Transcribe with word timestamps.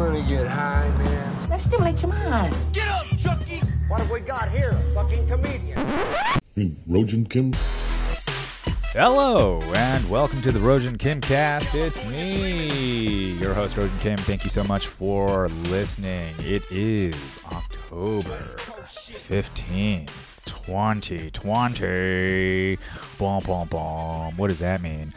wanna 0.00 0.22
get 0.22 0.46
high, 0.46 0.88
man? 0.96 1.36
Let's 1.50 1.64
stimulate 1.64 2.00
your 2.00 2.10
mind. 2.10 2.56
Get 2.72 2.88
up, 2.88 3.04
Chucky! 3.18 3.58
What 3.86 4.00
have 4.00 4.10
we 4.10 4.20
got 4.20 4.50
here? 4.50 4.70
A 4.70 4.94
fucking 4.94 5.28
comedian. 5.28 5.78
Rogin 6.88 7.28
Kim? 7.28 7.52
Hello 8.92 9.60
and 9.76 10.08
welcome 10.08 10.40
to 10.40 10.52
the 10.52 10.58
Rogin 10.58 10.98
Kim 10.98 11.20
cast. 11.20 11.74
It's 11.74 12.02
me, 12.06 13.32
your 13.32 13.52
host 13.52 13.76
Rogin 13.76 14.00
Kim. 14.00 14.16
Thank 14.16 14.42
you 14.42 14.48
so 14.48 14.64
much 14.64 14.86
for 14.86 15.50
listening. 15.68 16.34
It 16.38 16.62
is 16.70 17.38
October 17.52 18.38
15th, 18.80 20.42
2020. 20.46 22.78
Bom, 23.18 23.42
bom, 23.42 23.68
bom. 23.68 24.34
What 24.38 24.48
does 24.48 24.60
that 24.60 24.80
mean? 24.80 25.12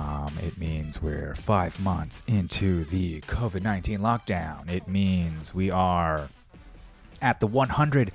Um, 0.00 0.32
it 0.42 0.56
means 0.56 1.02
we're 1.02 1.34
five 1.34 1.78
months 1.78 2.22
into 2.26 2.84
the 2.86 3.20
COVID 3.22 3.62
19 3.62 3.98
lockdown. 4.00 4.70
It 4.70 4.88
means 4.88 5.52
we 5.52 5.70
are 5.70 6.30
at 7.20 7.40
the 7.40 7.46
100 7.46 8.10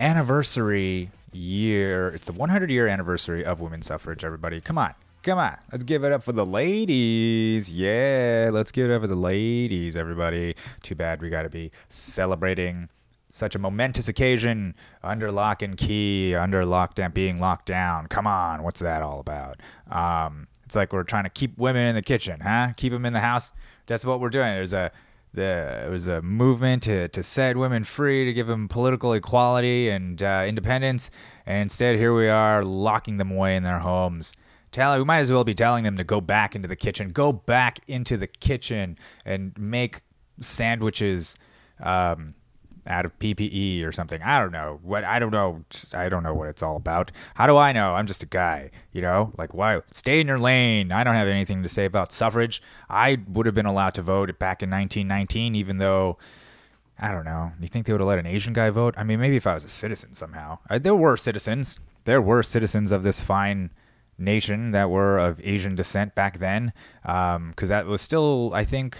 anniversary 0.00 1.10
year. 1.32 2.10
It's 2.10 2.26
the 2.26 2.34
100 2.34 2.70
year 2.70 2.86
anniversary 2.86 3.42
of 3.42 3.60
women's 3.62 3.86
suffrage, 3.86 4.22
everybody. 4.22 4.60
Come 4.60 4.76
on. 4.76 4.92
Come 5.22 5.38
on. 5.38 5.56
Let's 5.72 5.84
give 5.84 6.04
it 6.04 6.12
up 6.12 6.22
for 6.22 6.32
the 6.32 6.44
ladies. 6.44 7.72
Yeah, 7.72 8.50
let's 8.52 8.70
give 8.70 8.90
it 8.90 8.94
up 8.94 9.00
for 9.00 9.08
the 9.08 9.16
ladies, 9.16 9.96
everybody. 9.96 10.56
Too 10.82 10.94
bad 10.94 11.22
we 11.22 11.30
got 11.30 11.44
to 11.44 11.48
be 11.48 11.70
celebrating 11.88 12.90
such 13.30 13.54
a 13.54 13.58
momentous 13.58 14.08
occasion 14.08 14.74
under 15.02 15.32
lock 15.32 15.62
and 15.62 15.76
key, 15.76 16.34
under 16.34 16.64
lockdown, 16.64 17.14
being 17.14 17.38
locked 17.38 17.66
down. 17.66 18.08
Come 18.08 18.26
on. 18.26 18.62
What's 18.62 18.80
that 18.80 19.00
all 19.00 19.20
about? 19.20 19.56
Um, 19.90 20.47
it's 20.68 20.76
like 20.76 20.92
we're 20.92 21.02
trying 21.02 21.24
to 21.24 21.30
keep 21.30 21.56
women 21.56 21.86
in 21.86 21.94
the 21.94 22.02
kitchen, 22.02 22.40
huh? 22.40 22.74
Keep 22.76 22.92
them 22.92 23.06
in 23.06 23.14
the 23.14 23.20
house. 23.20 23.52
That's 23.86 24.04
what 24.04 24.20
we're 24.20 24.28
doing. 24.28 24.48
There's 24.48 24.74
a 24.74 24.92
the 25.32 25.84
it 25.86 25.88
was 25.88 26.06
a 26.06 26.20
movement 26.20 26.82
to, 26.82 27.08
to 27.08 27.22
set 27.22 27.56
women 27.56 27.84
free, 27.84 28.26
to 28.26 28.34
give 28.34 28.46
them 28.46 28.68
political 28.68 29.14
equality 29.14 29.88
and 29.88 30.22
uh, 30.22 30.44
independence, 30.46 31.10
and 31.46 31.62
instead 31.62 31.96
here 31.96 32.14
we 32.14 32.28
are 32.28 32.62
locking 32.62 33.16
them 33.16 33.30
away 33.30 33.56
in 33.56 33.62
their 33.62 33.78
homes. 33.78 34.34
Tell 34.70 34.98
we 34.98 35.04
might 35.04 35.20
as 35.20 35.32
well 35.32 35.42
be 35.42 35.54
telling 35.54 35.84
them 35.84 35.96
to 35.96 36.04
go 36.04 36.20
back 36.20 36.54
into 36.54 36.68
the 36.68 36.76
kitchen, 36.76 37.12
go 37.12 37.32
back 37.32 37.80
into 37.88 38.18
the 38.18 38.26
kitchen 38.26 38.98
and 39.24 39.56
make 39.58 40.02
sandwiches 40.42 41.38
um, 41.80 42.34
out 42.88 43.04
of 43.04 43.18
PPE 43.18 43.86
or 43.86 43.92
something. 43.92 44.20
I 44.22 44.40
don't 44.40 44.52
know 44.52 44.80
what 44.82 45.04
I 45.04 45.18
don't 45.18 45.30
know. 45.30 45.64
I 45.94 46.08
don't 46.08 46.22
know 46.22 46.34
what 46.34 46.48
it's 46.48 46.62
all 46.62 46.76
about. 46.76 47.12
How 47.34 47.46
do 47.46 47.56
I 47.56 47.72
know? 47.72 47.94
I'm 47.94 48.06
just 48.06 48.22
a 48.22 48.26
guy, 48.26 48.70
you 48.92 49.02
know. 49.02 49.30
Like 49.38 49.54
why? 49.54 49.80
Stay 49.90 50.20
in 50.20 50.26
your 50.26 50.38
lane. 50.38 50.92
I 50.92 51.04
don't 51.04 51.14
have 51.14 51.28
anything 51.28 51.62
to 51.62 51.68
say 51.68 51.84
about 51.84 52.12
suffrage. 52.12 52.62
I 52.88 53.18
would 53.28 53.46
have 53.46 53.54
been 53.54 53.66
allowed 53.66 53.94
to 53.94 54.02
vote 54.02 54.38
back 54.38 54.62
in 54.62 54.70
1919, 54.70 55.54
even 55.54 55.78
though. 55.78 56.18
I 57.00 57.12
don't 57.12 57.24
know. 57.24 57.52
You 57.60 57.68
think 57.68 57.86
they 57.86 57.92
would 57.92 58.00
have 58.00 58.08
let 58.08 58.18
an 58.18 58.26
Asian 58.26 58.52
guy 58.52 58.70
vote? 58.70 58.94
I 58.96 59.04
mean, 59.04 59.20
maybe 59.20 59.36
if 59.36 59.46
I 59.46 59.54
was 59.54 59.64
a 59.64 59.68
citizen 59.68 60.14
somehow. 60.14 60.58
I, 60.68 60.78
there 60.78 60.96
were 60.96 61.16
citizens. 61.16 61.78
There 62.06 62.20
were 62.20 62.42
citizens 62.42 62.90
of 62.90 63.04
this 63.04 63.22
fine 63.22 63.70
nation 64.18 64.72
that 64.72 64.90
were 64.90 65.16
of 65.18 65.40
Asian 65.44 65.76
descent 65.76 66.14
back 66.14 66.38
then, 66.38 66.72
because 67.02 67.36
um, 67.36 67.54
that 67.68 67.86
was 67.86 68.02
still, 68.02 68.50
I 68.52 68.64
think, 68.64 68.98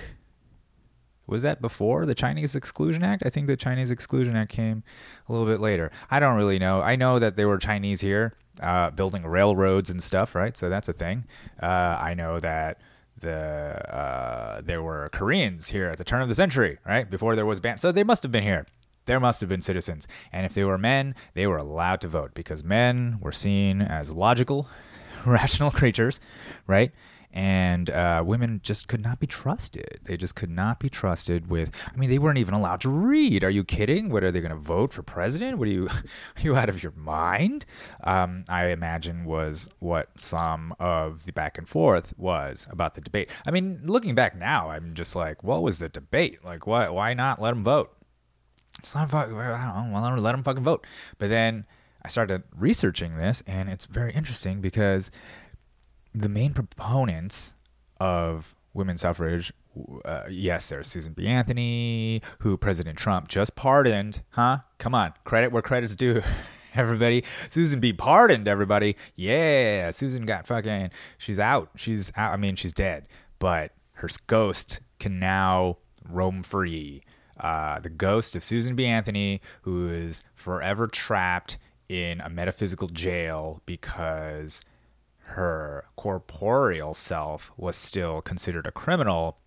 was 1.28 1.42
that 1.42 1.60
before 1.60 2.06
the 2.06 2.14
Chinese 2.14 2.56
Exclusion 2.56 3.04
Act? 3.04 3.22
I 3.24 3.28
think 3.28 3.46
the 3.46 3.56
Chinese 3.56 3.90
Exclusion 3.90 4.34
Act 4.34 4.50
came 4.50 4.82
a 5.28 5.32
little 5.32 5.46
bit 5.46 5.60
later. 5.60 5.92
I 6.10 6.18
don't 6.20 6.36
really 6.36 6.58
know. 6.58 6.80
I 6.80 6.96
know 6.96 7.18
that 7.18 7.36
there 7.36 7.46
were 7.46 7.58
Chinese 7.58 8.00
here 8.00 8.34
uh, 8.60 8.90
building 8.90 9.24
railroads 9.24 9.90
and 9.90 10.02
stuff, 10.02 10.34
right? 10.34 10.56
So 10.56 10.68
that's 10.68 10.88
a 10.88 10.92
thing. 10.92 11.26
Uh, 11.62 11.98
I 12.00 12.14
know 12.14 12.40
that 12.40 12.80
the 13.20 13.94
uh, 13.94 14.60
there 14.62 14.82
were 14.82 15.08
Koreans 15.12 15.68
here 15.68 15.88
at 15.88 15.98
the 15.98 16.04
turn 16.04 16.22
of 16.22 16.28
the 16.28 16.34
century, 16.34 16.78
right? 16.86 17.08
Before 17.08 17.36
there 17.36 17.46
was 17.46 17.60
ban. 17.60 17.78
So 17.78 17.92
they 17.92 18.04
must 18.04 18.22
have 18.22 18.32
been 18.32 18.42
here. 18.42 18.66
There 19.06 19.20
must 19.20 19.40
have 19.40 19.48
been 19.48 19.62
citizens. 19.62 20.06
And 20.32 20.44
if 20.44 20.54
they 20.54 20.64
were 20.64 20.78
men, 20.78 21.14
they 21.34 21.46
were 21.46 21.56
allowed 21.56 22.00
to 22.02 22.08
vote 22.08 22.34
because 22.34 22.62
men 22.62 23.18
were 23.20 23.32
seen 23.32 23.80
as 23.80 24.12
logical, 24.12 24.68
rational 25.26 25.70
creatures, 25.70 26.20
right? 26.66 26.92
And 27.32 27.90
uh, 27.90 28.22
women 28.24 28.60
just 28.62 28.88
could 28.88 29.02
not 29.02 29.20
be 29.20 29.26
trusted. 29.26 30.00
They 30.04 30.16
just 30.16 30.34
could 30.34 30.50
not 30.50 30.80
be 30.80 30.88
trusted 30.88 31.50
with. 31.50 31.70
I 31.92 31.96
mean, 31.96 32.10
they 32.10 32.18
weren't 32.18 32.38
even 32.38 32.54
allowed 32.54 32.80
to 32.82 32.88
read. 32.88 33.44
Are 33.44 33.50
you 33.50 33.64
kidding? 33.64 34.10
What 34.10 34.24
are 34.24 34.30
they 34.30 34.40
going 34.40 34.50
to 34.50 34.56
vote 34.56 34.92
for 34.92 35.02
president? 35.02 35.58
What 35.58 35.68
are 35.68 35.72
you? 35.72 35.88
Are 36.36 36.40
you 36.40 36.56
out 36.56 36.68
of 36.68 36.82
your 36.82 36.92
mind? 36.92 37.64
Um, 38.04 38.44
I 38.48 38.66
imagine 38.66 39.24
was 39.24 39.68
what 39.78 40.08
some 40.18 40.74
of 40.78 41.24
the 41.26 41.32
back 41.32 41.58
and 41.58 41.68
forth 41.68 42.14
was 42.16 42.66
about 42.70 42.94
the 42.94 43.00
debate. 43.00 43.30
I 43.46 43.50
mean, 43.50 43.80
looking 43.84 44.14
back 44.14 44.36
now, 44.36 44.70
I'm 44.70 44.94
just 44.94 45.16
like, 45.16 45.42
what 45.42 45.62
was 45.62 45.78
the 45.78 45.88
debate? 45.88 46.44
Like, 46.44 46.66
why? 46.66 46.88
Why 46.88 47.14
not 47.14 47.40
let 47.40 47.50
them 47.50 47.64
vote? 47.64 47.94
It's 48.78 48.94
not 48.94 49.10
fuck. 49.10 49.28
I 49.28 49.30
don't 49.30 49.92
know. 49.92 50.00
Well, 50.00 50.18
let 50.18 50.32
them 50.32 50.42
fucking 50.44 50.64
vote. 50.64 50.86
But 51.18 51.28
then 51.30 51.66
I 52.02 52.08
started 52.08 52.44
researching 52.56 53.16
this, 53.16 53.42
and 53.46 53.68
it's 53.68 53.86
very 53.86 54.12
interesting 54.12 54.60
because 54.60 55.10
the 56.18 56.28
main 56.28 56.52
proponents 56.52 57.54
of 58.00 58.56
women's 58.74 59.02
suffrage, 59.02 59.52
uh, 60.04 60.24
yes, 60.28 60.68
there's 60.68 60.88
Susan 60.88 61.12
B. 61.12 61.26
Anthony, 61.26 62.22
who 62.40 62.56
President 62.56 62.98
Trump 62.98 63.28
just 63.28 63.54
pardoned. 63.54 64.22
Huh? 64.30 64.58
Come 64.78 64.94
on, 64.94 65.14
credit 65.24 65.52
where 65.52 65.62
credit's 65.62 65.94
due. 65.94 66.20
everybody, 66.74 67.24
Susan 67.50 67.80
B. 67.80 67.92
pardoned. 67.92 68.48
Everybody, 68.48 68.96
yeah, 69.16 69.90
Susan 69.90 70.26
got 70.26 70.46
fucking. 70.46 70.90
She's 71.18 71.40
out. 71.40 71.70
She's 71.76 72.12
out. 72.16 72.32
I 72.32 72.36
mean, 72.36 72.56
she's 72.56 72.72
dead, 72.72 73.06
but 73.38 73.72
her 73.92 74.08
ghost 74.26 74.80
can 74.98 75.18
now 75.18 75.78
roam 76.08 76.42
free. 76.42 77.02
Uh, 77.38 77.78
the 77.78 77.90
ghost 77.90 78.34
of 78.34 78.42
Susan 78.42 78.74
B. 78.74 78.86
Anthony, 78.86 79.40
who 79.62 79.88
is 79.88 80.24
forever 80.34 80.88
trapped 80.88 81.58
in 81.88 82.20
a 82.20 82.28
metaphysical 82.28 82.88
jail 82.88 83.62
because 83.64 84.60
her 85.28 85.84
corporeal 85.96 86.94
self 86.94 87.52
was 87.56 87.76
still 87.76 88.22
considered 88.22 88.66
a 88.66 88.72
criminal 88.72 89.38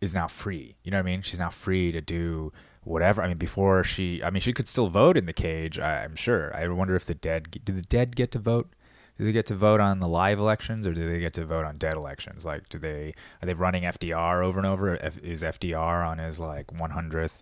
is 0.00 0.14
now 0.14 0.28
free. 0.28 0.76
You 0.82 0.90
know 0.90 0.98
what 0.98 1.06
I 1.06 1.10
mean? 1.10 1.22
She's 1.22 1.38
now 1.38 1.50
free 1.50 1.90
to 1.92 2.00
do 2.00 2.52
whatever. 2.82 3.22
I 3.22 3.28
mean, 3.28 3.38
before 3.38 3.82
she, 3.82 4.22
I 4.22 4.30
mean, 4.30 4.42
she 4.42 4.52
could 4.52 4.68
still 4.68 4.88
vote 4.88 5.16
in 5.16 5.26
the 5.26 5.32
cage. 5.32 5.78
I, 5.78 6.04
am 6.04 6.14
sure. 6.14 6.54
I 6.54 6.68
wonder 6.68 6.94
if 6.94 7.06
the 7.06 7.14
dead 7.14 7.58
do 7.64 7.72
the 7.72 7.82
dead 7.82 8.14
get 8.14 8.30
to 8.32 8.38
vote? 8.38 8.74
Do 9.16 9.24
they 9.24 9.32
get 9.32 9.46
to 9.46 9.54
vote 9.54 9.80
on 9.80 10.00
the 10.00 10.08
live 10.08 10.38
elections, 10.38 10.86
or 10.86 10.92
do 10.92 11.08
they 11.08 11.18
get 11.18 11.34
to 11.34 11.44
vote 11.44 11.64
on 11.64 11.78
dead 11.78 11.96
elections? 11.96 12.44
Like, 12.44 12.68
do 12.68 12.78
they 12.78 13.14
are 13.42 13.46
they 13.46 13.54
running 13.54 13.84
FDR 13.84 14.44
over 14.44 14.58
and 14.58 14.66
over? 14.66 14.96
Is 14.96 15.42
FDR 15.42 16.06
on 16.06 16.18
his 16.18 16.40
like 16.40 16.66
100th 16.66 17.40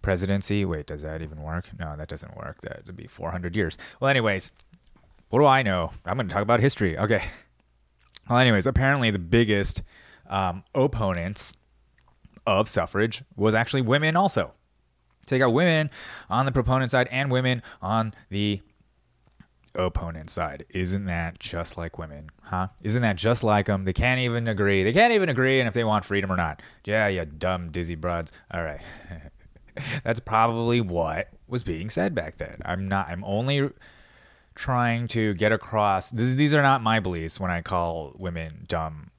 presidency? 0.00 0.64
Wait, 0.64 0.86
does 0.86 1.02
that 1.02 1.20
even 1.20 1.42
work? 1.42 1.68
No, 1.78 1.96
that 1.96 2.08
doesn't 2.08 2.36
work. 2.36 2.60
That 2.62 2.82
would 2.86 2.96
be 2.96 3.08
400 3.08 3.56
years. 3.56 3.76
Well, 4.00 4.08
anyways, 4.08 4.52
what 5.30 5.40
do 5.40 5.46
I 5.46 5.62
know? 5.62 5.90
I'm 6.04 6.16
going 6.16 6.28
to 6.28 6.32
talk 6.32 6.42
about 6.42 6.60
history. 6.60 6.98
Okay. 6.98 7.22
Well, 8.28 8.38
anyways, 8.38 8.66
apparently 8.66 9.10
the 9.10 9.18
biggest 9.18 9.82
um, 10.28 10.64
opponents 10.74 11.54
of 12.46 12.68
suffrage 12.68 13.22
was 13.36 13.54
actually 13.54 13.82
women 13.82 14.16
also. 14.16 14.40
So 14.42 14.52
Take 15.26 15.42
out 15.42 15.52
women 15.52 15.90
on 16.30 16.46
the 16.46 16.52
proponent 16.52 16.90
side 16.90 17.08
and 17.10 17.30
women 17.30 17.62
on 17.82 18.14
the 18.30 18.62
opponent 19.74 20.30
side. 20.30 20.64
Isn't 20.70 21.04
that 21.06 21.38
just 21.38 21.76
like 21.76 21.98
women? 21.98 22.30
Huh? 22.42 22.68
Isn't 22.82 23.02
that 23.02 23.16
just 23.16 23.44
like 23.44 23.66
them? 23.66 23.84
They 23.84 23.92
can't 23.92 24.20
even 24.20 24.48
agree. 24.48 24.82
They 24.82 24.92
can't 24.92 25.12
even 25.12 25.28
agree 25.28 25.60
and 25.60 25.68
if 25.68 25.74
they 25.74 25.84
want 25.84 26.04
freedom 26.04 26.32
or 26.32 26.36
not. 26.36 26.62
Yeah, 26.84 27.08
you 27.08 27.24
dumb 27.26 27.70
dizzy 27.70 27.94
broads. 27.94 28.32
All 28.50 28.62
right. 28.62 28.80
That's 30.02 30.20
probably 30.20 30.80
what 30.80 31.28
was 31.46 31.62
being 31.62 31.90
said 31.90 32.14
back 32.14 32.36
then. 32.36 32.60
I'm 32.64 32.88
not 32.88 33.10
I'm 33.10 33.22
only 33.24 33.70
trying 34.58 35.06
to 35.06 35.34
get 35.34 35.52
across 35.52 36.10
this, 36.10 36.34
these 36.34 36.52
are 36.52 36.62
not 36.62 36.82
my 36.82 36.98
beliefs 36.98 37.38
when 37.38 37.48
I 37.50 37.62
call 37.62 38.12
women 38.18 38.64
dumb 38.66 39.12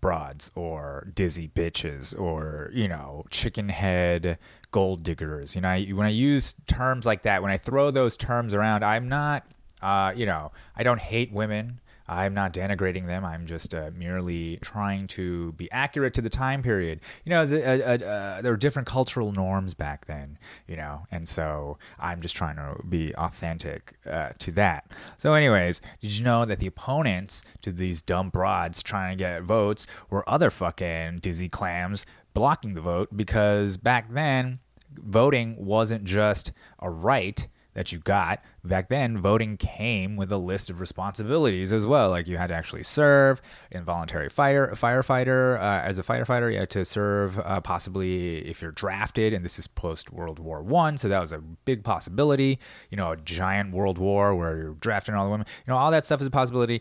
broads 0.00 0.50
or 0.54 1.06
dizzy 1.14 1.48
bitches 1.48 2.18
or 2.18 2.70
you 2.72 2.88
know 2.88 3.24
chicken 3.30 3.68
head 3.68 4.38
gold 4.70 5.02
diggers. 5.02 5.54
You 5.54 5.60
know 5.60 5.68
I, 5.68 5.84
when 5.88 6.06
i 6.06 6.10
use 6.10 6.54
terms 6.66 7.04
like 7.04 7.22
that 7.22 7.42
when 7.42 7.50
i 7.50 7.56
throw 7.56 7.90
those 7.90 8.16
terms 8.16 8.54
around 8.54 8.84
i'm 8.84 9.08
not 9.08 9.46
uh, 9.82 10.12
you 10.14 10.26
know 10.26 10.52
i 10.76 10.82
don't 10.82 11.00
hate 11.00 11.32
women 11.32 11.80
I'm 12.08 12.34
not 12.34 12.52
denigrating 12.52 13.06
them. 13.06 13.24
I'm 13.24 13.46
just 13.46 13.74
uh, 13.74 13.90
merely 13.94 14.58
trying 14.58 15.06
to 15.08 15.52
be 15.52 15.70
accurate 15.72 16.14
to 16.14 16.22
the 16.22 16.28
time 16.28 16.62
period. 16.62 17.00
You 17.24 17.30
know, 17.30 17.42
a, 17.42 17.54
a, 17.54 17.94
a, 17.94 18.42
there 18.42 18.52
were 18.52 18.56
different 18.56 18.86
cultural 18.86 19.32
norms 19.32 19.74
back 19.74 20.06
then, 20.06 20.38
you 20.66 20.76
know, 20.76 21.06
and 21.10 21.28
so 21.28 21.78
I'm 21.98 22.20
just 22.20 22.36
trying 22.36 22.56
to 22.56 22.76
be 22.88 23.14
authentic 23.16 23.94
uh, 24.08 24.30
to 24.38 24.52
that. 24.52 24.90
So, 25.18 25.34
anyways, 25.34 25.80
did 26.00 26.12
you 26.12 26.24
know 26.24 26.44
that 26.44 26.58
the 26.58 26.66
opponents 26.66 27.42
to 27.62 27.72
these 27.72 28.02
dumb 28.02 28.30
broads 28.30 28.82
trying 28.82 29.16
to 29.16 29.24
get 29.24 29.42
votes 29.42 29.86
were 30.10 30.28
other 30.28 30.50
fucking 30.50 31.18
dizzy 31.18 31.48
clams 31.48 32.06
blocking 32.34 32.74
the 32.74 32.80
vote 32.80 33.16
because 33.16 33.76
back 33.76 34.12
then 34.12 34.58
voting 34.92 35.56
wasn't 35.64 36.04
just 36.04 36.52
a 36.80 36.90
right 36.90 37.48
that 37.76 37.92
you 37.92 37.98
got. 37.98 38.42
Back 38.64 38.88
then, 38.88 39.18
voting 39.18 39.58
came 39.58 40.16
with 40.16 40.32
a 40.32 40.38
list 40.38 40.70
of 40.70 40.80
responsibilities 40.80 41.74
as 41.74 41.86
well. 41.86 42.08
Like 42.08 42.26
you 42.26 42.38
had 42.38 42.46
to 42.46 42.54
actually 42.54 42.84
serve, 42.84 43.42
involuntary 43.70 44.30
fire 44.30 44.72
firefighter 44.74 45.58
uh, 45.60 45.82
as 45.84 45.98
a 45.98 46.02
firefighter. 46.02 46.50
You 46.50 46.58
had 46.60 46.70
to 46.70 46.86
serve 46.86 47.38
uh, 47.38 47.60
possibly 47.60 48.38
if 48.48 48.62
you're 48.62 48.72
drafted, 48.72 49.34
and 49.34 49.44
this 49.44 49.58
is 49.58 49.66
post 49.66 50.10
World 50.10 50.38
War 50.38 50.62
One, 50.62 50.96
so 50.96 51.08
that 51.10 51.20
was 51.20 51.32
a 51.32 51.38
big 51.38 51.84
possibility. 51.84 52.58
You 52.90 52.96
know, 52.96 53.12
a 53.12 53.16
giant 53.18 53.74
world 53.74 53.98
war 53.98 54.34
where 54.34 54.56
you're 54.56 54.74
drafting 54.74 55.14
all 55.14 55.26
the 55.26 55.30
women. 55.30 55.46
You 55.66 55.72
know, 55.72 55.76
all 55.76 55.90
that 55.90 56.06
stuff 56.06 56.22
is 56.22 56.26
a 56.26 56.30
possibility. 56.30 56.80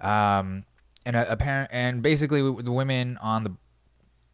Um, 0.00 0.64
and 1.04 1.16
a, 1.16 1.32
apparent 1.32 1.70
and 1.72 2.00
basically 2.00 2.42
the 2.62 2.70
women 2.70 3.18
on 3.18 3.42
the 3.42 3.52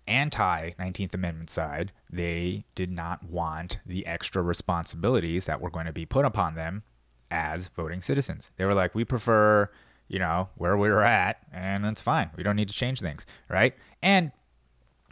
anti 0.09 0.71
19th 0.79 1.15
Amendment 1.15 1.51
side, 1.51 1.93
they 2.11 2.65
did 2.75 2.91
not 2.91 3.23
want 3.25 3.79
the 3.87 4.07
extra 4.07 4.43
responsibilities 4.43 5.47
that 5.47 5.61
were 5.61 5.71
going 5.71 5.87
to 5.87 5.93
be 5.93 6.07
put 6.07 6.25
upon 6.25 6.55
them 6.55 6.83
as 7.31 7.69
voting 7.69 8.01
citizens. 8.01 8.51
They 8.57 8.65
were 8.65 8.75
like, 8.75 8.95
we 8.95 9.05
prefer, 9.05 9.71
you 10.09 10.19
know, 10.19 10.49
where 10.57 10.77
we 10.77 10.89
were 10.89 11.05
at, 11.05 11.39
and 11.53 11.85
that's 11.85 12.03
fine. 12.03 12.31
We 12.37 12.43
don't 12.43 12.57
need 12.57 12.69
to 12.69 12.75
change 12.75 13.01
things, 13.01 13.27
right? 13.49 13.75
And 14.03 14.33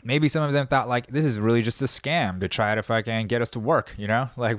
maybe 0.02 0.28
some 0.28 0.42
of 0.42 0.52
them 0.52 0.66
thought 0.66 0.88
like 0.88 1.08
this 1.08 1.24
is 1.24 1.38
really 1.38 1.62
just 1.62 1.82
a 1.82 1.86
scam 1.86 2.40
to 2.40 2.48
try 2.48 2.74
to 2.74 2.82
fucking 2.82 3.26
get 3.26 3.42
us 3.42 3.50
to 3.50 3.60
work, 3.60 3.94
you 3.98 4.06
know? 4.06 4.30
Like 4.36 4.58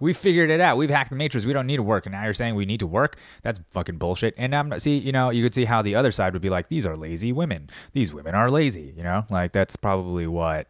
we 0.00 0.12
figured 0.12 0.50
it 0.50 0.60
out. 0.60 0.76
We've 0.76 0.90
hacked 0.90 1.10
the 1.10 1.16
matrix. 1.16 1.46
We 1.46 1.52
don't 1.52 1.66
need 1.66 1.76
to 1.76 1.82
work. 1.82 2.06
And 2.06 2.12
now 2.14 2.24
you're 2.24 2.34
saying 2.34 2.54
we 2.54 2.66
need 2.66 2.80
to 2.80 2.86
work? 2.86 3.16
That's 3.42 3.60
fucking 3.70 3.98
bullshit. 3.98 4.34
And 4.36 4.54
I'm 4.54 4.78
see, 4.80 4.98
you 4.98 5.12
know, 5.12 5.30
you 5.30 5.42
could 5.42 5.54
see 5.54 5.64
how 5.64 5.82
the 5.82 5.94
other 5.94 6.12
side 6.12 6.32
would 6.32 6.42
be 6.42 6.50
like, 6.50 6.68
these 6.68 6.86
are 6.86 6.96
lazy 6.96 7.32
women. 7.32 7.68
These 7.92 8.12
women 8.12 8.34
are 8.34 8.50
lazy, 8.50 8.94
you 8.96 9.02
know? 9.02 9.24
Like 9.30 9.52
that's 9.52 9.76
probably 9.76 10.26
what 10.26 10.68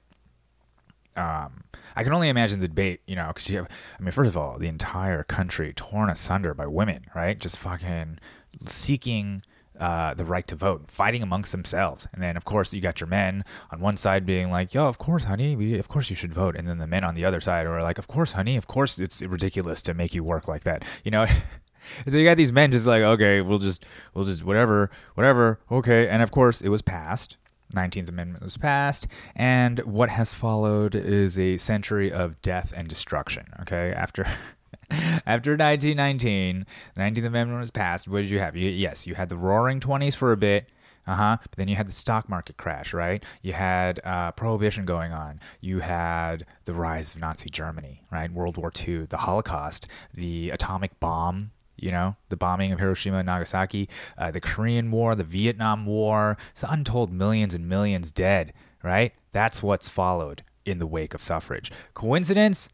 um 1.16 1.64
I 1.94 2.04
can 2.04 2.12
only 2.12 2.28
imagine 2.28 2.60
the 2.60 2.68
debate, 2.68 3.00
you 3.06 3.16
know, 3.16 3.28
because 3.28 3.48
you 3.50 3.58
have, 3.58 3.68
I 3.98 4.02
mean, 4.02 4.12
first 4.12 4.28
of 4.28 4.36
all, 4.36 4.58
the 4.58 4.68
entire 4.68 5.22
country 5.24 5.72
torn 5.74 6.08
asunder 6.08 6.54
by 6.54 6.66
women, 6.66 7.04
right? 7.14 7.38
Just 7.38 7.58
fucking 7.58 8.18
seeking 8.66 9.42
uh, 9.82 10.14
the 10.14 10.24
right 10.24 10.46
to 10.46 10.54
vote, 10.54 10.88
fighting 10.88 11.24
amongst 11.24 11.50
themselves. 11.50 12.06
And 12.12 12.22
then, 12.22 12.36
of 12.36 12.44
course, 12.44 12.72
you 12.72 12.80
got 12.80 13.00
your 13.00 13.08
men 13.08 13.44
on 13.72 13.80
one 13.80 13.96
side 13.96 14.24
being 14.24 14.48
like, 14.48 14.72
"Yo, 14.72 14.86
of 14.86 14.98
course, 14.98 15.24
honey, 15.24 15.56
we, 15.56 15.76
of 15.76 15.88
course 15.88 16.08
you 16.08 16.14
should 16.14 16.32
vote," 16.32 16.54
and 16.54 16.68
then 16.68 16.78
the 16.78 16.86
men 16.86 17.02
on 17.02 17.16
the 17.16 17.24
other 17.24 17.40
side 17.40 17.66
are 17.66 17.82
like, 17.82 17.98
"Of 17.98 18.06
course, 18.06 18.34
honey, 18.34 18.56
of 18.56 18.68
course 18.68 19.00
it's 19.00 19.22
ridiculous 19.22 19.82
to 19.82 19.92
make 19.92 20.14
you 20.14 20.22
work 20.22 20.46
like 20.46 20.62
that," 20.62 20.84
you 21.02 21.10
know. 21.10 21.26
so 22.08 22.16
you 22.16 22.24
got 22.24 22.36
these 22.36 22.52
men 22.52 22.70
just 22.70 22.86
like, 22.86 23.02
"Okay, 23.02 23.40
we'll 23.40 23.58
just, 23.58 23.84
we'll 24.14 24.24
just, 24.24 24.44
whatever, 24.44 24.88
whatever, 25.16 25.58
okay." 25.68 26.06
And 26.06 26.22
of 26.22 26.30
course, 26.30 26.60
it 26.60 26.68
was 26.68 26.82
passed. 26.82 27.36
19th 27.74 28.08
Amendment 28.08 28.44
was 28.44 28.56
passed, 28.56 29.08
and 29.34 29.80
what 29.80 30.10
has 30.10 30.32
followed 30.32 30.94
is 30.94 31.40
a 31.40 31.56
century 31.56 32.12
of 32.12 32.40
death 32.40 32.72
and 32.76 32.86
destruction. 32.86 33.46
Okay, 33.62 33.92
after 33.96 34.26
After 35.26 35.52
1919, 35.52 36.66
the 36.94 37.00
19th 37.00 37.26
Amendment 37.26 37.60
was 37.60 37.70
passed. 37.70 38.08
What 38.08 38.22
did 38.22 38.30
you 38.30 38.38
have? 38.38 38.56
You, 38.56 38.68
yes, 38.68 39.06
you 39.06 39.14
had 39.14 39.28
the 39.28 39.36
Roaring 39.36 39.80
Twenties 39.80 40.14
for 40.14 40.32
a 40.32 40.36
bit. 40.36 40.68
Uh 41.06 41.14
huh. 41.16 41.36
But 41.42 41.52
then 41.52 41.68
you 41.68 41.76
had 41.76 41.88
the 41.88 41.92
stock 41.92 42.28
market 42.28 42.56
crash, 42.56 42.94
right? 42.94 43.24
You 43.42 43.52
had 43.52 44.00
uh, 44.04 44.32
prohibition 44.32 44.84
going 44.84 45.12
on. 45.12 45.40
You 45.60 45.80
had 45.80 46.46
the 46.64 46.74
rise 46.74 47.12
of 47.12 47.20
Nazi 47.20 47.50
Germany, 47.50 48.04
right? 48.10 48.30
World 48.30 48.56
War 48.56 48.70
II, 48.86 49.06
the 49.06 49.16
Holocaust, 49.16 49.88
the 50.14 50.50
atomic 50.50 50.98
bomb. 51.00 51.50
You 51.76 51.90
know, 51.90 52.14
the 52.28 52.36
bombing 52.36 52.70
of 52.70 52.78
Hiroshima 52.78 53.18
and 53.18 53.26
Nagasaki, 53.26 53.88
uh, 54.16 54.30
the 54.30 54.38
Korean 54.38 54.92
War, 54.92 55.16
the 55.16 55.24
Vietnam 55.24 55.84
War. 55.84 56.36
It's 56.52 56.62
untold 56.62 57.12
millions 57.12 57.54
and 57.54 57.68
millions 57.68 58.12
dead, 58.12 58.52
right? 58.84 59.12
That's 59.32 59.64
what's 59.64 59.88
followed 59.88 60.44
in 60.64 60.78
the 60.78 60.86
wake 60.86 61.14
of 61.14 61.22
suffrage. 61.22 61.72
Coincidence? 61.94 62.68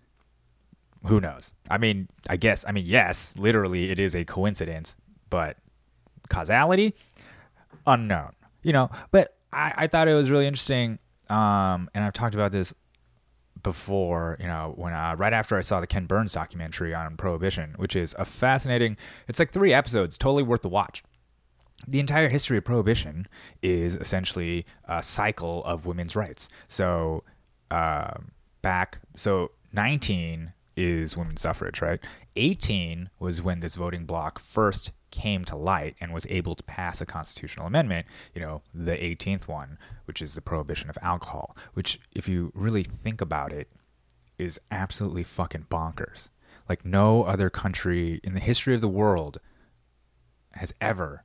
Who 1.06 1.20
knows? 1.20 1.52
I 1.70 1.78
mean, 1.78 2.08
I 2.28 2.36
guess, 2.36 2.64
I 2.66 2.72
mean, 2.72 2.86
yes, 2.86 3.34
literally 3.36 3.90
it 3.90 4.00
is 4.00 4.14
a 4.14 4.24
coincidence, 4.24 4.96
but 5.30 5.56
causality, 6.28 6.94
unknown. 7.86 8.32
You 8.62 8.72
know, 8.72 8.90
but 9.10 9.36
I, 9.52 9.72
I 9.76 9.86
thought 9.86 10.08
it 10.08 10.14
was 10.14 10.30
really 10.30 10.46
interesting. 10.46 10.98
Um, 11.30 11.88
and 11.94 12.04
I've 12.04 12.12
talked 12.12 12.34
about 12.34 12.52
this 12.52 12.74
before, 13.62 14.36
you 14.40 14.46
know, 14.46 14.72
when 14.76 14.92
uh, 14.92 15.14
right 15.16 15.32
after 15.32 15.56
I 15.56 15.60
saw 15.60 15.80
the 15.80 15.86
Ken 15.86 16.06
Burns 16.06 16.32
documentary 16.32 16.94
on 16.94 17.16
prohibition, 17.16 17.74
which 17.76 17.96
is 17.96 18.14
a 18.18 18.24
fascinating, 18.24 18.96
it's 19.26 19.38
like 19.38 19.52
three 19.52 19.72
episodes, 19.72 20.18
totally 20.18 20.42
worth 20.42 20.62
the 20.62 20.68
watch. 20.68 21.02
The 21.86 22.00
entire 22.00 22.28
history 22.28 22.58
of 22.58 22.64
prohibition 22.64 23.28
is 23.62 23.94
essentially 23.94 24.66
a 24.84 25.02
cycle 25.02 25.64
of 25.64 25.86
women's 25.86 26.16
rights. 26.16 26.48
So, 26.66 27.22
uh, 27.70 28.14
back, 28.62 28.98
so 29.14 29.52
19 29.72 30.52
is 30.78 31.16
women's 31.16 31.40
suffrage, 31.40 31.82
right? 31.82 31.98
18 32.36 33.10
was 33.19 33.42
when 33.42 33.58
this 33.58 33.75
voting 33.75 34.06
bloc 34.06 34.38
first 34.38 34.92
came 35.10 35.44
to 35.44 35.56
light 35.56 35.96
and 36.00 36.14
was 36.14 36.26
able 36.30 36.54
to 36.54 36.62
pass 36.62 37.00
a 37.00 37.06
constitutional 37.06 37.66
amendment, 37.66 38.06
you 38.32 38.40
know, 38.40 38.62
the 38.72 38.92
18th 38.92 39.48
one, 39.48 39.76
which 40.04 40.22
is 40.22 40.34
the 40.34 40.40
prohibition 40.40 40.88
of 40.88 40.96
alcohol, 41.02 41.56
which, 41.75 41.98
if 42.14 42.28
you 42.28 42.52
really 42.54 42.84
think 42.84 43.20
about 43.20 43.52
it, 43.52 43.69
is 44.38 44.60
absolutely 44.70 45.25
fucking 45.25 45.66
bonkers. 45.69 46.28
Like, 46.69 46.84
no 46.84 47.25
other 47.25 47.50
country 47.50 48.20
in 48.22 48.34
the 48.34 48.40
history 48.40 48.75
of 48.76 48.80
the 48.80 48.88
world 48.88 49.40
has 50.54 50.72
ever 50.80 51.25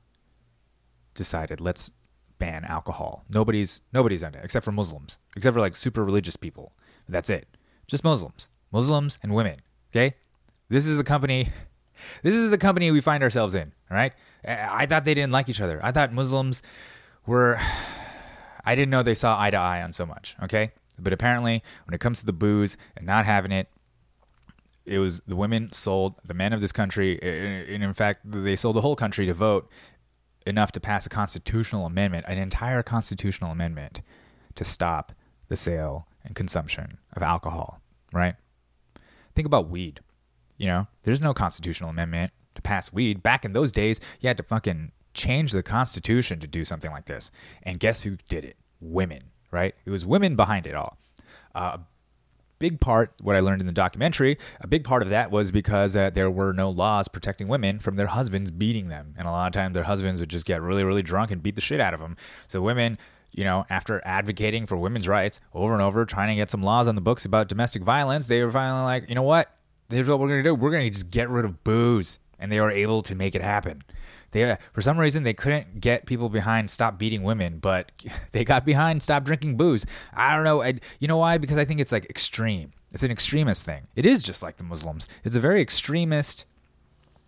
decided, 1.14 1.60
let's 1.60 1.92
ban 2.40 2.64
alcohol. 2.64 3.24
Nobody's 3.28 3.82
nobody's 3.92 4.22
done 4.22 4.34
it 4.34 4.44
except 4.44 4.64
for 4.64 4.72
Muslims, 4.72 5.18
except 5.36 5.54
for 5.54 5.60
like 5.60 5.76
super 5.76 6.04
religious 6.04 6.34
people. 6.34 6.72
That's 7.08 7.30
it. 7.30 7.46
Just 7.86 8.02
Muslims. 8.02 8.48
Muslims 8.74 9.20
and 9.22 9.32
women. 9.32 9.60
Okay, 9.92 10.16
this 10.68 10.86
is 10.86 10.98
the 10.98 11.04
company. 11.04 11.48
This 12.24 12.34
is 12.34 12.50
the 12.50 12.58
company 12.58 12.90
we 12.90 13.00
find 13.00 13.22
ourselves 13.22 13.54
in. 13.54 13.72
All 13.88 13.96
right. 13.96 14.12
I 14.46 14.84
thought 14.84 15.04
they 15.04 15.14
didn't 15.14 15.30
like 15.30 15.48
each 15.48 15.60
other. 15.60 15.80
I 15.82 15.92
thought 15.92 16.12
Muslims 16.12 16.60
were. 17.24 17.58
I 18.66 18.74
didn't 18.74 18.90
know 18.90 19.02
they 19.02 19.14
saw 19.14 19.40
eye 19.40 19.50
to 19.50 19.56
eye 19.56 19.80
on 19.80 19.92
so 19.92 20.04
much. 20.04 20.34
Okay, 20.42 20.72
but 20.98 21.12
apparently, 21.12 21.62
when 21.86 21.94
it 21.94 22.00
comes 22.00 22.18
to 22.18 22.26
the 22.26 22.32
booze 22.32 22.76
and 22.96 23.06
not 23.06 23.24
having 23.26 23.52
it, 23.52 23.68
it 24.84 24.98
was 24.98 25.20
the 25.20 25.36
women 25.36 25.72
sold 25.72 26.16
the 26.24 26.34
men 26.34 26.52
of 26.52 26.60
this 26.60 26.72
country, 26.72 27.18
and 27.22 27.82
in 27.82 27.94
fact, 27.94 28.20
they 28.24 28.56
sold 28.56 28.74
the 28.74 28.80
whole 28.80 28.96
country 28.96 29.24
to 29.26 29.34
vote 29.34 29.70
enough 30.46 30.72
to 30.72 30.80
pass 30.80 31.06
a 31.06 31.08
constitutional 31.08 31.86
amendment, 31.86 32.26
an 32.28 32.38
entire 32.38 32.82
constitutional 32.82 33.52
amendment 33.52 34.02
to 34.56 34.64
stop 34.64 35.12
the 35.48 35.56
sale 35.56 36.08
and 36.24 36.34
consumption 36.34 36.98
of 37.14 37.22
alcohol. 37.22 37.80
Right. 38.12 38.34
Think 39.34 39.46
about 39.46 39.68
weed. 39.68 40.00
You 40.56 40.66
know, 40.66 40.86
there's 41.02 41.22
no 41.22 41.34
constitutional 41.34 41.90
amendment 41.90 42.32
to 42.54 42.62
pass 42.62 42.92
weed. 42.92 43.22
Back 43.22 43.44
in 43.44 43.52
those 43.52 43.72
days, 43.72 44.00
you 44.20 44.28
had 44.28 44.36
to 44.36 44.42
fucking 44.42 44.92
change 45.12 45.52
the 45.52 45.62
Constitution 45.62 46.40
to 46.40 46.46
do 46.46 46.64
something 46.64 46.90
like 46.90 47.06
this. 47.06 47.30
And 47.62 47.80
guess 47.80 48.02
who 48.02 48.16
did 48.28 48.44
it? 48.44 48.56
Women, 48.80 49.30
right? 49.50 49.74
It 49.84 49.90
was 49.90 50.04
women 50.04 50.36
behind 50.36 50.66
it 50.66 50.74
all. 50.74 50.98
Uh, 51.54 51.78
a 51.78 51.80
big 52.58 52.80
part, 52.80 53.12
what 53.22 53.36
I 53.36 53.40
learned 53.40 53.60
in 53.60 53.66
the 53.66 53.72
documentary, 53.72 54.38
a 54.60 54.66
big 54.66 54.84
part 54.84 55.02
of 55.02 55.10
that 55.10 55.30
was 55.30 55.50
because 55.52 55.96
uh, 55.96 56.10
there 56.10 56.30
were 56.30 56.52
no 56.52 56.70
laws 56.70 57.08
protecting 57.08 57.48
women 57.48 57.78
from 57.78 57.96
their 57.96 58.06
husbands 58.06 58.50
beating 58.50 58.88
them. 58.88 59.14
And 59.16 59.26
a 59.26 59.30
lot 59.30 59.46
of 59.46 59.52
times 59.52 59.74
their 59.74 59.84
husbands 59.84 60.20
would 60.20 60.30
just 60.30 60.46
get 60.46 60.62
really, 60.62 60.84
really 60.84 61.02
drunk 61.02 61.30
and 61.30 61.42
beat 61.42 61.54
the 61.54 61.60
shit 61.60 61.80
out 61.80 61.94
of 61.94 62.00
them. 62.00 62.16
So 62.48 62.60
women 62.60 62.98
you 63.34 63.44
know, 63.44 63.66
after 63.68 64.00
advocating 64.04 64.66
for 64.66 64.76
women's 64.76 65.08
rights 65.08 65.40
over 65.52 65.72
and 65.72 65.82
over, 65.82 66.06
trying 66.06 66.28
to 66.28 66.36
get 66.36 66.50
some 66.50 66.62
laws 66.62 66.86
on 66.86 66.94
the 66.94 67.00
books 67.00 67.24
about 67.24 67.48
domestic 67.48 67.82
violence, 67.82 68.28
they 68.28 68.42
were 68.42 68.50
finally 68.50 68.84
like, 68.84 69.08
you 69.08 69.14
know 69.14 69.22
what? 69.22 69.50
Here's 69.90 70.08
what 70.08 70.18
we're 70.18 70.28
going 70.28 70.42
to 70.42 70.48
do. 70.48 70.54
We're 70.54 70.70
going 70.70 70.84
to 70.84 70.90
just 70.90 71.10
get 71.10 71.28
rid 71.28 71.44
of 71.44 71.64
booze. 71.64 72.20
And 72.38 72.50
they 72.50 72.60
were 72.60 72.70
able 72.70 73.02
to 73.02 73.14
make 73.14 73.34
it 73.34 73.42
happen. 73.42 73.82
They, 74.32 74.50
uh, 74.50 74.56
for 74.72 74.82
some 74.82 74.98
reason, 74.98 75.22
they 75.22 75.34
couldn't 75.34 75.80
get 75.80 76.06
people 76.06 76.28
behind 76.28 76.68
stop 76.68 76.98
beating 76.98 77.22
women, 77.22 77.58
but 77.58 77.90
they 78.32 78.44
got 78.44 78.64
behind 78.64 79.02
stop 79.02 79.24
drinking 79.24 79.56
booze. 79.56 79.86
I 80.12 80.34
don't 80.34 80.44
know. 80.44 80.62
I, 80.62 80.80
you 81.00 81.08
know 81.08 81.18
why? 81.18 81.38
Because 81.38 81.58
I 81.58 81.64
think 81.64 81.80
it's 81.80 81.92
like 81.92 82.06
extreme. 82.06 82.72
It's 82.92 83.02
an 83.02 83.10
extremist 83.10 83.64
thing. 83.64 83.86
It 83.96 84.06
is 84.06 84.22
just 84.22 84.42
like 84.42 84.56
the 84.56 84.64
Muslims. 84.64 85.08
It's 85.24 85.36
a 85.36 85.40
very 85.40 85.60
extremist 85.60 86.46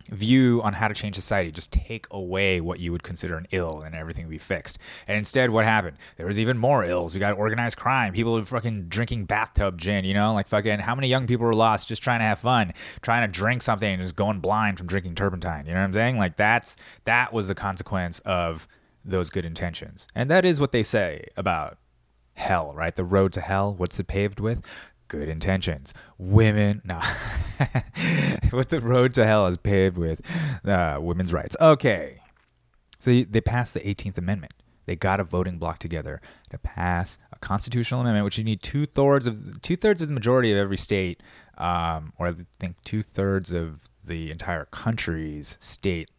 view 0.06 0.60
on 0.62 0.72
how 0.72 0.88
to 0.88 0.94
change 0.94 1.14
society. 1.14 1.50
Just 1.50 1.72
take 1.72 2.06
away 2.10 2.60
what 2.60 2.80
you 2.80 2.92
would 2.92 3.02
consider 3.02 3.36
an 3.36 3.46
ill 3.50 3.82
and 3.84 3.94
everything 3.94 4.24
would 4.24 4.30
be 4.30 4.38
fixed. 4.38 4.78
And 5.06 5.16
instead, 5.16 5.50
what 5.50 5.64
happened? 5.64 5.96
There 6.16 6.26
was 6.26 6.38
even 6.38 6.58
more 6.58 6.84
ills. 6.84 7.14
We 7.14 7.20
got 7.20 7.36
organized 7.36 7.76
crime. 7.76 8.12
People 8.12 8.34
were 8.34 8.44
fucking 8.44 8.88
drinking 8.88 9.24
bathtub 9.24 9.78
gin, 9.78 10.04
you 10.04 10.14
know? 10.14 10.34
Like 10.34 10.48
fucking, 10.48 10.80
how 10.80 10.94
many 10.94 11.08
young 11.08 11.26
people 11.26 11.46
were 11.46 11.52
lost 11.52 11.88
just 11.88 12.02
trying 12.02 12.20
to 12.20 12.24
have 12.24 12.38
fun, 12.38 12.72
trying 13.02 13.28
to 13.28 13.32
drink 13.32 13.62
something 13.62 13.88
and 13.88 14.02
just 14.02 14.16
going 14.16 14.40
blind 14.40 14.78
from 14.78 14.86
drinking 14.86 15.14
turpentine? 15.14 15.66
You 15.66 15.74
know 15.74 15.80
what 15.80 15.86
I'm 15.86 15.92
saying? 15.92 16.18
Like 16.18 16.36
that's, 16.36 16.76
that 17.04 17.32
was 17.32 17.48
the 17.48 17.54
consequence 17.54 18.20
of 18.20 18.68
those 19.04 19.30
good 19.30 19.44
intentions. 19.44 20.06
And 20.14 20.30
that 20.30 20.44
is 20.44 20.60
what 20.60 20.72
they 20.72 20.82
say 20.82 21.28
about 21.36 21.78
hell, 22.34 22.72
right? 22.74 22.94
The 22.94 23.04
road 23.04 23.32
to 23.32 23.40
hell, 23.40 23.74
what's 23.74 23.98
it 23.98 24.06
paved 24.06 24.40
with? 24.40 24.62
Good 25.08 25.28
intentions. 25.28 25.94
Women, 26.18 26.82
no. 26.84 27.00
what 28.50 28.68
the 28.68 28.80
road 28.80 29.14
to 29.14 29.26
hell 29.26 29.46
is 29.46 29.56
paved 29.56 29.98
with 29.98 30.20
uh, 30.66 30.98
women's 31.00 31.32
rights. 31.32 31.56
Okay. 31.60 32.20
So 32.98 33.22
they 33.22 33.40
passed 33.40 33.74
the 33.74 33.80
18th 33.80 34.18
Amendment. 34.18 34.52
They 34.86 34.96
got 34.96 35.20
a 35.20 35.24
voting 35.24 35.58
bloc 35.58 35.78
together 35.78 36.20
to 36.50 36.58
pass 36.58 37.18
a 37.32 37.38
constitutional 37.38 38.00
amendment, 38.00 38.24
which 38.24 38.38
you 38.38 38.44
need 38.44 38.62
two 38.62 38.86
thirds 38.86 39.26
of 39.26 39.60
two 39.60 39.76
thirds 39.76 40.00
of 40.00 40.08
the 40.08 40.14
majority 40.14 40.52
of 40.52 40.58
every 40.58 40.76
state, 40.76 41.20
um, 41.58 42.12
or 42.18 42.28
I 42.28 42.32
think 42.58 42.76
two 42.84 43.02
thirds 43.02 43.52
of 43.52 43.82
the 44.04 44.30
entire 44.30 44.66
country's 44.66 45.58
state 45.60 46.10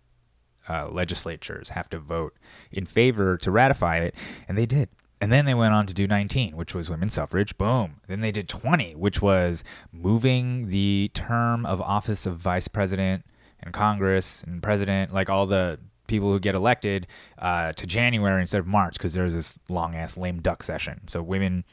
uh, 0.70 0.89
legislatures 0.89 1.70
have 1.70 1.89
to 1.89 2.00
vote 2.00 2.36
in 2.72 2.86
favor 2.86 3.38
to 3.38 3.51
ratify 3.51 4.00
it, 4.00 4.15
and 4.48 4.58
they 4.58 4.65
did. 4.65 4.89
And 5.20 5.32
then 5.32 5.46
they 5.46 5.56
went 5.56 5.74
on 5.74 5.88
to 5.88 5.94
do 5.94 6.06
19, 6.08 6.56
which 6.56 6.76
was 6.76 6.90
women's 6.90 7.14
suffrage. 7.14 7.58
Boom. 7.58 8.02
Then 8.08 8.22
they 8.22 8.32
did 8.32 8.48
20, 8.48 8.96
which 8.96 9.22
was 9.22 9.64
moving 9.92 10.68
the 10.68 11.10
term 11.14 11.66
of 11.66 11.82
office 11.82 12.26
of 12.26 12.38
vice 12.38 12.68
president 12.68 13.26
and 13.60 13.74
Congress 13.74 14.44
and 14.44 14.62
president, 14.62 15.14
like 15.14 15.30
all 15.30 15.48
the 15.48 15.80
people 16.06 16.32
who 16.32 16.40
get 16.40 16.54
elected, 16.54 17.08
uh, 17.40 17.74
to 17.74 17.88
January 17.88 18.40
instead 18.40 18.60
of 18.60 18.68
March 18.68 18.94
because 18.94 19.14
there's 19.14 19.34
this 19.34 19.58
long 19.70 19.96
ass 19.96 20.18
lame 20.18 20.40
duck 20.40 20.62
session. 20.62 21.02
So 21.08 21.24
women, 21.24 21.66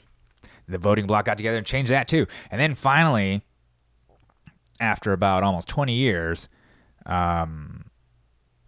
the 0.66 0.78
voting 0.78 1.06
bloc 1.06 1.26
got 1.26 1.36
together 1.36 1.58
and 1.58 1.66
changed 1.66 1.90
that 1.90 2.08
too. 2.08 2.26
And 2.50 2.58
then 2.58 2.74
finally, 2.74 3.42
after 4.80 5.12
about 5.12 5.42
almost 5.42 5.68
20 5.68 5.94
years, 5.94 6.48
um, 7.04 7.90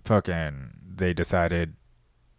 fucking, 0.05 0.73
they 0.95 1.15
decided 1.15 1.75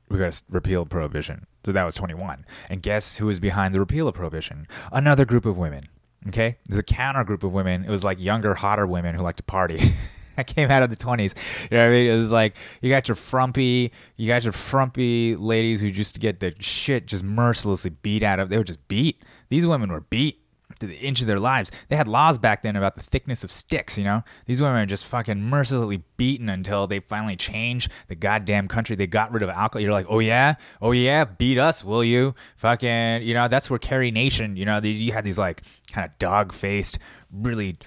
we 0.10 0.20
got 0.20 0.32
to 0.32 0.44
repeal 0.50 0.86
prohibition. 0.86 1.48
So 1.68 1.74
that 1.74 1.86
was 1.86 1.96
21. 1.96 2.46
And 2.70 2.82
guess 2.82 3.18
who 3.18 3.26
was 3.26 3.42
behind 3.42 3.76
the 3.76 3.82
repeal 3.82 4.08
of 4.08 4.14
prohibition? 4.14 4.68
Another 4.94 5.26
group 5.26 5.46
of 5.46 5.58
women. 5.58 5.90
Okay? 6.30 6.60
There's 6.70 6.80
a 6.80 6.84
counter 6.84 7.26
group 7.26 7.44
of 7.44 7.52
women. 7.52 7.84
It 7.84 7.90
was 7.90 8.06
like 8.06 8.24
younger, 8.24 8.54
hotter 8.54 8.88
women 8.88 9.16
who 9.16 9.22
like 9.22 9.36
to 9.36 9.44
party. 9.44 9.94
that 10.38 10.48
came 10.48 10.72
out 10.72 10.82
of 10.82 10.90
the 10.90 10.96
20s. 10.96 11.70
You 11.70 11.76
know 11.76 11.84
what 11.84 11.90
I 11.90 11.92
mean? 11.92 12.10
It 12.10 12.16
was 12.16 12.32
like 12.32 12.56
you 12.82 12.90
got 12.90 13.10
your 13.10 13.16
frumpy, 13.16 13.92
you 14.16 14.28
got 14.28 14.46
your 14.46 14.54
frumpy 14.54 15.36
ladies 15.36 15.82
who 15.82 15.92
just 15.92 16.22
get 16.22 16.40
the 16.40 16.56
shit 16.62 17.06
just 17.06 17.26
mercilessly 17.26 17.90
beat 17.90 18.24
out 18.24 18.40
of. 18.40 18.48
They 18.48 18.58
were 18.58 18.64
just 18.64 18.88
beat. 18.88 19.22
These 19.50 19.68
women 19.68 19.92
were 19.92 20.00
beat 20.00 20.42
to 20.80 20.88
the 20.88 20.98
inch 20.98 21.22
of 21.22 21.28
their 21.28 21.40
lives. 21.40 21.72
They 21.90 21.96
had 21.96 22.08
laws 22.08 22.38
back 22.38 22.64
then 22.64 22.76
about 22.76 22.96
the 22.96 23.02
thickness 23.02 23.44
of 23.44 23.52
sticks, 23.52 23.98
you 23.98 24.04
know? 24.04 24.24
These 24.46 24.62
women 24.62 24.78
are 24.78 24.86
just 24.86 25.06
fucking 25.06 25.42
mercilessly 25.42 26.04
beaten 26.18 26.50
until 26.50 26.88
they 26.88 27.00
finally 27.00 27.36
change 27.36 27.90
the 28.08 28.16
goddamn 28.16 28.68
country. 28.68 28.96
They 28.96 29.08
got 29.08 29.32
rid 29.32 29.44
of 29.44 29.50
alcohol. 29.50 29.82
You're 29.82 29.92
like, 29.92 30.08
oh 30.10 30.20
yeah? 30.20 30.56
Oh 30.82 30.92
yeah? 30.92 31.26
Beat 31.26 31.58
us, 31.58 31.84
will 31.84 32.04
you? 32.04 32.36
Fucking, 32.58 33.24
you 33.24 33.34
know, 33.34 33.48
that's 33.48 33.70
where 33.70 33.80
Carrie 33.80 34.12
Nation, 34.12 34.56
you 34.56 34.66
know, 34.66 34.80
you 34.80 35.12
had 35.12 35.24
these 35.24 35.38
like 35.38 35.64
kind 35.92 36.06
of 36.10 36.18
dog 36.20 36.54
faced, 36.54 37.00
really 37.32 37.78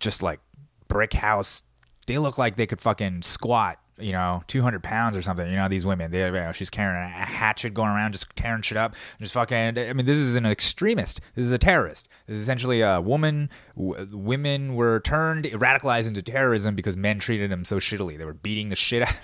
just 0.00 0.22
like 0.22 0.40
brick 0.88 1.12
house. 1.12 1.62
They 2.06 2.18
look 2.18 2.38
like 2.38 2.56
they 2.56 2.66
could 2.66 2.80
fucking 2.80 3.22
squat 3.22 3.78
you 3.98 4.12
know, 4.12 4.42
200 4.46 4.82
pounds 4.82 5.16
or 5.16 5.22
something. 5.22 5.48
You 5.48 5.56
know, 5.56 5.68
these 5.68 5.84
women, 5.86 6.10
they, 6.10 6.24
you 6.24 6.32
know, 6.32 6.52
she's 6.52 6.70
carrying 6.70 7.02
a 7.02 7.08
hatchet 7.08 7.74
going 7.74 7.90
around, 7.90 8.12
just 8.12 8.34
tearing 8.36 8.62
shit 8.62 8.78
up, 8.78 8.94
just 9.20 9.34
fucking. 9.34 9.78
I 9.78 9.92
mean, 9.92 10.06
this 10.06 10.18
is 10.18 10.34
an 10.34 10.46
extremist. 10.46 11.20
This 11.34 11.44
is 11.46 11.52
a 11.52 11.58
terrorist. 11.58 12.08
This 12.26 12.36
is 12.36 12.42
essentially 12.42 12.80
a 12.80 13.00
woman. 13.00 13.50
W- 13.76 14.08
women 14.12 14.74
were 14.74 15.00
turned, 15.00 15.44
radicalized 15.44 16.08
into 16.08 16.22
terrorism 16.22 16.74
because 16.74 16.96
men 16.96 17.18
treated 17.18 17.50
them 17.50 17.64
so 17.64 17.76
shittily. 17.76 18.18
They 18.18 18.24
were 18.24 18.34
beating 18.34 18.68
the 18.68 18.76
shit 18.76 19.02
out. 19.08 19.14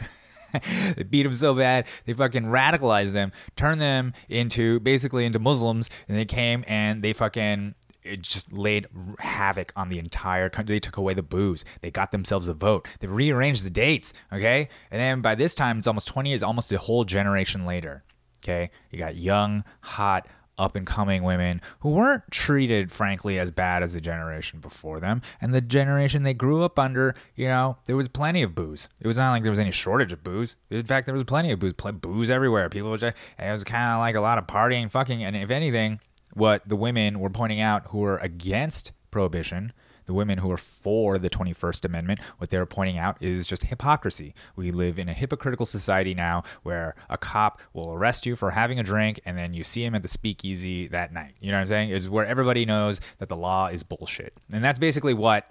they 0.96 1.02
beat 1.02 1.24
them 1.24 1.34
so 1.34 1.52
bad 1.54 1.86
they 2.06 2.14
fucking 2.14 2.44
radicalized 2.44 3.12
them 3.12 3.30
turned 3.54 3.82
them 3.82 4.14
into 4.30 4.80
basically 4.80 5.26
into 5.26 5.38
muslims 5.38 5.90
and 6.08 6.16
they 6.16 6.24
came 6.24 6.64
and 6.66 7.02
they 7.02 7.12
fucking 7.12 7.74
it 8.08 8.22
just 8.22 8.52
laid 8.52 8.86
havoc 9.18 9.72
on 9.76 9.88
the 9.88 9.98
entire 9.98 10.48
country. 10.48 10.76
They 10.76 10.80
took 10.80 10.96
away 10.96 11.14
the 11.14 11.22
booze. 11.22 11.64
They 11.80 11.90
got 11.90 12.10
themselves 12.10 12.48
a 12.48 12.54
vote. 12.54 12.88
They 13.00 13.06
rearranged 13.06 13.64
the 13.64 13.70
dates. 13.70 14.12
Okay. 14.32 14.68
And 14.90 15.00
then 15.00 15.20
by 15.20 15.34
this 15.34 15.54
time, 15.54 15.78
it's 15.78 15.86
almost 15.86 16.08
20 16.08 16.30
years, 16.30 16.42
almost 16.42 16.72
a 16.72 16.78
whole 16.78 17.04
generation 17.04 17.66
later. 17.66 18.04
Okay. 18.44 18.70
You 18.90 18.98
got 18.98 19.16
young, 19.16 19.64
hot, 19.82 20.26
up 20.58 20.74
and 20.76 20.86
coming 20.86 21.22
women 21.22 21.60
who 21.80 21.90
weren't 21.90 22.24
treated, 22.30 22.90
frankly, 22.90 23.38
as 23.38 23.50
bad 23.50 23.82
as 23.82 23.94
the 23.94 24.00
generation 24.00 24.60
before 24.60 25.00
them. 25.00 25.22
And 25.40 25.54
the 25.54 25.60
generation 25.60 26.24
they 26.24 26.34
grew 26.34 26.64
up 26.64 26.78
under, 26.78 27.14
you 27.36 27.46
know, 27.46 27.78
there 27.86 27.96
was 27.96 28.08
plenty 28.08 28.42
of 28.42 28.54
booze. 28.54 28.88
It 29.00 29.06
was 29.06 29.16
not 29.16 29.30
like 29.30 29.42
there 29.42 29.52
was 29.52 29.60
any 29.60 29.70
shortage 29.70 30.12
of 30.12 30.24
booze. 30.24 30.56
In 30.70 30.84
fact, 30.84 31.06
there 31.06 31.14
was 31.14 31.24
plenty 31.24 31.52
of 31.52 31.58
booze, 31.58 31.74
booze 31.74 32.30
everywhere. 32.30 32.68
People 32.68 32.90
were 32.90 32.98
just, 32.98 33.16
and 33.38 33.48
it 33.48 33.52
was 33.52 33.64
kind 33.64 33.92
of 33.92 34.00
like 34.00 34.16
a 34.16 34.20
lot 34.20 34.38
of 34.38 34.46
partying, 34.46 34.90
fucking. 34.90 35.22
And 35.22 35.36
if 35.36 35.50
anything, 35.50 36.00
what 36.34 36.68
the 36.68 36.76
women 36.76 37.20
were 37.20 37.30
pointing 37.30 37.60
out 37.60 37.88
who 37.88 37.98
were 37.98 38.18
against 38.18 38.92
prohibition, 39.10 39.72
the 40.06 40.14
women 40.14 40.38
who 40.38 40.50
are 40.50 40.56
for 40.56 41.18
the 41.18 41.28
21st 41.28 41.84
Amendment, 41.84 42.20
what 42.38 42.50
they're 42.50 42.66
pointing 42.66 42.98
out 42.98 43.16
is 43.20 43.46
just 43.46 43.64
hypocrisy. 43.64 44.34
We 44.56 44.70
live 44.70 44.98
in 44.98 45.08
a 45.08 45.12
hypocritical 45.12 45.66
society 45.66 46.14
now 46.14 46.44
where 46.62 46.94
a 47.10 47.18
cop 47.18 47.60
will 47.74 47.92
arrest 47.92 48.24
you 48.24 48.34
for 48.34 48.50
having 48.50 48.78
a 48.78 48.82
drink 48.82 49.20
and 49.26 49.36
then 49.36 49.52
you 49.52 49.62
see 49.64 49.84
him 49.84 49.94
at 49.94 50.02
the 50.02 50.08
speakeasy 50.08 50.88
that 50.88 51.12
night. 51.12 51.34
You 51.40 51.50
know 51.50 51.58
what 51.58 51.62
I'm 51.62 51.66
saying? 51.68 51.90
Is 51.90 52.08
where 52.08 52.24
everybody 52.24 52.64
knows 52.64 53.00
that 53.18 53.28
the 53.28 53.36
law 53.36 53.66
is 53.66 53.82
bullshit. 53.82 54.32
And 54.52 54.64
that's 54.64 54.78
basically 54.78 55.14
what 55.14 55.46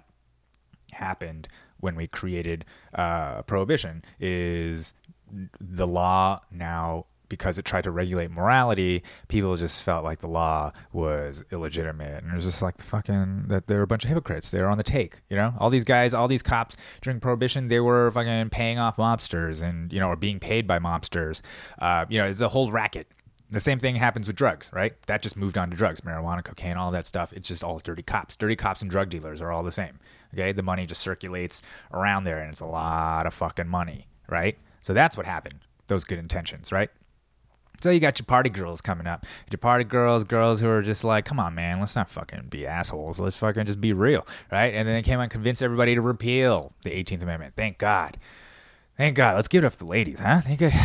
happened 0.92 1.48
when 1.80 1.94
we 1.94 2.08
created 2.08 2.64
uh, 2.94 3.42
prohibition 3.42 4.04
is 4.18 4.94
the 5.60 5.86
law 5.86 6.40
now 6.50 7.06
because 7.28 7.58
it 7.58 7.64
tried 7.64 7.84
to 7.84 7.90
regulate 7.90 8.30
morality, 8.30 9.02
people 9.28 9.56
just 9.56 9.82
felt 9.82 10.04
like 10.04 10.20
the 10.20 10.28
law 10.28 10.72
was 10.92 11.44
illegitimate. 11.50 12.22
And 12.22 12.32
it 12.32 12.36
was 12.36 12.44
just 12.44 12.62
like 12.62 12.76
the 12.76 12.84
fucking 12.84 13.44
that 13.48 13.66
they 13.66 13.76
were 13.76 13.82
a 13.82 13.86
bunch 13.86 14.04
of 14.04 14.08
hypocrites. 14.08 14.50
They 14.50 14.60
were 14.60 14.68
on 14.68 14.78
the 14.78 14.84
take, 14.84 15.20
you 15.28 15.36
know? 15.36 15.54
All 15.58 15.70
these 15.70 15.84
guys, 15.84 16.14
all 16.14 16.28
these 16.28 16.42
cops 16.42 16.76
during 17.00 17.20
Prohibition, 17.20 17.68
they 17.68 17.80
were 17.80 18.10
fucking 18.10 18.50
paying 18.50 18.78
off 18.78 18.96
mobsters 18.96 19.62
and, 19.62 19.92
you 19.92 20.00
know, 20.00 20.08
or 20.08 20.16
being 20.16 20.40
paid 20.40 20.66
by 20.66 20.78
mobsters. 20.78 21.42
Uh, 21.78 22.06
you 22.08 22.18
know, 22.18 22.26
it's 22.26 22.40
a 22.40 22.48
whole 22.48 22.70
racket. 22.70 23.08
The 23.50 23.60
same 23.60 23.78
thing 23.78 23.96
happens 23.96 24.26
with 24.26 24.36
drugs, 24.36 24.68
right? 24.74 25.00
That 25.06 25.22
just 25.22 25.36
moved 25.36 25.56
on 25.56 25.70
to 25.70 25.76
drugs, 25.76 26.02
marijuana, 26.02 26.44
cocaine, 26.44 26.76
all 26.76 26.90
that 26.90 27.06
stuff. 27.06 27.32
It's 27.32 27.48
just 27.48 27.64
all 27.64 27.78
dirty 27.78 28.02
cops. 28.02 28.36
Dirty 28.36 28.56
cops 28.56 28.82
and 28.82 28.90
drug 28.90 29.08
dealers 29.08 29.40
are 29.40 29.50
all 29.50 29.62
the 29.62 29.72
same. 29.72 29.98
Okay, 30.34 30.52
the 30.52 30.62
money 30.62 30.84
just 30.84 31.00
circulates 31.00 31.62
around 31.90 32.24
there, 32.24 32.40
and 32.40 32.52
it's 32.52 32.60
a 32.60 32.66
lot 32.66 33.26
of 33.26 33.32
fucking 33.32 33.66
money, 33.66 34.06
right? 34.28 34.58
So 34.80 34.92
that's 34.92 35.16
what 35.16 35.24
happened. 35.24 35.60
Those 35.86 36.04
good 36.04 36.18
intentions, 36.18 36.70
right? 36.70 36.90
So 37.82 37.90
you 37.90 38.00
got 38.00 38.18
your 38.18 38.26
party 38.26 38.50
girls 38.50 38.80
coming 38.80 39.06
up. 39.06 39.24
Your 39.50 39.58
party 39.58 39.84
girls, 39.84 40.24
girls 40.24 40.60
who 40.60 40.68
are 40.68 40.82
just 40.82 41.04
like, 41.04 41.24
come 41.24 41.38
on, 41.38 41.54
man, 41.54 41.78
let's 41.78 41.94
not 41.94 42.10
fucking 42.10 42.46
be 42.50 42.66
assholes. 42.66 43.20
Let's 43.20 43.36
fucking 43.36 43.66
just 43.66 43.80
be 43.80 43.92
real, 43.92 44.26
right? 44.50 44.74
And 44.74 44.86
then 44.86 44.94
they 44.96 45.02
came 45.02 45.18
out 45.18 45.22
and 45.22 45.30
convinced 45.30 45.62
everybody 45.62 45.94
to 45.94 46.00
repeal 46.00 46.72
the 46.82 46.90
18th 46.90 47.22
Amendment. 47.22 47.54
Thank 47.56 47.78
God. 47.78 48.18
Thank 48.96 49.16
God. 49.16 49.36
Let's 49.36 49.48
give 49.48 49.62
it 49.62 49.66
up 49.66 49.74
to 49.74 49.78
the 49.78 49.86
ladies, 49.86 50.20
huh? 50.20 50.40
They 50.46 50.56
could. 50.56 50.72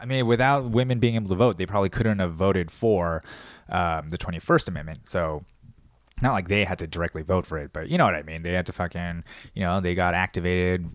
I 0.00 0.04
mean, 0.06 0.26
without 0.26 0.70
women 0.70 1.00
being 1.00 1.16
able 1.16 1.28
to 1.28 1.34
vote, 1.34 1.58
they 1.58 1.66
probably 1.66 1.88
couldn't 1.88 2.20
have 2.20 2.32
voted 2.32 2.70
for 2.70 3.24
um, 3.68 4.10
the 4.10 4.16
21st 4.16 4.68
Amendment. 4.68 5.08
So 5.08 5.44
not 6.22 6.32
like 6.32 6.48
they 6.48 6.64
had 6.64 6.78
to 6.78 6.86
directly 6.86 7.22
vote 7.22 7.44
for 7.44 7.58
it, 7.58 7.72
but 7.72 7.88
you 7.88 7.98
know 7.98 8.04
what 8.04 8.14
I 8.14 8.22
mean. 8.22 8.42
They 8.42 8.52
had 8.52 8.66
to 8.66 8.72
fucking, 8.72 9.24
you 9.54 9.62
know, 9.62 9.80
they 9.80 9.96
got 9.96 10.14
activated, 10.14 10.88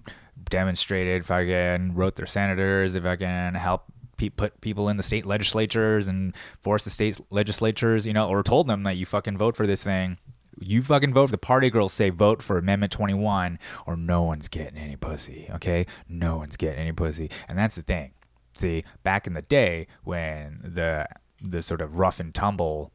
demonstrated, 0.49 1.25
fucking 1.25 1.95
wrote 1.95 2.15
their 2.15 2.25
senators, 2.25 2.93
they 2.93 3.01
fucking 3.01 3.55
helped 3.55 3.89
put 4.29 4.61
people 4.61 4.89
in 4.89 4.97
the 4.97 5.03
state 5.03 5.25
legislatures 5.25 6.07
and 6.07 6.35
force 6.59 6.83
the 6.83 6.89
state 6.89 7.19
legislatures, 7.29 8.05
you 8.05 8.13
know, 8.13 8.27
or 8.27 8.43
told 8.43 8.67
them 8.67 8.83
that 8.83 8.97
you 8.97 9.05
fucking 9.05 9.37
vote 9.37 9.55
for 9.55 9.67
this 9.67 9.83
thing. 9.83 10.17
You 10.59 10.81
fucking 10.81 11.13
vote. 11.13 11.31
The 11.31 11.37
party 11.37 11.69
girls 11.69 11.93
say 11.93 12.09
vote 12.09 12.43
for 12.43 12.57
Amendment 12.57 12.91
21 12.91 13.59
or 13.87 13.97
no 13.97 14.21
one's 14.23 14.47
getting 14.47 14.77
any 14.77 14.95
pussy, 14.95 15.49
okay? 15.55 15.87
No 16.07 16.37
one's 16.37 16.57
getting 16.57 16.79
any 16.79 16.91
pussy. 16.91 17.29
And 17.47 17.57
that's 17.57 17.75
the 17.75 17.81
thing. 17.81 18.13
See, 18.55 18.83
back 19.03 19.25
in 19.25 19.33
the 19.33 19.41
day 19.41 19.87
when 20.03 20.61
the 20.63 21.07
the 21.41 21.61
sort 21.61 21.81
of 21.81 21.99
rough 21.99 22.19
and 22.21 22.33
tumble 22.33 22.92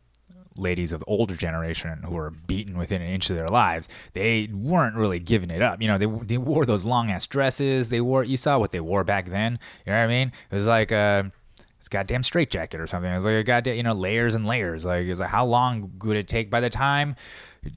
ladies 0.58 0.92
of 0.92 1.00
the 1.00 1.06
older 1.06 1.36
generation 1.36 2.02
who 2.04 2.14
were 2.14 2.30
beaten 2.30 2.76
within 2.76 3.00
an 3.00 3.08
inch 3.08 3.30
of 3.30 3.36
their 3.36 3.48
lives, 3.48 3.88
they 4.12 4.48
weren't 4.52 4.96
really 4.96 5.18
giving 5.18 5.50
it 5.50 5.62
up. 5.62 5.80
You 5.80 5.88
know, 5.88 5.98
they 5.98 6.06
they 6.24 6.38
wore 6.38 6.66
those 6.66 6.84
long 6.84 7.10
ass 7.10 7.26
dresses. 7.26 7.90
They 7.90 8.00
wore 8.00 8.24
you 8.24 8.36
saw 8.36 8.58
what 8.58 8.70
they 8.70 8.80
wore 8.80 9.04
back 9.04 9.26
then. 9.26 9.58
You 9.86 9.92
know 9.92 9.98
what 9.98 10.04
I 10.04 10.08
mean? 10.08 10.32
It 10.50 10.54
was 10.54 10.66
like 10.66 10.90
a 10.90 11.30
it's 11.78 11.88
goddamn 11.88 12.24
straight 12.24 12.50
jacket 12.50 12.80
or 12.80 12.86
something. 12.86 13.10
It 13.10 13.16
was 13.16 13.24
like 13.24 13.34
a 13.34 13.44
goddamn 13.44 13.76
you 13.76 13.82
know 13.82 13.92
layers 13.92 14.34
and 14.34 14.46
layers. 14.46 14.84
Like 14.84 15.06
it 15.06 15.10
was 15.10 15.20
like 15.20 15.30
how 15.30 15.46
long 15.46 15.92
would 16.04 16.16
it 16.16 16.28
take 16.28 16.50
by 16.50 16.60
the 16.60 16.70
time 16.70 17.16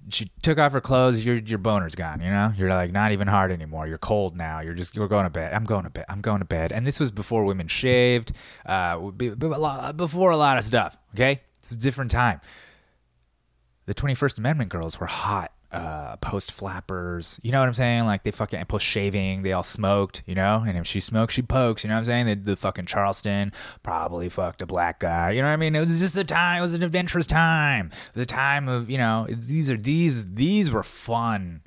she 0.09 0.31
took 0.41 0.57
off 0.57 0.73
her 0.73 0.81
clothes, 0.81 1.25
your 1.25 1.37
your 1.37 1.57
boner's 1.57 1.95
gone. 1.95 2.21
You 2.21 2.29
know, 2.29 2.53
you're 2.55 2.69
like 2.69 2.91
not 2.91 3.11
even 3.11 3.27
hard 3.27 3.51
anymore. 3.51 3.87
You're 3.87 3.97
cold 3.97 4.35
now. 4.35 4.59
You're 4.59 4.73
just 4.73 4.95
you're 4.95 5.07
going 5.07 5.25
to 5.25 5.29
bed. 5.29 5.53
I'm 5.53 5.63
going 5.63 5.83
to 5.83 5.89
bed. 5.89 6.05
I'm 6.09 6.21
going 6.21 6.39
to 6.39 6.45
bed. 6.45 6.71
And 6.71 6.85
this 6.85 6.99
was 6.99 7.11
before 7.11 7.43
women 7.45 7.67
shaved, 7.67 8.31
uh, 8.65 8.99
before 8.99 10.31
a 10.31 10.37
lot 10.37 10.57
of 10.57 10.63
stuff. 10.63 10.97
Okay, 11.15 11.41
it's 11.59 11.71
a 11.71 11.77
different 11.77 12.11
time 12.11 12.41
the 13.85 13.93
21st 13.93 14.39
Amendment 14.39 14.69
girls 14.69 14.99
were 14.99 15.07
hot. 15.07 15.51
Uh, 15.71 16.17
post 16.17 16.51
flappers, 16.51 17.39
you 17.43 17.51
know 17.53 17.61
what 17.61 17.67
I'm 17.69 17.73
saying? 17.73 18.05
Like 18.05 18.23
they 18.23 18.31
fucking 18.31 18.65
post 18.65 18.85
shaving, 18.85 19.43
they 19.43 19.53
all 19.53 19.63
smoked, 19.63 20.21
you 20.25 20.35
know. 20.35 20.65
And 20.67 20.77
if 20.77 20.85
she 20.85 20.99
smokes, 20.99 21.33
she 21.33 21.41
pokes, 21.41 21.85
you 21.85 21.87
know 21.87 21.93
what 21.93 21.99
I'm 21.99 22.05
saying? 22.07 22.25
The, 22.25 22.35
the 22.35 22.57
fucking 22.57 22.87
Charleston 22.87 23.53
probably 23.81 24.27
fucked 24.27 24.61
a 24.61 24.65
black 24.65 24.99
guy, 24.99 25.31
you 25.31 25.41
know 25.41 25.47
what 25.47 25.53
I 25.53 25.55
mean? 25.55 25.73
It 25.73 25.79
was 25.79 25.97
just 26.01 26.17
a 26.17 26.25
time. 26.25 26.57
It 26.57 26.61
was 26.61 26.73
an 26.73 26.83
adventurous 26.83 27.25
time. 27.25 27.89
The 28.11 28.25
time 28.25 28.67
of 28.67 28.89
you 28.89 28.97
know 28.97 29.27
these 29.29 29.71
are 29.71 29.77
these 29.77 30.33
these 30.33 30.71
were 30.71 30.83
fun 30.83 31.61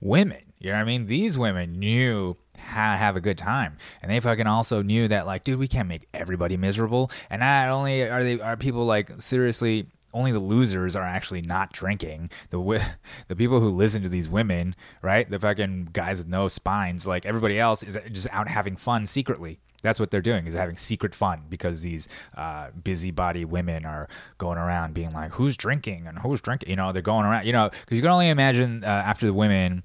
women. 0.00 0.40
You 0.58 0.70
know 0.70 0.76
what 0.76 0.82
I 0.82 0.86
mean? 0.86 1.04
These 1.04 1.36
women 1.36 1.72
knew 1.72 2.38
how 2.56 2.92
to 2.92 2.96
have 2.96 3.16
a 3.16 3.20
good 3.20 3.36
time. 3.38 3.76
And 4.02 4.10
they 4.10 4.20
fucking 4.20 4.46
also 4.46 4.82
knew 4.82 5.08
that 5.08 5.26
like, 5.26 5.44
dude, 5.44 5.58
we 5.58 5.68
can't 5.68 5.88
make 5.88 6.06
everybody 6.14 6.56
miserable. 6.56 7.10
And 7.28 7.40
not 7.40 7.68
only 7.68 8.02
are 8.02 8.22
they 8.22 8.40
are 8.40 8.56
people 8.56 8.86
like 8.86 9.20
seriously 9.20 9.88
only 10.12 10.32
the 10.32 10.40
losers 10.40 10.96
are 10.96 11.04
actually 11.04 11.42
not 11.42 11.72
drinking. 11.72 12.30
The 12.50 12.58
the 13.28 13.36
people 13.36 13.60
who 13.60 13.70
listen 13.70 14.02
to 14.02 14.08
these 14.08 14.28
women, 14.28 14.74
right? 15.02 15.28
The 15.28 15.38
fucking 15.38 15.90
guys 15.92 16.18
with 16.18 16.28
no 16.28 16.48
spines, 16.48 17.06
like 17.06 17.26
everybody 17.26 17.58
else, 17.58 17.82
is 17.82 17.96
just 18.12 18.28
out 18.30 18.48
having 18.48 18.76
fun 18.76 19.06
secretly. 19.06 19.60
That's 19.82 19.98
what 19.98 20.10
they're 20.10 20.20
doing 20.20 20.46
is 20.46 20.54
having 20.54 20.76
secret 20.76 21.14
fun 21.14 21.44
because 21.48 21.80
these 21.80 22.06
uh, 22.36 22.68
busybody 22.84 23.46
women 23.46 23.86
are 23.86 24.08
going 24.36 24.58
around 24.58 24.92
being 24.92 25.10
like, 25.10 25.32
"Who's 25.32 25.56
drinking 25.56 26.06
and 26.06 26.18
who's 26.18 26.40
drinking?" 26.40 26.68
You 26.68 26.76
know, 26.76 26.92
they're 26.92 27.02
going 27.02 27.24
around. 27.24 27.46
You 27.46 27.52
know, 27.52 27.70
because 27.70 27.96
you 27.96 28.02
can 28.02 28.10
only 28.10 28.28
imagine 28.28 28.84
uh, 28.84 28.86
after 28.86 29.26
the 29.26 29.34
women 29.34 29.82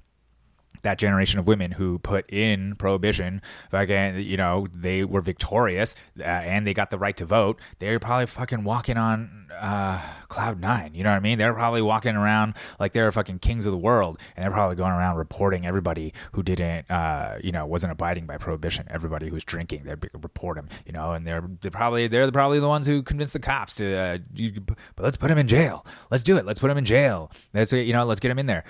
that 0.82 0.98
generation 0.98 1.38
of 1.38 1.46
women 1.46 1.72
who 1.72 1.98
put 1.98 2.30
in 2.30 2.74
prohibition, 2.76 3.42
again, 3.72 4.20
you 4.20 4.36
know, 4.36 4.66
they 4.72 5.04
were 5.04 5.20
victorious 5.20 5.94
uh, 6.18 6.22
and 6.22 6.66
they 6.66 6.74
got 6.74 6.90
the 6.90 6.98
right 6.98 7.16
to 7.16 7.24
vote. 7.24 7.60
They're 7.78 7.98
probably 7.98 8.26
fucking 8.26 8.64
walking 8.64 8.96
on 8.96 9.46
uh, 9.52 10.00
cloud 10.28 10.60
nine. 10.60 10.94
You 10.94 11.04
know 11.04 11.10
what 11.10 11.16
I 11.16 11.20
mean? 11.20 11.38
They're 11.38 11.54
probably 11.54 11.82
walking 11.82 12.16
around 12.16 12.54
like 12.78 12.92
they're 12.92 13.10
fucking 13.12 13.38
kings 13.40 13.66
of 13.66 13.72
the 13.72 13.78
world, 13.78 14.18
and 14.36 14.44
they're 14.44 14.52
probably 14.52 14.76
going 14.76 14.92
around 14.92 15.16
reporting 15.16 15.66
everybody 15.66 16.12
who 16.32 16.42
didn't, 16.42 16.90
uh, 16.90 17.38
you 17.42 17.52
know, 17.52 17.66
wasn't 17.66 17.92
abiding 17.92 18.26
by 18.26 18.38
prohibition. 18.38 18.86
Everybody 18.90 19.28
who's 19.28 19.44
drinking, 19.44 19.84
they'd 19.84 20.02
report 20.14 20.56
them. 20.56 20.68
You 20.84 20.92
know, 20.92 21.12
and 21.12 21.26
they're, 21.26 21.48
they're 21.60 21.70
probably 21.70 22.08
they're 22.08 22.30
probably 22.30 22.60
the 22.60 22.68
ones 22.68 22.86
who 22.86 23.02
convinced 23.02 23.32
the 23.32 23.40
cops 23.40 23.76
to, 23.76 23.96
uh, 23.96 24.18
you, 24.34 24.60
but 24.60 25.02
let's 25.02 25.16
put 25.16 25.30
him 25.30 25.38
in 25.38 25.48
jail. 25.48 25.86
Let's 26.10 26.22
do 26.22 26.36
it. 26.36 26.46
Let's 26.46 26.58
put 26.58 26.70
him 26.70 26.78
in 26.78 26.84
jail. 26.84 27.30
Let's 27.54 27.72
you 27.72 27.92
know, 27.92 28.04
let's 28.04 28.20
get 28.20 28.30
him 28.30 28.38
in 28.38 28.46
there 28.46 28.64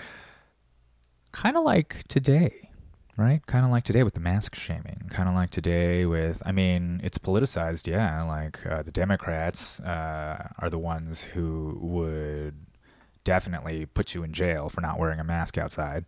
kind 1.36 1.58
of 1.58 1.64
like 1.64 2.02
today, 2.08 2.70
right? 3.18 3.44
Kind 3.44 3.66
of 3.66 3.70
like 3.70 3.84
today 3.84 4.02
with 4.02 4.14
the 4.14 4.20
mask 4.20 4.54
shaming. 4.54 5.02
Kind 5.10 5.28
of 5.28 5.34
like 5.34 5.50
today 5.50 6.06
with, 6.06 6.42
I 6.46 6.52
mean, 6.52 6.98
it's 7.04 7.18
politicized, 7.18 7.86
yeah. 7.86 8.22
Like 8.22 8.64
uh, 8.64 8.82
the 8.82 8.90
Democrats 8.90 9.78
uh, 9.80 10.48
are 10.58 10.70
the 10.70 10.78
ones 10.78 11.24
who 11.24 11.76
would 11.78 12.54
definitely 13.24 13.84
put 13.84 14.14
you 14.14 14.22
in 14.22 14.32
jail 14.32 14.70
for 14.70 14.80
not 14.80 14.98
wearing 14.98 15.20
a 15.20 15.24
mask 15.24 15.58
outside. 15.58 16.06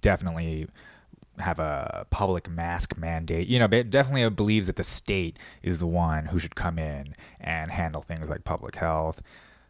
Definitely 0.00 0.66
have 1.38 1.58
a 1.58 2.06
public 2.08 2.48
mask 2.48 2.96
mandate. 2.96 3.48
You 3.48 3.58
know, 3.58 3.68
it 3.70 3.90
definitely 3.90 4.28
believes 4.30 4.66
that 4.66 4.76
the 4.76 4.84
state 4.84 5.38
is 5.62 5.78
the 5.78 5.86
one 5.86 6.24
who 6.24 6.38
should 6.38 6.54
come 6.54 6.78
in 6.78 7.14
and 7.38 7.70
handle 7.70 8.00
things 8.00 8.30
like 8.30 8.44
public 8.44 8.76
health, 8.76 9.20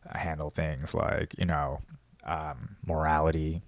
uh, 0.08 0.18
handle 0.18 0.50
things 0.50 0.94
like, 0.94 1.34
you 1.36 1.46
know, 1.46 1.80
um, 2.24 2.76
morality, 2.86 3.62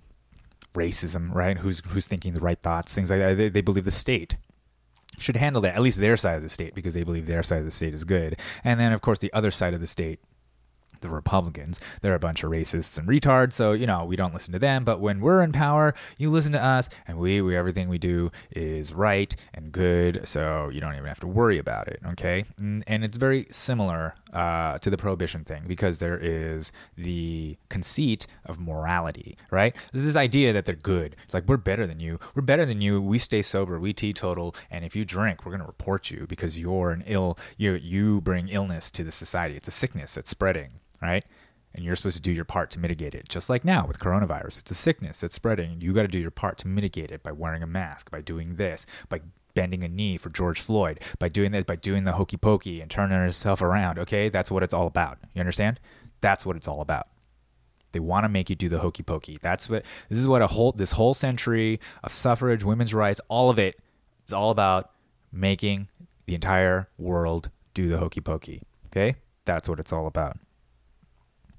racism, 0.74 1.32
right? 1.34 1.58
Who's 1.58 1.82
who's 1.88 2.06
thinking 2.06 2.34
the 2.34 2.40
right 2.40 2.60
thoughts, 2.60 2.94
things 2.94 3.10
like 3.10 3.20
that. 3.20 3.36
They, 3.36 3.48
they 3.48 3.62
believe 3.62 3.84
the 3.84 3.90
state 3.90 4.36
should 5.18 5.36
handle 5.36 5.62
that, 5.62 5.76
at 5.76 5.82
least 5.82 6.00
their 6.00 6.16
side 6.16 6.36
of 6.36 6.42
the 6.42 6.48
state, 6.48 6.74
because 6.74 6.94
they 6.94 7.04
believe 7.04 7.26
their 7.26 7.42
side 7.42 7.60
of 7.60 7.64
the 7.64 7.70
state 7.70 7.94
is 7.94 8.04
good. 8.04 8.38
And 8.64 8.80
then, 8.80 8.92
of 8.92 9.00
course, 9.00 9.18
the 9.20 9.32
other 9.32 9.50
side 9.50 9.74
of 9.74 9.80
the 9.80 9.86
state 9.86 10.20
the 11.04 11.10
Republicans. 11.10 11.80
They're 12.00 12.14
a 12.14 12.18
bunch 12.18 12.42
of 12.42 12.50
racists 12.50 12.98
and 12.98 13.06
retards, 13.06 13.52
so 13.52 13.72
you 13.72 13.86
know 13.86 14.04
we 14.04 14.16
don't 14.16 14.34
listen 14.34 14.52
to 14.52 14.58
them. 14.58 14.84
But 14.84 15.00
when 15.00 15.20
we're 15.20 15.42
in 15.42 15.52
power, 15.52 15.94
you 16.18 16.30
listen 16.30 16.52
to 16.52 16.62
us, 16.62 16.88
and 17.06 17.18
we, 17.18 17.40
we 17.40 17.56
everything 17.56 17.88
we 17.88 17.98
do 17.98 18.32
is 18.50 18.92
right 18.92 19.34
and 19.52 19.70
good, 19.70 20.26
so 20.26 20.68
you 20.70 20.80
don't 20.80 20.94
even 20.94 21.06
have 21.06 21.20
to 21.20 21.26
worry 21.26 21.58
about 21.58 21.86
it. 21.86 22.00
Okay, 22.12 22.44
and, 22.58 22.82
and 22.86 23.04
it's 23.04 23.16
very 23.16 23.46
similar 23.50 24.14
uh, 24.32 24.78
to 24.78 24.90
the 24.90 24.96
prohibition 24.96 25.44
thing 25.44 25.64
because 25.68 25.98
there 25.98 26.18
is 26.18 26.72
the 26.96 27.56
conceit 27.68 28.26
of 28.46 28.58
morality, 28.58 29.36
right? 29.50 29.76
There's 29.92 30.04
this 30.04 30.16
idea 30.16 30.52
that 30.52 30.64
they're 30.64 30.74
good. 30.74 31.14
It's 31.24 31.34
like 31.34 31.46
we're 31.46 31.56
better 31.58 31.86
than 31.86 32.00
you. 32.00 32.18
We're 32.34 32.42
better 32.42 32.66
than 32.66 32.80
you. 32.80 33.00
We 33.00 33.18
stay 33.18 33.42
sober. 33.42 33.78
We 33.78 33.92
teetotal, 33.92 34.54
and 34.70 34.84
if 34.84 34.96
you 34.96 35.04
drink, 35.04 35.44
we're 35.44 35.52
gonna 35.52 35.66
report 35.66 36.10
you 36.10 36.26
because 36.26 36.58
you're 36.58 36.90
an 36.90 37.04
ill. 37.06 37.38
You 37.56 37.72
you 37.74 38.20
bring 38.22 38.48
illness 38.48 38.90
to 38.92 39.04
the 39.04 39.12
society. 39.12 39.56
It's 39.56 39.68
a 39.68 39.72
sickness 39.72 40.14
that's 40.14 40.30
spreading 40.30 40.80
right? 41.04 41.24
And 41.74 41.84
you're 41.84 41.96
supposed 41.96 42.16
to 42.16 42.22
do 42.22 42.32
your 42.32 42.44
part 42.44 42.70
to 42.72 42.78
mitigate 42.78 43.14
it. 43.14 43.28
Just 43.28 43.50
like 43.50 43.64
now 43.64 43.86
with 43.86 43.98
coronavirus, 43.98 44.60
it's 44.60 44.70
a 44.70 44.76
sickness 44.76 45.20
that's 45.20 45.34
spreading, 45.34 45.80
you 45.80 45.92
got 45.92 46.02
to 46.02 46.08
do 46.08 46.18
your 46.18 46.30
part 46.30 46.56
to 46.58 46.68
mitigate 46.68 47.10
it 47.10 47.22
by 47.22 47.32
wearing 47.32 47.62
a 47.62 47.66
mask, 47.66 48.10
by 48.10 48.20
doing 48.20 48.56
this, 48.56 48.86
by 49.08 49.20
bending 49.54 49.82
a 49.82 49.88
knee 49.88 50.16
for 50.16 50.30
George 50.30 50.60
Floyd, 50.60 51.00
by 51.18 51.28
doing 51.28 51.52
that, 51.52 51.66
by 51.66 51.76
doing 51.76 52.04
the 52.04 52.12
hokey 52.12 52.36
pokey 52.36 52.80
and 52.80 52.90
turning 52.90 53.16
yourself 53.16 53.60
around. 53.60 53.98
Okay, 53.98 54.28
that's 54.28 54.50
what 54.50 54.62
it's 54.62 54.74
all 54.74 54.86
about. 54.86 55.18
You 55.34 55.40
understand? 55.40 55.80
That's 56.20 56.46
what 56.46 56.56
it's 56.56 56.68
all 56.68 56.80
about. 56.80 57.06
They 57.92 58.00
want 58.00 58.24
to 58.24 58.28
make 58.28 58.50
you 58.50 58.56
do 58.56 58.68
the 58.68 58.80
hokey 58.80 59.04
pokey. 59.04 59.38
That's 59.40 59.68
what 59.70 59.84
this 60.08 60.18
is 60.18 60.26
what 60.26 60.42
a 60.42 60.48
whole 60.48 60.72
this 60.72 60.92
whole 60.92 61.14
century 61.14 61.78
of 62.02 62.12
suffrage, 62.12 62.64
women's 62.64 62.92
rights, 62.92 63.20
all 63.28 63.50
of 63.50 63.58
it 63.58 63.78
is 64.26 64.32
all 64.32 64.50
about 64.50 64.90
making 65.32 65.88
the 66.26 66.34
entire 66.34 66.88
world 66.98 67.50
do 67.72 67.88
the 67.88 67.98
hokey 67.98 68.20
pokey. 68.20 68.62
Okay? 68.86 69.16
That's 69.44 69.68
what 69.68 69.78
it's 69.78 69.92
all 69.92 70.06
about. 70.06 70.38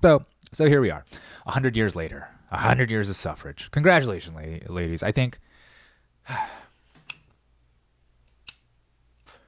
So, 0.05 0.23
so 0.53 0.67
here 0.67 0.81
we 0.81 0.91
are, 0.91 1.03
hundred 1.47 1.75
years 1.75 1.95
later, 1.95 2.29
hundred 2.51 2.91
years 2.91 3.09
of 3.09 3.15
suffrage. 3.15 3.71
Congratulations, 3.71 4.37
ladies. 4.69 5.01
I 5.01 5.11
think, 5.11 5.39
you 6.29 6.35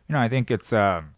know, 0.09 0.17
I 0.17 0.27
think 0.27 0.49
it's 0.49 0.73
um, 0.73 1.13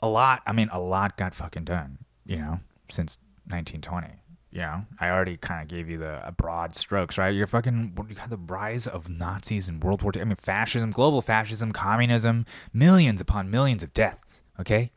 a 0.00 0.08
lot. 0.08 0.40
I 0.46 0.54
mean, 0.54 0.70
a 0.72 0.80
lot 0.80 1.18
got 1.18 1.34
fucking 1.34 1.64
done. 1.64 1.98
You 2.24 2.38
know, 2.38 2.60
since 2.88 3.18
1920. 3.44 4.14
You 4.50 4.60
know, 4.62 4.86
I 4.98 5.10
already 5.10 5.36
kind 5.36 5.60
of 5.60 5.68
gave 5.68 5.90
you 5.90 5.98
the 5.98 6.34
broad 6.38 6.74
strokes, 6.74 7.18
right? 7.18 7.28
You're 7.28 7.46
fucking, 7.46 7.92
you 8.08 8.14
got 8.14 8.30
the 8.30 8.38
rise 8.38 8.86
of 8.86 9.10
Nazis 9.10 9.68
in 9.68 9.80
World 9.80 10.02
War 10.02 10.12
II. 10.16 10.22
I 10.22 10.24
mean, 10.24 10.36
fascism, 10.36 10.92
global 10.92 11.20
fascism, 11.20 11.72
communism, 11.72 12.46
millions 12.72 13.20
upon 13.20 13.50
millions 13.50 13.82
of 13.82 13.92
deaths. 13.92 14.40
Okay, 14.58 14.92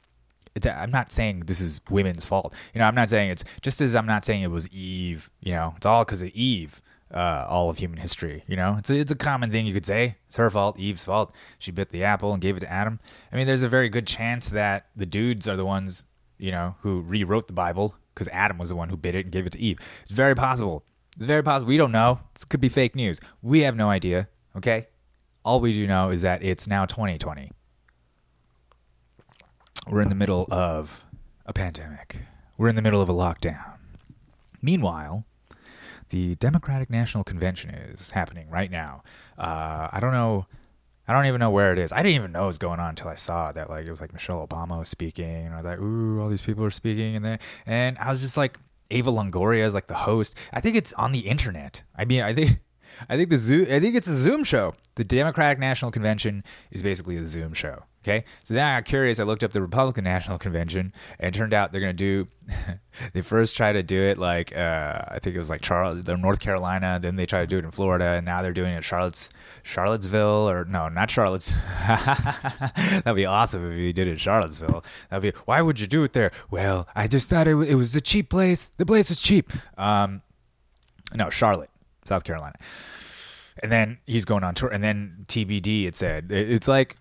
I'm 0.66 0.92
not 0.92 1.12
saying 1.12 1.42
this 1.42 1.62
is 1.62 1.82
women's 1.90 2.26
fault. 2.26 2.54
You 2.74 2.80
know, 2.80 2.86
I'm 2.86 2.96
not 2.96 3.10
saying 3.10 3.32
it's 3.32 3.44
just 3.62 3.82
as 3.82 3.96
I'm 3.96 4.06
not 4.06 4.26
saying 4.26 4.42
it 4.42 4.52
was 4.52 4.68
Eve. 4.70 5.30
You 5.42 5.54
know, 5.54 5.74
it's 5.78 5.86
all 5.86 6.04
because 6.04 6.22
of 6.22 6.30
Eve. 6.30 6.82
Uh, 7.12 7.44
all 7.50 7.72
of 7.72 7.80
human 7.80 7.98
history. 7.98 8.44
You 8.46 8.56
know, 8.56 8.76
it's 8.78 8.92
a, 8.92 9.00
it's 9.00 9.12
a 9.12 9.16
common 9.16 9.50
thing 9.50 9.66
you 9.66 9.74
could 9.74 9.86
say. 9.86 10.18
It's 10.28 10.36
her 10.36 10.48
fault, 10.52 10.78
Eve's 10.78 11.06
fault. 11.06 11.34
She 11.58 11.72
bit 11.72 11.90
the 11.90 12.04
apple 12.04 12.34
and 12.34 12.40
gave 12.40 12.56
it 12.56 12.60
to 12.60 12.72
Adam. 12.72 13.00
I 13.34 13.36
mean, 13.36 13.48
there's 13.48 13.64
a 13.64 13.68
very 13.68 13.90
good 13.90 14.06
chance 14.06 14.50
that 14.50 14.90
the 14.96 15.08
dudes 15.08 15.48
are 15.48 15.56
the 15.56 15.66
ones, 15.66 16.06
you 16.38 16.52
know, 16.52 16.76
who 16.82 17.02
rewrote 17.02 17.48
the 17.48 17.54
Bible 17.54 17.96
because 18.14 18.28
Adam 18.28 18.60
was 18.60 18.70
the 18.70 18.76
one 18.76 18.90
who 18.90 18.96
bit 18.96 19.16
it 19.16 19.26
and 19.26 19.32
gave 19.32 19.48
it 19.48 19.54
to 19.54 19.60
Eve. 19.60 19.80
It's 20.04 20.12
very 20.12 20.36
possible. 20.36 20.84
It's 21.16 21.26
very 21.26 21.42
possible. 21.42 21.70
We 21.70 21.78
don't 21.78 21.92
know. 21.92 22.20
This 22.36 22.46
could 22.46 22.62
be 22.62 22.70
fake 22.70 22.96
news. 22.96 23.20
We 23.42 23.62
have 23.62 23.76
no 23.76 23.90
idea. 23.90 24.28
Okay. 24.56 24.86
All 25.44 25.60
we 25.60 25.74
do 25.74 25.88
know 25.88 26.12
is 26.12 26.22
that 26.22 26.44
it's 26.44 26.68
now 26.68 26.86
2020 26.86 27.52
we're 29.90 30.02
in 30.02 30.10
the 30.10 30.16
middle 30.16 30.48
of 30.52 31.04
a 31.46 31.54
pandemic. 31.54 32.18
We're 32.58 32.70
in 32.70 32.76
the 32.76 32.82
middle 32.82 33.02
of 33.02 33.10
a 33.10 33.14
lockdown. 33.14 33.78
Meanwhile, 34.62 35.26
the 36.10 36.36
Democratic 36.36 36.90
National 36.90 37.24
Convention 37.24 37.72
is 37.72 38.12
happening 38.12 38.50
right 38.50 38.70
now. 38.70 39.04
Uh, 39.38 39.90
I 39.92 40.00
don't 40.00 40.12
know. 40.12 40.46
I 41.08 41.14
don't 41.14 41.26
even 41.26 41.40
know 41.40 41.50
where 41.50 41.74
it 41.74 41.80
is. 41.80 41.92
I 41.92 42.04
didn't 42.04 42.16
even 42.16 42.32
know 42.32 42.44
it 42.44 42.48
was 42.48 42.58
going 42.60 42.80
on 42.80 42.90
until 42.90 43.08
I 43.08 43.16
saw 43.16 43.52
that. 43.52 43.70
Like 43.70 43.88
it 43.88 43.92
was 43.92 44.02
like 44.02 44.14
Michelle 44.14 44.46
Obama 44.46 44.78
was 44.78 44.90
speaking, 44.90 45.48
and 45.48 45.54
I 45.54 45.58
was 45.58 45.66
like, 45.66 45.80
"Ooh, 45.80 46.22
all 46.22 46.30
these 46.30 46.42
people 46.42 46.64
are 46.64 46.72
speaking," 46.72 47.16
and 47.16 47.26
then 47.26 47.40
and 47.66 47.98
I 47.98 48.12
was 48.12 48.22
just 48.22 48.38
like, 48.38 48.60
Eva 48.92 49.10
Longoria 49.10 49.66
is 49.66 49.74
like 49.74 49.88
the 49.88 49.96
host. 49.96 50.36
I 50.54 50.62
think 50.62 50.76
it's 50.76 50.94
on 50.94 51.12
the 51.12 51.20
internet. 51.22 51.84
I 51.96 52.06
mean, 52.06 52.22
I 52.22 52.34
think 52.34 52.60
I 53.10 53.18
think 53.18 53.30
the 53.30 53.38
Zoom. 53.38 53.68
I 53.72 53.80
think 53.80 53.96
it's 53.96 54.08
a 54.08 54.16
Zoom 54.16 54.44
show. 54.44 54.76
The 54.96 55.04
Democratic 55.04 55.58
National 55.58 55.90
Convention 55.90 56.44
is 56.70 56.84
basically 56.84 57.16
a 57.18 57.24
Zoom 57.24 57.54
show. 57.54 57.84
Okay, 58.04 58.24
so 58.44 58.54
then 58.54 58.66
I 58.66 58.78
got 58.78 58.86
curious. 58.86 59.20
I 59.20 59.24
looked 59.24 59.44
up 59.44 59.52
the 59.52 59.62
Republican 59.62 60.04
National 60.06 60.38
Convention, 60.38 60.94
and 61.20 61.36
it 61.36 61.38
turned 61.38 61.54
out 61.54 61.72
they're 61.72 61.82
going 61.82 61.96
to 61.96 62.26
do. 62.26 62.28
they 63.14 63.22
first 63.22 63.58
tried 63.58 63.74
to 63.74 63.84
do 63.84 64.00
it 64.02 64.18
like 64.18 64.56
uh, 64.56 65.02
I 65.08 65.20
think 65.20 65.36
it 65.36 65.40
was 65.40 65.50
like 65.50 65.64
Charlotte, 65.64 66.08
North 66.08 66.40
Carolina. 66.40 67.00
Then 67.02 67.18
they 67.18 67.26
tried 67.26 67.42
to 67.42 67.48
do 67.48 67.58
it 67.58 67.66
in 67.66 67.72
Florida, 67.72 68.06
and 68.06 68.26
now 68.26 68.42
they're 68.42 68.54
doing 68.54 68.74
it 68.74 68.84
Charlotte's 68.84 69.30
Charlottesville 69.64 70.50
or 70.50 70.66
no, 70.66 70.88
not 70.88 71.12
Charlotte's. 71.12 71.54
That'd 71.88 73.16
be 73.16 73.26
awesome 73.26 73.72
if 73.72 73.78
you 73.78 73.92
did 73.92 74.08
it 74.08 74.12
in 74.12 74.18
Charlottesville. 74.18 74.84
That'd 75.10 75.34
be. 75.34 75.40
Why 75.46 75.62
would 75.62 75.80
you 75.80 75.88
do 75.88 76.04
it 76.04 76.14
there? 76.14 76.32
Well, 76.50 76.88
I 76.96 77.08
just 77.08 77.30
thought 77.30 77.48
it, 77.48 77.56
it 77.56 77.76
was 77.76 77.96
a 77.96 78.02
cheap 78.02 78.30
place. 78.30 78.72
The 78.78 78.86
place 78.86 79.10
was 79.10 79.22
cheap. 79.22 79.52
Um, 79.78 80.22
no, 81.14 81.30
Charlotte. 81.30 81.70
South 82.10 82.24
Carolina. 82.24 82.56
And 83.62 83.72
then 83.72 84.00
he's 84.06 84.26
going 84.26 84.44
on 84.44 84.56
tour. 84.56 84.70
And 84.70 84.84
then 84.84 85.26
TBD, 85.28 85.86
it 85.86 85.96
said. 85.96 86.32
It's 86.32 86.68
like, 86.68 86.96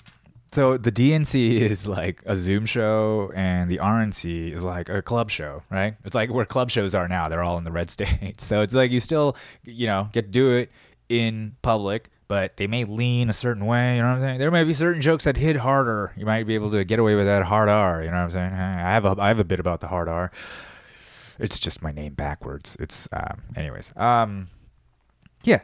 so 0.53 0.77
the 0.77 0.93
DNC 0.93 1.35
is 1.61 1.87
like 1.87 2.23
a 2.27 2.37
Zoom 2.37 2.67
show, 2.67 3.31
and 3.35 3.71
the 3.71 3.79
RNC 3.79 4.53
is 4.53 4.65
like 4.65 4.89
a 4.89 5.03
club 5.03 5.31
show, 5.31 5.63
right? 5.71 5.95
It's 6.05 6.15
like 6.15 6.33
where 6.33 6.45
club 6.45 6.71
shows 6.71 6.95
are 6.95 7.09
now. 7.09 7.29
They're 7.29 7.43
all 7.43 7.59
in 7.59 7.65
the 7.65 7.73
red 7.73 7.91
states. 7.91 8.45
So 8.45 8.63
it's 8.63 8.75
like 8.75 8.91
you 8.91 9.01
still, 9.01 9.37
you 9.65 9.87
know, 9.87 10.09
get 10.13 10.23
to 10.23 10.29
do 10.29 10.57
it 10.57 10.71
in 11.09 11.57
public, 11.63 12.11
but 12.29 12.57
they 12.57 12.67
may 12.67 12.85
lean 12.85 13.31
a 13.31 13.35
certain 13.35 13.67
way. 13.67 13.97
You 13.97 14.03
know 14.03 14.09
what 14.09 14.17
I'm 14.17 14.23
saying? 14.23 14.39
There 14.39 14.51
may 14.51 14.65
be 14.65 14.75
certain 14.75 15.01
jokes 15.01 15.25
that 15.25 15.37
hit 15.37 15.57
harder. 15.57 16.13
You 16.17 16.27
might 16.27 16.47
be 16.47 16.55
able 16.55 16.71
to 16.73 16.85
get 16.85 16.99
away 16.99 17.15
with 17.15 17.27
that 17.27 17.45
hard 17.45 17.69
R. 17.69 18.03
You 18.03 18.11
know 18.11 18.17
what 18.17 18.23
I'm 18.25 18.31
saying? 18.31 18.53
I 18.53 18.93
have 18.93 19.05
a 19.05 19.15
I 19.19 19.29
have 19.29 19.41
a 19.41 19.45
bit 19.45 19.61
about 19.61 19.81
the 19.81 19.89
hard 19.89 20.09
R. 20.09 20.31
It's 21.39 21.59
just 21.59 21.83
my 21.83 21.93
name 21.93 22.15
backwards. 22.15 22.77
It's 22.81 23.09
um, 23.13 23.43
anyways. 23.57 23.93
Um, 23.97 24.49
yeah. 25.45 25.61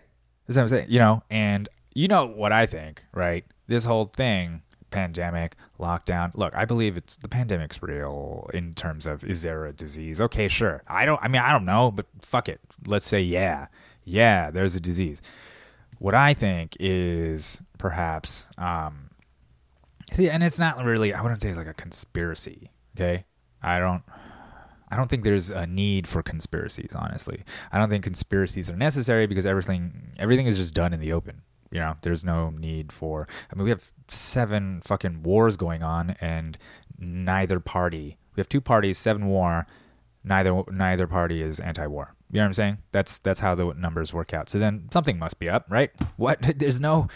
That's 0.47 0.57
what 0.57 0.63
I'm 0.63 0.69
saying. 0.69 0.87
You 0.89 0.99
know, 0.99 1.23
and 1.31 1.69
you 1.95 2.09
know 2.09 2.27
what 2.27 2.53
I 2.53 2.67
think, 2.67 3.05
right? 3.13 3.45
This 3.67 3.85
whole 3.85 4.07
thing, 4.07 4.63
pandemic, 4.95 5.57
lockdown. 5.79 6.35
Look, 6.35 6.55
I 6.55 6.65
believe 6.65 6.97
it's 6.97 7.17
the 7.17 7.29
pandemic's 7.29 7.83
real 7.83 8.49
in 8.55 8.73
terms 8.73 9.07
of 9.07 9.25
is 9.25 9.43
there 9.43 9.67
a 9.67 9.73
disease? 9.73 10.21
Okay, 10.21 10.49
sure. 10.49 10.83
I 10.87 11.05
don't. 11.05 11.21
I 11.23 11.29
mean, 11.29 11.43
I 11.43 11.53
don't 11.53 11.65
know, 11.65 11.91
but 11.91 12.07
fuck 12.23 12.49
it. 12.49 12.61
Let's 12.87 13.07
say 13.07 13.21
yeah, 13.21 13.67
yeah. 14.05 14.51
There's 14.51 14.77
a 14.77 14.81
disease. 14.81 15.21
What 15.99 16.15
I 16.15 16.33
think 16.33 16.77
is 16.79 17.61
perhaps, 17.79 18.47
um, 18.57 19.11
see, 20.13 20.31
and 20.31 20.43
it's 20.43 20.59
not 20.59 20.83
really. 20.85 21.13
I 21.13 21.21
wouldn't 21.21 21.43
say 21.43 21.49
it's 21.49 21.59
like 21.59 21.67
a 21.67 21.75
conspiracy. 21.75 22.71
Okay, 22.97 23.25
I 23.63 23.79
don't. 23.79 24.03
I 24.91 24.97
don't 24.97 25.11
think 25.11 25.25
there's 25.25 25.51
a 25.51 25.67
need 25.67 26.07
for 26.07 26.23
conspiracies, 26.23 26.95
honestly. 26.95 27.43
I 27.73 27.79
don't 27.79 27.91
think 27.91 28.05
conspiracies 28.05 28.71
are 28.71 28.77
necessary 28.77 29.27
because 29.27 29.45
everything 29.45 30.13
everything 30.19 30.47
is 30.47 30.57
just 30.57 30.73
done 30.73 30.95
in 30.95 31.01
the 31.01 31.13
open. 31.13 31.43
You 31.75 31.81
know, 31.81 31.97
there's 32.01 32.25
no 32.25 32.49
need 32.49 32.91
for 32.91 33.29
I 33.53 33.55
mean 33.55 33.65
we 33.65 33.71
have 33.71 33.93
seven 34.09 34.81
fucking 34.81 35.23
wars 35.23 35.59
going 35.59 35.83
on 35.83 36.17
and 36.21 36.57
neither 36.99 37.61
party 37.61 38.17
we 38.35 38.41
have 38.41 38.49
two 38.49 38.61
parties, 38.61 38.99
seven 38.99 39.27
war, 39.27 39.67
neither 40.23 40.63
neither 40.71 41.07
party 41.07 41.43
is 41.43 41.61
anti-war. 41.61 42.15
You 42.31 42.39
know 42.39 42.45
what 42.45 42.47
I'm 42.47 42.53
saying? 42.55 42.79
That's 42.93 43.19
that's 43.19 43.41
how 43.41 43.55
the 43.55 43.73
numbers 43.75 44.13
work 44.13 44.35
out. 44.35 44.49
So 44.49 44.59
then 44.59 44.89
something 44.93 45.19
must 45.19 45.39
be 45.39 45.49
up, 45.49 45.67
right? 45.69 45.91
What? 46.17 46.41
There's 46.59 46.81
no 46.81 47.09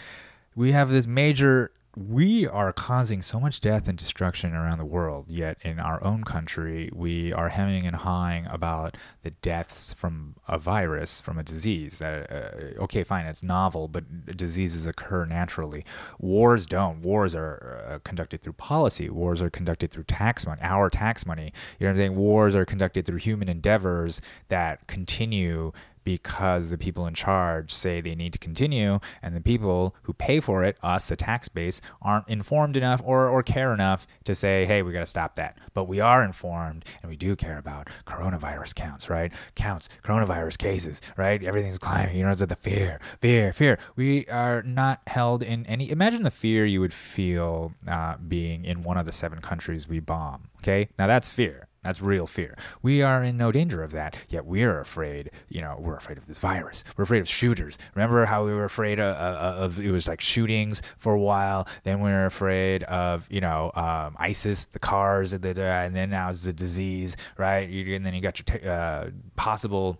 we 0.55 0.71
have 0.71 0.89
this 0.89 1.07
major 1.07 1.71
we 2.07 2.47
are 2.47 2.71
causing 2.71 3.21
so 3.21 3.41
much 3.41 3.59
death 3.59 3.89
and 3.89 3.97
destruction 3.97 4.53
around 4.53 4.77
the 4.77 4.85
world, 4.85 5.25
yet 5.27 5.57
in 5.61 5.79
our 5.79 6.01
own 6.01 6.23
country, 6.23 6.89
we 6.93 7.33
are 7.33 7.49
hemming 7.49 7.85
and 7.85 7.97
hawing 7.97 8.45
about 8.45 8.95
the 9.23 9.31
deaths 9.31 9.93
from 9.93 10.35
a 10.47 10.57
virus, 10.57 11.19
from 11.19 11.37
a 11.37 11.43
disease. 11.43 11.99
That 11.99 12.31
uh, 12.31 12.83
okay, 12.83 13.03
fine, 13.03 13.25
it's 13.25 13.43
novel, 13.43 13.89
but 13.89 14.37
diseases 14.37 14.85
occur 14.85 15.25
naturally. 15.25 15.83
Wars 16.19 16.65
don't. 16.65 17.01
Wars 17.01 17.35
are 17.35 17.85
uh, 17.89 17.99
conducted 18.07 18.41
through 18.41 18.53
policy. 18.53 19.09
Wars 19.09 19.41
are 19.41 19.49
conducted 19.49 19.91
through 19.91 20.03
tax 20.03 20.47
money, 20.47 20.61
our 20.61 20.89
tax 20.89 21.25
money. 21.25 21.51
You 21.79 21.85
know 21.85 21.91
what 21.91 21.91
I'm 21.91 21.97
saying? 21.97 22.15
Wars 22.15 22.55
are 22.55 22.65
conducted 22.65 23.05
through 23.05 23.17
human 23.17 23.49
endeavors 23.49 24.21
that 24.47 24.87
continue 24.87 25.73
because 26.09 26.71
the 26.71 26.77
people 26.77 27.05
in 27.05 27.13
charge 27.13 27.71
say 27.71 28.01
they 28.01 28.15
need 28.15 28.33
to 28.33 28.39
continue, 28.39 28.99
and 29.21 29.35
the 29.35 29.41
people 29.41 29.95
who 30.01 30.13
pay 30.13 30.39
for 30.39 30.63
it, 30.63 30.75
us, 30.81 31.07
the 31.07 31.15
tax 31.15 31.47
base, 31.47 31.81
aren't 32.01 32.27
informed 32.27 32.75
enough 32.75 32.99
or, 33.05 33.29
or 33.29 33.43
care 33.43 33.75
enough 33.75 34.07
to 34.23 34.33
say, 34.33 34.65
hey, 34.65 34.81
we 34.81 34.91
got 34.91 35.01
to 35.01 35.05
stop 35.05 35.35
that. 35.35 35.59
But 35.75 35.83
we 35.83 35.99
are 35.99 36.23
informed 36.23 36.83
and 37.03 37.11
we 37.11 37.15
do 37.15 37.35
care 37.35 37.59
about 37.59 37.89
coronavirus 38.07 38.73
counts, 38.73 39.07
right? 39.07 39.31
Counts, 39.53 39.87
coronavirus 40.03 40.57
cases, 40.57 40.99
right? 41.15 41.43
Everything's 41.43 41.77
climbing. 41.77 42.17
You 42.17 42.23
know, 42.23 42.31
it's 42.31 42.39
the 42.43 42.55
fear, 42.55 42.99
fear, 43.21 43.53
fear. 43.53 43.77
We 43.95 44.25
are 44.29 44.63
not 44.63 45.01
held 45.05 45.43
in 45.43 45.63
any. 45.67 45.91
Imagine 45.91 46.23
the 46.23 46.31
fear 46.31 46.65
you 46.65 46.81
would 46.81 46.93
feel 46.93 47.73
uh, 47.87 48.17
being 48.17 48.65
in 48.65 48.81
one 48.81 48.97
of 48.97 49.05
the 49.05 49.11
seven 49.11 49.41
countries 49.41 49.87
we 49.87 49.99
bomb. 49.99 50.49
Okay, 50.57 50.89
now 50.97 51.05
that's 51.05 51.29
fear. 51.29 51.68
That's 51.83 52.01
real 52.01 52.27
fear. 52.27 52.57
We 52.81 53.01
are 53.01 53.23
in 53.23 53.37
no 53.37 53.51
danger 53.51 53.83
of 53.83 53.91
that, 53.91 54.17
yet 54.29 54.45
we're 54.45 54.79
afraid. 54.79 55.31
You 55.47 55.61
know, 55.61 55.77
we're 55.79 55.95
afraid 55.95 56.17
of 56.17 56.27
this 56.27 56.39
virus. 56.39 56.83
We're 56.97 57.03
afraid 57.03 57.21
of 57.21 57.29
shooters. 57.29 57.77
Remember 57.95 58.25
how 58.25 58.45
we 58.45 58.53
were 58.53 58.65
afraid 58.65 58.99
of, 58.99 59.15
of, 59.15 59.77
of 59.77 59.85
it 59.85 59.91
was 59.91 60.07
like 60.07 60.19
shootings 60.19 60.81
for 60.97 61.13
a 61.13 61.19
while. 61.19 61.67
Then 61.83 62.01
we 62.01 62.11
were 62.11 62.25
afraid 62.25 62.83
of 62.83 63.27
you 63.29 63.41
know 63.41 63.71
um, 63.75 64.15
ISIS, 64.17 64.65
the 64.65 64.79
cars, 64.79 65.33
and 65.33 65.41
then 65.41 66.09
now 66.09 66.29
it's 66.29 66.43
the 66.43 66.53
disease, 66.53 67.15
right? 67.37 67.69
And 67.69 68.05
then 68.05 68.13
you 68.13 68.21
got 68.21 68.39
your 68.39 68.59
t- 68.59 68.67
uh, 68.67 69.11
possible 69.35 69.99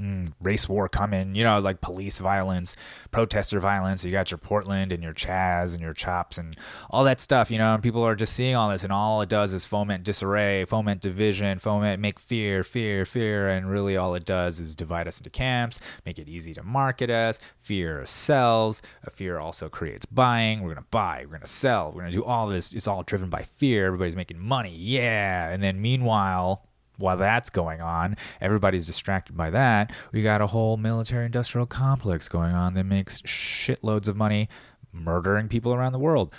mm, 0.00 0.32
race 0.40 0.68
war 0.68 0.88
coming, 0.88 1.34
you 1.34 1.44
know, 1.44 1.58
like 1.60 1.80
police 1.80 2.18
violence, 2.18 2.76
protester 3.10 3.60
violence. 3.60 4.04
You 4.04 4.10
got 4.10 4.30
your 4.30 4.38
Portland 4.38 4.92
and 4.92 5.02
your 5.02 5.12
Chaz 5.12 5.72
and 5.72 5.80
your 5.80 5.94
Chops 5.94 6.38
and 6.38 6.56
all 6.90 7.04
that 7.04 7.20
stuff, 7.20 7.50
you 7.50 7.58
know, 7.58 7.74
and 7.74 7.82
people 7.82 8.02
are 8.02 8.14
just 8.14 8.32
seeing 8.32 8.56
all 8.56 8.70
this, 8.70 8.84
and 8.84 8.92
all 8.92 9.22
it 9.22 9.28
does 9.28 9.52
is 9.52 9.64
foment 9.64 10.04
disarray, 10.04 10.64
foment 10.64 11.00
division, 11.00 11.58
foment 11.58 12.00
make 12.00 12.18
fear, 12.18 12.62
fear, 12.62 13.04
fear, 13.04 13.48
and 13.48 13.70
really 13.70 13.96
all 13.96 14.14
it 14.14 14.24
does 14.24 14.60
is 14.60 14.76
divide 14.76 15.08
us 15.08 15.18
into 15.18 15.30
camps, 15.30 15.80
make 16.04 16.18
it 16.18 16.28
easy 16.28 16.54
to 16.54 16.62
market 16.62 17.10
us. 17.10 17.38
Fear 17.58 18.04
sells. 18.06 18.82
Fear 19.10 19.38
also 19.38 19.68
creates 19.68 20.06
buying. 20.06 20.62
We're 20.62 20.74
gonna 20.74 20.86
buy. 20.90 21.24
We're 21.24 21.36
gonna 21.36 21.46
sell. 21.46 21.92
We're 21.92 22.02
gonna 22.02 22.12
do 22.12 22.24
all 22.24 22.46
this. 22.46 22.72
It's 22.72 22.86
all 22.88 23.02
driven 23.02 23.30
by 23.30 23.42
fear. 23.42 23.86
Everybody's 23.86 24.16
making 24.16 24.38
money. 24.38 24.74
Yeah, 24.76 25.48
and 25.48 25.62
then 25.62 25.80
meanwhile 25.80 26.66
while 26.96 27.16
that's 27.16 27.50
going 27.50 27.80
on, 27.80 28.16
everybody's 28.40 28.86
distracted 28.86 29.36
by 29.36 29.50
that. 29.50 29.92
We 30.12 30.22
got 30.22 30.40
a 30.40 30.46
whole 30.46 30.76
military 30.76 31.26
industrial 31.26 31.66
complex 31.66 32.28
going 32.28 32.52
on 32.52 32.74
that 32.74 32.84
makes 32.84 33.22
shitloads 33.22 34.08
of 34.08 34.16
money 34.16 34.48
murdering 34.92 35.48
people 35.48 35.74
around 35.74 35.92
the 35.92 35.98
world 35.98 36.32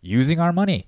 using 0.00 0.38
our 0.38 0.52
money. 0.52 0.86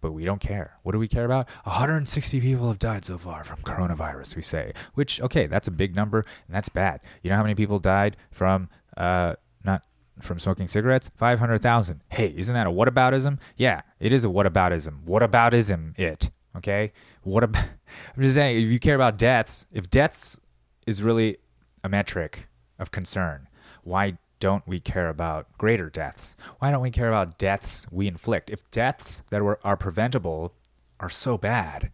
But 0.00 0.12
we 0.12 0.24
don't 0.26 0.40
care. 0.40 0.74
What 0.82 0.92
do 0.92 0.98
we 0.98 1.08
care 1.08 1.24
about? 1.24 1.48
160 1.64 2.40
people 2.40 2.68
have 2.68 2.78
died 2.78 3.06
so 3.06 3.16
far 3.16 3.42
from 3.42 3.60
coronavirus, 3.62 4.36
we 4.36 4.42
say. 4.42 4.74
Which, 4.92 5.20
okay, 5.22 5.46
that's 5.46 5.66
a 5.66 5.70
big 5.70 5.96
number, 5.96 6.26
and 6.46 6.54
that's 6.54 6.68
bad. 6.68 7.00
You 7.22 7.30
know 7.30 7.36
how 7.36 7.42
many 7.42 7.54
people 7.54 7.78
died 7.78 8.18
from, 8.30 8.68
uh, 8.98 9.36
not 9.64 9.82
from 10.20 10.38
smoking 10.38 10.68
cigarettes? 10.68 11.10
500,000. 11.16 12.02
Hey, 12.10 12.34
isn't 12.36 12.54
that 12.54 12.66
a 12.66 12.70
whataboutism? 12.70 13.38
Yeah, 13.56 13.80
it 13.98 14.12
is 14.12 14.26
a 14.26 14.28
whataboutism. 14.28 15.04
Whataboutism, 15.06 15.98
it. 15.98 16.30
Okay? 16.56 16.92
What 17.22 17.44
about? 17.44 17.64
I'm 18.16 18.22
just 18.22 18.34
saying, 18.34 18.64
if 18.64 18.70
you 18.70 18.78
care 18.78 18.94
about 18.94 19.18
deaths, 19.18 19.66
if 19.72 19.90
deaths 19.90 20.40
is 20.86 21.02
really 21.02 21.38
a 21.82 21.88
metric 21.88 22.48
of 22.78 22.90
concern, 22.90 23.48
why 23.82 24.18
don't 24.40 24.66
we 24.66 24.80
care 24.80 25.08
about 25.08 25.46
greater 25.58 25.88
deaths? 25.88 26.36
Why 26.58 26.70
don't 26.70 26.82
we 26.82 26.90
care 26.90 27.08
about 27.08 27.38
deaths 27.38 27.86
we 27.90 28.06
inflict? 28.06 28.50
If 28.50 28.70
deaths 28.70 29.22
that 29.30 29.42
were, 29.42 29.58
are 29.64 29.76
preventable 29.76 30.54
are 31.00 31.10
so 31.10 31.38
bad, 31.38 31.90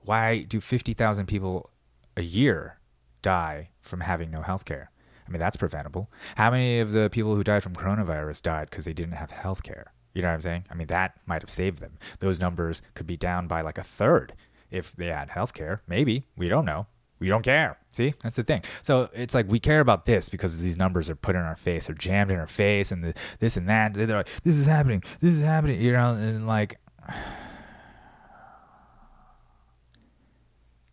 why 0.00 0.42
do 0.42 0.60
50,000 0.60 1.26
people 1.26 1.70
a 2.16 2.22
year 2.22 2.78
die 3.22 3.70
from 3.80 4.00
having 4.00 4.30
no 4.30 4.42
health 4.42 4.64
care? 4.64 4.90
I 5.26 5.30
mean, 5.30 5.40
that's 5.40 5.56
preventable. 5.56 6.08
How 6.36 6.50
many 6.50 6.78
of 6.78 6.92
the 6.92 7.10
people 7.10 7.34
who 7.34 7.42
died 7.42 7.64
from 7.64 7.74
coronavirus 7.74 8.42
died 8.42 8.70
because 8.70 8.84
they 8.84 8.92
didn't 8.92 9.14
have 9.14 9.32
health 9.32 9.62
care? 9.62 9.92
You 10.16 10.22
know 10.22 10.28
what 10.28 10.34
I'm 10.36 10.40
saying? 10.40 10.64
I 10.70 10.74
mean, 10.74 10.86
that 10.86 11.18
might 11.26 11.42
have 11.42 11.50
saved 11.50 11.78
them. 11.78 11.98
Those 12.20 12.40
numbers 12.40 12.80
could 12.94 13.06
be 13.06 13.18
down 13.18 13.48
by 13.48 13.60
like 13.60 13.76
a 13.76 13.82
third 13.82 14.32
if 14.70 14.92
they 14.92 15.08
had 15.08 15.28
healthcare. 15.28 15.80
Maybe. 15.86 16.24
We 16.38 16.48
don't 16.48 16.64
know. 16.64 16.86
We 17.18 17.28
don't 17.28 17.42
care. 17.42 17.76
See, 17.90 18.14
that's 18.22 18.36
the 18.36 18.42
thing. 18.42 18.62
So 18.80 19.10
it's 19.12 19.34
like 19.34 19.46
we 19.46 19.60
care 19.60 19.80
about 19.80 20.06
this 20.06 20.30
because 20.30 20.62
these 20.62 20.78
numbers 20.78 21.10
are 21.10 21.16
put 21.16 21.36
in 21.36 21.42
our 21.42 21.54
face, 21.54 21.90
or 21.90 21.92
jammed 21.92 22.30
in 22.30 22.38
our 22.38 22.46
face, 22.46 22.92
and 22.92 23.04
the, 23.04 23.12
this 23.40 23.58
and 23.58 23.68
that. 23.68 23.92
They're 23.92 24.06
like, 24.06 24.30
this 24.42 24.56
is 24.56 24.64
happening. 24.64 25.02
This 25.20 25.34
is 25.34 25.42
happening. 25.42 25.82
You 25.82 25.92
know, 25.92 26.14
and 26.14 26.46
like, 26.46 26.80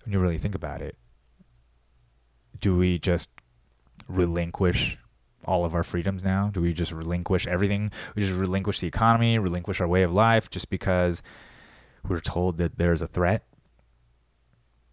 when 0.04 0.12
you 0.12 0.20
really 0.20 0.38
think 0.38 0.54
about 0.54 0.82
it, 0.82 0.98
do 2.60 2.76
we 2.76 3.00
just 3.00 3.30
relinquish 4.10 4.98
all 5.46 5.66
of 5.66 5.76
our 5.76 5.84
freedoms 5.84 6.24
now? 6.24 6.50
Do 6.54 6.62
we 6.62 6.74
just 6.74 6.92
relinquish 6.92 7.48
everything? 7.48 7.92
We 8.16 8.24
just 8.26 8.38
relinquish 8.38 8.80
the 8.80 8.88
economy, 8.88 9.38
relinquish 9.40 9.82
our 9.82 9.88
way 9.88 10.04
of 10.04 10.12
life 10.12 10.50
just 10.50 10.70
because 10.70 11.22
we're 12.08 12.20
told 12.20 12.58
that 12.58 12.78
there's 12.78 13.02
a 13.02 13.08
threat? 13.08 13.44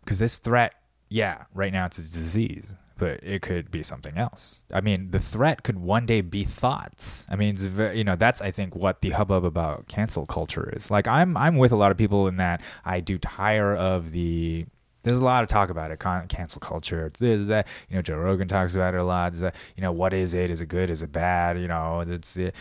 Because 0.04 0.18
this 0.18 0.38
threat, 0.38 0.74
yeah, 1.08 1.44
right 1.54 1.72
now 1.72 1.86
it's 1.86 1.98
a 1.98 2.02
disease, 2.02 2.74
but 2.98 3.20
it 3.22 3.42
could 3.42 3.70
be 3.70 3.82
something 3.82 4.16
else. 4.16 4.62
I 4.72 4.80
mean, 4.80 5.10
the 5.10 5.18
threat 5.18 5.62
could 5.62 5.78
one 5.78 6.06
day 6.06 6.20
be 6.20 6.44
thoughts. 6.44 7.26
I 7.28 7.36
mean, 7.36 7.56
very, 7.56 7.98
you 7.98 8.04
know, 8.04 8.16
that's 8.16 8.40
I 8.40 8.50
think 8.50 8.76
what 8.76 9.00
the 9.00 9.10
hubbub 9.10 9.44
about 9.44 9.88
cancel 9.88 10.26
culture 10.26 10.72
is. 10.74 10.90
Like, 10.90 11.08
I'm 11.08 11.36
I'm 11.36 11.56
with 11.56 11.72
a 11.72 11.76
lot 11.76 11.90
of 11.90 11.96
people 11.96 12.28
in 12.28 12.36
that 12.36 12.62
I 12.84 13.00
do 13.00 13.18
tire 13.18 13.74
of 13.74 14.12
the 14.12 14.66
there's 15.02 15.20
a 15.20 15.24
lot 15.24 15.42
of 15.42 15.48
talk 15.48 15.70
about 15.70 15.90
it, 15.90 15.98
cancel 15.98 16.60
culture. 16.60 17.10
That. 17.18 17.66
You 17.88 17.96
know, 17.96 18.02
Joe 18.02 18.16
Rogan 18.16 18.48
talks 18.48 18.74
about 18.74 18.94
it 18.94 19.00
a 19.00 19.04
lot. 19.04 19.32
Is 19.32 19.40
that, 19.40 19.54
you 19.76 19.82
know, 19.82 19.92
what 19.92 20.12
is 20.12 20.34
it? 20.34 20.50
Is 20.50 20.60
it 20.60 20.66
good? 20.66 20.90
Is 20.90 21.02
it 21.02 21.12
bad? 21.12 21.58
You 21.58 21.68
know, 21.68 22.00
it's 22.00 22.36
it. 22.36 22.54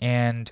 And, 0.00 0.50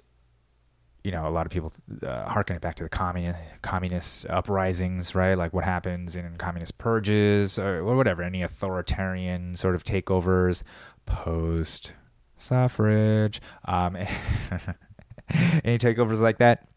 you 1.04 1.12
know, 1.12 1.26
a 1.26 1.30
lot 1.30 1.46
of 1.46 1.52
people 1.52 1.72
uh, 2.02 2.28
harken 2.28 2.56
it 2.56 2.62
back 2.62 2.74
to 2.76 2.82
the 2.82 2.88
communist, 2.88 3.38
communist 3.62 4.26
uprisings, 4.26 5.14
right? 5.14 5.34
Like 5.34 5.52
what 5.52 5.64
happens 5.64 6.16
in 6.16 6.36
communist 6.36 6.78
purges 6.78 7.58
or 7.58 7.84
whatever, 7.84 8.22
any 8.22 8.42
authoritarian 8.42 9.56
sort 9.56 9.74
of 9.74 9.84
takeovers 9.84 10.62
post 11.06 11.92
suffrage, 12.38 13.40
um, 13.66 13.96
any 15.64 15.78
takeovers 15.78 16.20
like 16.20 16.38
that. 16.38 16.68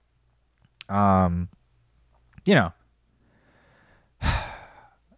Um, 0.89 1.49
you 2.45 2.55
know, 2.55 2.73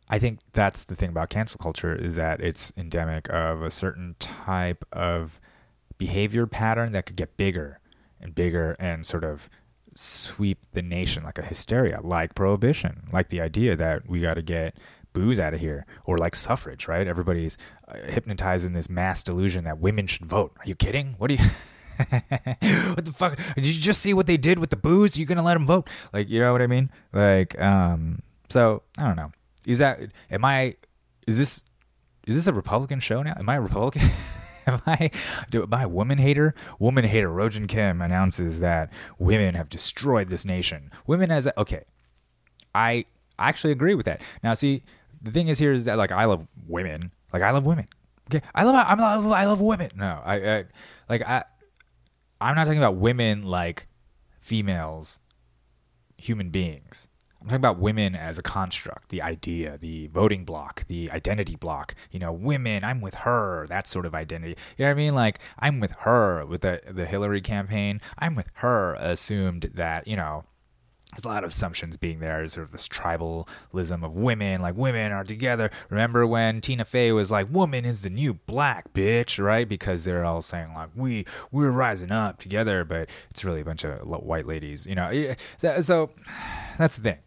I 0.10 0.20
think 0.20 0.40
that's 0.54 0.84
the 0.84 0.96
thing 0.96 1.10
about 1.10 1.30
cancel 1.30 1.58
culture 1.58 1.96
is 1.96 2.16
that 2.16 2.40
it's 2.42 2.72
endemic 2.78 3.30
of 3.30 3.64
a 3.64 3.72
certain 3.72 4.16
type 4.20 4.86
of 4.92 5.42
behavior 5.98 6.46
pattern 6.46 6.92
that 6.92 7.06
could 7.06 7.16
get 7.16 7.38
bigger 7.38 7.80
and 8.20 8.36
bigger 8.36 8.76
and 8.80 9.06
sort 9.06 9.24
of 9.24 9.50
sweep 9.96 10.60
the 10.74 10.82
nation 10.82 11.24
like 11.24 11.40
a 11.40 11.42
hysteria, 11.42 12.00
like 12.04 12.36
prohibition, 12.36 13.08
like 13.12 13.30
the 13.30 13.42
idea 13.42 13.76
that 13.76 14.08
we 14.08 14.22
got 14.22 14.36
to 14.36 14.42
get 14.42 14.78
booze 15.14 15.40
out 15.40 15.54
of 15.54 15.60
here. 15.60 15.86
Or 16.06 16.18
like 16.18 16.36
suffrage, 16.36 16.88
right? 16.88 17.08
Everybody's 17.08 17.58
uh, 17.88 17.98
hypnotized 18.08 18.66
in 18.66 18.74
this 18.74 18.90
mass 18.90 19.24
delusion 19.24 19.64
that 19.64 19.80
women 19.80 20.06
should 20.06 20.26
vote. 20.26 20.54
Are 20.60 20.68
you 20.68 20.76
kidding? 20.76 21.16
What 21.18 21.30
do 21.30 21.36
you. 21.36 21.44
what 22.94 23.06
the 23.06 23.14
fuck? 23.16 23.40
Did 23.56 23.66
you 23.66 23.82
just 23.82 24.02
see 24.02 24.14
what 24.14 24.28
they 24.28 24.38
did 24.38 24.60
with 24.60 24.70
the 24.70 24.76
booze? 24.76 25.18
You're 25.18 25.28
gonna 25.28 25.42
let 25.42 25.54
them 25.54 25.66
vote? 25.66 25.90
Like, 26.14 26.30
you 26.30 26.40
know 26.42 26.52
what 26.52 26.62
I 26.62 26.68
mean? 26.68 26.92
Like, 27.14 27.60
um, 27.60 28.22
so 28.50 28.84
I 28.98 29.04
don't 29.04 29.16
know. 29.16 29.32
Is 29.68 29.80
that 29.80 30.00
am 30.30 30.46
I? 30.46 30.76
Is 31.28 31.38
this 31.38 31.64
is 32.28 32.36
this 32.36 32.48
a 32.48 32.54
Republican 32.54 33.00
show 33.00 33.24
now? 33.24 33.34
Am 33.38 33.50
I 33.50 33.56
a 33.56 33.62
Republican? 33.62 34.04
am 34.68 34.82
I 34.86 35.12
do 35.50 35.64
am 35.64 35.74
I 35.74 35.84
a 35.84 35.90
woman 35.90 36.18
hater? 36.18 36.54
Woman 36.80 37.06
hater. 37.06 37.30
Rogin 37.30 37.68
Kim 37.68 38.02
announces 38.02 38.60
that 38.60 38.92
women 39.20 39.56
have 39.56 39.70
destroyed 39.70 40.30
this 40.30 40.46
nation. 40.46 40.92
Women 41.08 41.32
as 41.32 41.46
a, 41.46 41.60
okay. 41.60 41.84
I 42.74 43.06
actually 43.40 43.72
agree 43.72 43.96
with 43.96 44.06
that. 44.06 44.22
Now, 44.44 44.54
see, 44.54 44.84
the 45.22 45.32
thing 45.32 45.48
is 45.48 45.60
here 45.60 45.74
is 45.74 45.86
that 45.86 45.98
like 45.98 46.12
I 46.12 46.26
love 46.26 46.48
women. 46.68 47.12
Like 47.34 47.42
I 47.42 47.52
love 47.52 47.66
women. 47.66 47.88
Okay, 48.30 48.46
I 48.54 48.64
love 48.64 48.76
I'm 48.76 49.00
I 49.00 49.16
love, 49.18 49.32
I 49.32 49.46
love 49.46 49.62
women. 49.62 49.92
No, 49.96 50.22
I, 50.24 50.36
I 50.36 50.66
like 51.10 51.22
I 51.22 51.44
I'm 52.42 52.56
not 52.56 52.66
talking 52.66 52.80
about 52.80 52.96
women 52.98 53.44
like 53.44 53.88
females, 54.42 55.20
human 56.18 56.50
beings. 56.50 57.08
I'm 57.46 57.50
talking 57.50 57.58
about 57.58 57.78
women 57.78 58.16
as 58.16 58.40
a 58.40 58.42
construct, 58.42 59.10
the 59.10 59.22
idea, 59.22 59.78
the 59.78 60.08
voting 60.08 60.46
block, 60.46 60.88
the 60.88 61.12
identity 61.12 61.56
block. 61.56 61.94
You 62.10 62.18
know, 62.18 62.34
women, 62.34 62.84
I'm 62.84 63.02
with 63.02 63.14
her, 63.14 63.68
that 63.68 63.86
sort 63.86 64.08
of 64.08 64.16
identity. 64.16 64.56
You 64.78 64.86
know 64.86 64.90
what 64.90 64.94
I 64.94 64.96
mean? 64.96 65.14
Like, 65.14 65.38
I'm 65.60 65.80
with 65.80 65.92
her 65.92 66.44
with 66.44 66.62
the, 66.62 66.82
the 66.90 67.06
Hillary 67.06 67.42
campaign. 67.42 68.02
I'm 68.18 68.34
with 68.34 68.50
her 68.56 68.96
assumed 68.96 69.70
that, 69.76 70.08
you 70.08 70.16
know, 70.16 70.46
there's 71.12 71.24
a 71.24 71.28
lot 71.28 71.44
of 71.44 71.52
assumptions 71.52 71.98
being 71.98 72.20
there, 72.20 72.48
sort 72.48 72.66
of 72.66 72.72
this 72.72 72.88
tribalism 72.88 74.04
of 74.04 74.18
women, 74.18 74.60
like 74.64 74.76
women 74.76 75.12
are 75.12 75.24
together. 75.24 75.70
Remember 75.92 76.26
when 76.26 76.62
Tina 76.62 76.84
Fey 76.84 77.12
was 77.12 77.30
like, 77.30 77.48
"Woman 77.50 77.86
is 77.86 78.02
the 78.02 78.10
new 78.10 78.34
black 78.34 78.92
bitch," 78.92 79.42
right? 79.42 79.70
Because 79.70 80.04
they're 80.04 80.26
all 80.26 80.42
saying 80.42 80.74
like, 80.74 80.90
"We 80.96 81.26
we're 81.52 81.72
rising 81.72 82.12
up 82.12 82.40
together," 82.40 82.84
but 82.84 83.08
it's 83.30 83.46
really 83.46 83.62
a 83.62 83.66
bunch 83.66 83.86
of 83.86 84.06
white 84.06 84.48
ladies, 84.48 84.88
you 84.88 84.96
know. 84.96 85.36
So, 85.58 85.80
so 85.80 86.10
that's 86.78 86.98
the 86.98 87.04
thing. 87.12 87.20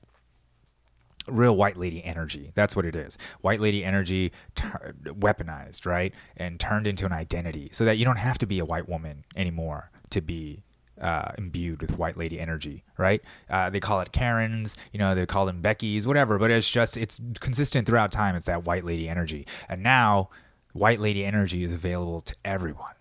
Real 1.29 1.57
white 1.57 1.77
lady 1.77 2.05
energy. 2.05 2.51
That's 2.55 2.75
what 2.75 2.85
it 2.85 2.97
is. 2.97 3.19
White 3.41 3.61
lady 3.61 3.85
energy 3.85 4.33
weaponized, 4.57 5.87
right? 5.87 6.14
And 6.37 6.59
turned 6.59 6.87
into 6.87 7.07
an 7.07 7.12
identity 7.12 7.69
so 7.73 7.85
that 7.85 7.99
you 7.99 8.05
don't 8.05 8.19
have 8.19 8.38
to 8.38 8.47
be 8.47 8.59
a 8.59 8.64
white 8.64 8.88
woman 8.88 9.25
anymore 9.37 9.91
to 10.11 10.21
be 10.21 10.62
uh, 11.01 11.33
imbued 11.38 11.81
with 11.81 11.97
white 11.97 12.17
lady 12.17 12.41
energy, 12.41 12.85
right? 12.97 13.23
Uh, 13.49 13.71
they 13.71 13.81
call 13.81 14.01
it 14.01 14.12
Karens, 14.12 14.77
you 14.93 14.99
know, 14.99 15.14
they 15.14 15.27
call 15.27 15.47
them 15.47 15.61
Becky's, 15.61 16.07
whatever, 16.07 16.38
but 16.38 16.51
it's 16.51 16.69
just, 16.69 16.97
it's 16.97 17.21
consistent 17.41 17.87
throughout 17.87 18.11
time. 18.11 18.35
It's 18.35 18.47
that 18.47 18.64
white 18.64 18.85
lady 18.85 19.09
energy. 19.09 19.47
And 19.69 19.83
now, 19.83 20.31
white 20.73 21.01
lady 21.01 21.25
energy 21.25 21.62
is 21.64 21.75
available 21.75 22.21
to 22.23 22.35
everyone. 22.45 22.95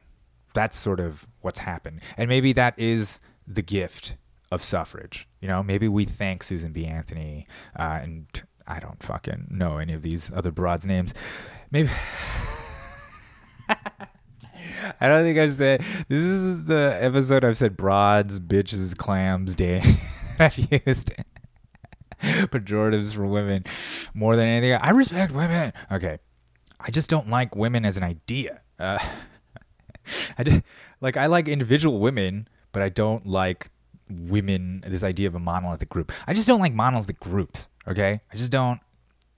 That's 0.53 0.75
sort 0.75 0.99
of 0.99 1.27
what's 1.41 1.59
happened. 1.59 2.01
And 2.17 2.29
maybe 2.29 2.53
that 2.53 2.73
is 2.77 3.19
the 3.47 3.61
gift 3.61 4.15
of 4.51 4.61
suffrage. 4.61 5.27
You 5.41 5.47
know, 5.47 5.63
maybe 5.63 5.87
we 5.87 6.05
thank 6.05 6.43
Susan 6.43 6.71
B. 6.71 6.85
Anthony 6.85 7.47
uh, 7.77 7.99
and 8.01 8.43
I 8.67 8.79
don't 8.79 9.01
fucking 9.01 9.47
know 9.49 9.77
any 9.77 9.93
of 9.93 10.01
these 10.01 10.31
other 10.33 10.51
broads' 10.51 10.85
names. 10.85 11.13
Maybe. 11.71 11.89
I 14.99 15.07
don't 15.07 15.23
think 15.23 15.37
I've 15.39 15.53
said 15.53 15.81
this 16.07 16.19
is 16.19 16.65
the 16.65 16.97
episode 16.99 17.43
I've 17.43 17.57
said 17.57 17.77
broads, 17.77 18.39
bitches, 18.39 18.95
clams, 18.95 19.55
day. 19.55 19.81
I've 20.39 20.57
used 20.57 21.11
pejoratives 22.21 23.15
for 23.15 23.25
women 23.25 23.63
more 24.13 24.35
than 24.35 24.47
anything. 24.47 24.73
I 24.81 24.89
respect 24.91 25.31
women. 25.33 25.73
Okay, 25.91 26.19
I 26.79 26.91
just 26.91 27.09
don't 27.09 27.29
like 27.29 27.55
women 27.55 27.85
as 27.85 27.97
an 27.97 28.03
idea. 28.03 28.61
Uh, 28.79 28.99
I 30.37 30.43
just, 30.43 30.61
like 31.01 31.17
I 31.17 31.25
like 31.25 31.47
individual 31.47 31.99
women, 31.99 32.47
but 32.71 32.81
I 32.81 32.89
don't 32.89 33.25
like 33.25 33.67
women. 34.09 34.83
This 34.85 35.03
idea 35.03 35.27
of 35.27 35.35
a 35.35 35.39
monolithic 35.39 35.89
group. 35.89 36.11
I 36.25 36.33
just 36.33 36.47
don't 36.47 36.59
like 36.59 36.73
monolithic 36.73 37.19
groups. 37.19 37.69
Okay, 37.87 38.21
I 38.31 38.35
just 38.35 38.51
don't. 38.51 38.79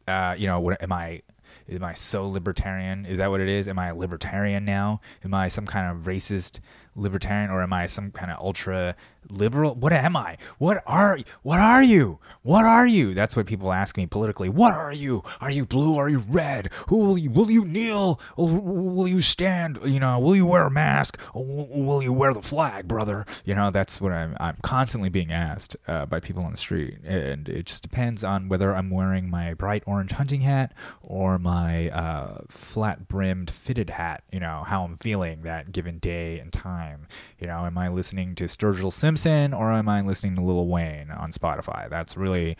Uh, 0.07 0.35
you 0.37 0.47
know, 0.47 0.59
what 0.59 0.81
am 0.81 0.91
I? 0.91 1.21
Am 1.69 1.83
I 1.83 1.93
so 1.93 2.27
libertarian? 2.27 3.05
Is 3.05 3.17
that 3.19 3.29
what 3.29 3.41
it 3.41 3.49
is? 3.49 3.67
Am 3.67 3.77
I 3.77 3.89
a 3.89 3.95
libertarian 3.95 4.65
now? 4.65 5.01
Am 5.23 5.33
I 5.33 5.47
some 5.47 5.65
kind 5.65 5.89
of 5.89 6.05
racist 6.05 6.59
libertarian 6.95 7.49
or 7.49 7.61
am 7.61 7.73
I 7.73 7.85
some 7.85 8.11
kind 8.11 8.31
of 8.31 8.39
ultra 8.39 8.95
liberal? 9.29 9.75
What 9.75 9.93
am 9.93 10.15
I? 10.15 10.37
What 10.57 10.81
are 10.85 11.19
what 11.43 11.59
are 11.59 11.83
you? 11.83 12.19
What 12.41 12.65
are 12.65 12.87
you? 12.87 13.13
That's 13.13 13.35
what 13.35 13.45
people 13.45 13.71
ask 13.71 13.97
me 13.97 14.05
politically. 14.05 14.49
What 14.49 14.73
are 14.73 14.93
you? 14.93 15.23
Are 15.41 15.51
you 15.51 15.65
blue? 15.65 15.97
Are 15.97 16.09
you 16.09 16.19
red? 16.27 16.69
Who 16.87 16.97
will 16.97 17.17
you 17.17 17.29
will 17.29 17.51
you 17.51 17.65
kneel? 17.65 18.19
Will 18.37 19.07
you 19.07 19.21
stand? 19.21 19.79
You 19.83 19.99
know, 19.99 20.19
will 20.19 20.35
you 20.35 20.45
wear 20.45 20.63
a 20.63 20.71
mask? 20.71 21.19
Will 21.33 22.01
you 22.01 22.13
wear 22.13 22.33
the 22.33 22.41
flag, 22.41 22.87
brother? 22.87 23.25
You 23.45 23.55
know, 23.55 23.71
that's 23.71 24.01
what 24.01 24.11
I'm 24.11 24.35
I'm 24.39 24.57
constantly 24.61 25.09
being 25.09 25.31
asked 25.31 25.75
uh, 25.87 26.05
by 26.05 26.19
people 26.19 26.43
on 26.43 26.51
the 26.51 26.57
street, 26.57 26.99
and 27.03 27.47
it 27.49 27.65
just 27.65 27.83
depends 27.83 28.23
on 28.23 28.49
whether 28.49 28.75
I'm 28.75 28.89
wearing 28.89 29.29
my 29.29 29.53
bright 29.53 29.83
orange 29.85 30.11
hunting 30.11 30.41
hat 30.41 30.73
or 31.01 31.37
my 31.37 31.89
uh, 31.89 32.41
flat 32.49 33.07
brimmed 33.07 33.49
fitted 33.51 33.91
hat. 33.91 34.23
You 34.31 34.39
know, 34.39 34.63
how 34.65 34.83
I'm 34.83 34.95
feeling 34.95 35.43
that 35.43 35.71
given 35.71 35.99
day 35.99 36.39
and 36.39 36.51
time 36.51 36.88
time? 36.89 37.07
You 37.39 37.47
know, 37.47 37.65
am 37.65 37.77
I 37.77 37.89
listening 37.89 38.35
to 38.35 38.45
Sturgill 38.45 38.93
Simpson 38.93 39.53
or 39.53 39.71
am 39.71 39.89
I 39.89 40.01
listening 40.01 40.35
to 40.35 40.41
Lil 40.41 40.67
Wayne 40.67 41.11
on 41.11 41.31
Spotify? 41.31 41.89
That's 41.89 42.17
really 42.17 42.57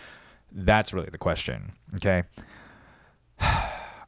that's 0.52 0.94
really 0.94 1.10
the 1.12 1.18
question. 1.18 1.74
Okay. 1.96 2.24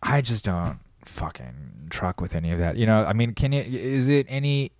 I 0.03 0.21
just 0.21 0.43
don't 0.43 0.79
fucking 1.05 1.87
truck 1.89 2.21
with 2.21 2.35
any 2.35 2.51
of 2.51 2.59
that. 2.59 2.77
You 2.77 2.85
know, 2.85 3.05
I 3.05 3.13
mean, 3.13 3.33
can 3.33 3.53
it 3.53 3.67
is 3.67 4.07
it 4.09 4.25
any 4.29 4.71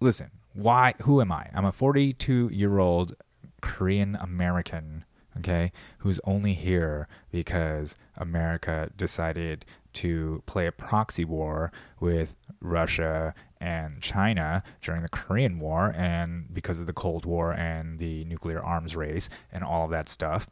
listen, 0.00 0.30
why 0.54 0.94
who 1.02 1.20
am 1.20 1.32
I? 1.32 1.48
I'm 1.54 1.64
a 1.64 1.72
42 1.72 2.50
year 2.52 2.78
old 2.78 3.14
Korean 3.60 4.16
American, 4.16 5.04
okay, 5.38 5.72
who's 5.98 6.20
only 6.24 6.54
here 6.54 7.06
because 7.30 7.96
America 8.16 8.90
decided 8.96 9.64
to 9.94 10.42
play 10.46 10.66
a 10.66 10.72
proxy 10.72 11.24
war 11.24 11.70
with 12.00 12.34
Russia 12.60 13.34
and 13.62 14.02
China 14.02 14.62
during 14.80 15.02
the 15.02 15.08
Korean 15.08 15.60
War 15.60 15.94
and 15.96 16.52
because 16.52 16.80
of 16.80 16.86
the 16.86 16.92
Cold 16.92 17.24
War 17.24 17.52
and 17.52 17.98
the 17.98 18.24
nuclear 18.24 18.60
arms 18.60 18.96
race 18.96 19.30
and 19.52 19.62
all 19.62 19.84
of 19.84 19.90
that 19.92 20.08
stuff. 20.08 20.48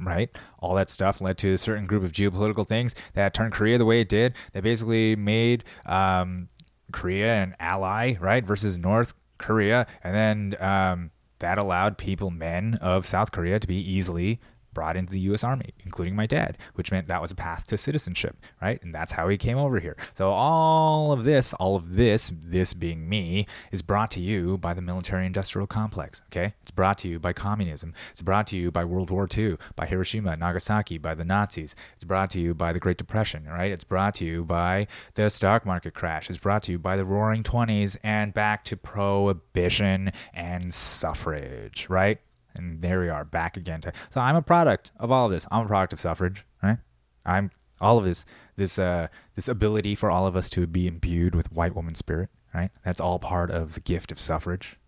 Right? 0.00 0.30
All 0.60 0.76
that 0.76 0.90
stuff 0.90 1.20
led 1.20 1.38
to 1.38 1.54
a 1.54 1.58
certain 1.58 1.86
group 1.86 2.04
of 2.04 2.12
geopolitical 2.12 2.68
things 2.68 2.94
that 3.14 3.34
turned 3.34 3.52
Korea 3.52 3.78
the 3.78 3.84
way 3.84 4.00
it 4.00 4.08
did. 4.08 4.34
That 4.52 4.62
basically 4.62 5.16
made 5.16 5.64
um, 5.86 6.48
Korea 6.92 7.42
an 7.42 7.56
ally, 7.58 8.14
right, 8.20 8.44
versus 8.44 8.78
North 8.78 9.14
Korea. 9.38 9.88
And 10.04 10.14
then 10.14 10.62
um, 10.62 11.10
that 11.40 11.58
allowed 11.58 11.98
people, 11.98 12.30
men 12.30 12.78
of 12.80 13.06
South 13.06 13.32
Korea, 13.32 13.58
to 13.58 13.66
be 13.66 13.76
easily 13.76 14.38
brought 14.78 14.96
into 14.96 15.10
the 15.10 15.18
U.S. 15.30 15.42
Army, 15.42 15.70
including 15.80 16.14
my 16.14 16.24
dad, 16.24 16.56
which 16.74 16.92
meant 16.92 17.08
that 17.08 17.20
was 17.20 17.32
a 17.32 17.34
path 17.34 17.66
to 17.66 17.76
citizenship, 17.76 18.36
right? 18.62 18.80
And 18.80 18.94
that's 18.94 19.10
how 19.10 19.26
he 19.26 19.36
came 19.36 19.58
over 19.58 19.80
here. 19.80 19.96
So 20.14 20.30
all 20.30 21.10
of 21.10 21.24
this, 21.24 21.52
all 21.54 21.74
of 21.74 21.96
this, 21.96 22.30
this 22.32 22.74
being 22.74 23.08
me, 23.08 23.48
is 23.72 23.82
brought 23.82 24.12
to 24.12 24.20
you 24.20 24.56
by 24.56 24.74
the 24.74 24.80
military-industrial 24.80 25.66
complex. 25.66 26.22
Okay, 26.26 26.54
it's 26.62 26.70
brought 26.70 26.96
to 26.98 27.08
you 27.08 27.18
by 27.18 27.32
communism. 27.32 27.92
It's 28.12 28.22
brought 28.22 28.46
to 28.48 28.56
you 28.56 28.70
by 28.70 28.84
World 28.84 29.10
War 29.10 29.26
II, 29.36 29.56
by 29.74 29.84
Hiroshima, 29.84 30.36
Nagasaki, 30.36 30.96
by 30.96 31.16
the 31.16 31.24
Nazis. 31.24 31.74
It's 31.96 32.04
brought 32.04 32.30
to 32.30 32.40
you 32.40 32.54
by 32.54 32.72
the 32.72 32.78
Great 32.78 32.98
Depression, 32.98 33.46
right? 33.48 33.72
It's 33.72 33.82
brought 33.82 34.14
to 34.14 34.24
you 34.24 34.44
by 34.44 34.86
the 35.14 35.28
stock 35.28 35.66
market 35.66 35.94
crash. 35.94 36.30
It's 36.30 36.38
brought 36.38 36.62
to 36.64 36.70
you 36.72 36.78
by 36.78 36.96
the 36.96 37.04
Roaring 37.04 37.42
Twenties 37.42 37.96
and 38.04 38.32
back 38.32 38.62
to 38.66 38.76
prohibition 38.76 40.12
and 40.32 40.72
suffrage, 40.72 41.88
right? 41.90 42.20
And 42.54 42.82
there 42.82 43.00
we 43.00 43.08
are 43.08 43.24
back 43.24 43.56
again 43.56 43.80
to 43.80 43.92
so 44.10 44.20
i'm 44.20 44.36
a 44.36 44.42
product 44.42 44.90
of 44.98 45.10
all 45.10 45.26
of 45.26 45.32
this. 45.32 45.46
I'm 45.50 45.64
a 45.64 45.68
product 45.68 45.92
of 45.92 46.00
suffrage 46.00 46.44
right? 46.62 46.78
I'm 47.24 47.50
all 47.80 47.98
of 47.98 48.04
this 48.04 48.24
this 48.56 48.78
uh 48.78 49.08
this 49.34 49.48
ability 49.48 49.94
for 49.94 50.10
all 50.10 50.26
of 50.26 50.36
us 50.36 50.50
to 50.50 50.66
be 50.66 50.86
imbued 50.86 51.34
with 51.34 51.52
white 51.52 51.74
woman 51.74 51.94
spirit 51.94 52.30
right? 52.54 52.70
That's 52.84 53.00
all 53.00 53.18
part 53.18 53.50
of 53.50 53.74
the 53.74 53.80
gift 53.80 54.10
of 54.10 54.18
suffrage. 54.18 54.78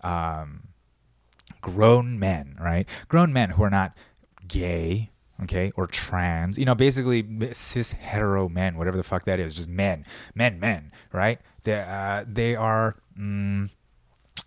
Um 0.00 0.68
grown 1.60 2.18
men 2.18 2.56
right? 2.60 2.88
Grown 3.08 3.32
men 3.32 3.50
who 3.50 3.62
are 3.62 3.70
not 3.70 3.96
gay 4.48 5.10
okay 5.42 5.72
or 5.76 5.86
trans 5.86 6.58
you 6.58 6.64
know 6.64 6.74
basically 6.74 7.26
cis 7.52 7.92
hetero 7.92 8.48
men 8.48 8.76
whatever 8.76 8.96
the 8.96 9.02
fuck 9.02 9.24
that 9.24 9.40
is 9.40 9.54
just 9.54 9.68
men 9.68 10.04
men 10.34 10.58
men 10.58 10.90
right? 11.12 11.40
They 11.62 11.80
uh 11.80 12.24
they 12.26 12.56
are 12.56 12.96
mm, 13.18 13.70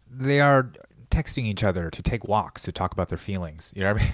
they 0.10 0.40
are 0.42 0.72
texting 1.16 1.46
each 1.46 1.64
other 1.64 1.90
to 1.90 2.02
take 2.02 2.28
walks 2.28 2.64
to 2.64 2.72
talk 2.72 2.92
about 2.94 3.10
their 3.10 3.18
feelings. 3.18 3.74
You 3.76 3.84
know 3.84 3.94
what 3.94 4.02
I 4.02 4.06
mean? 4.06 4.14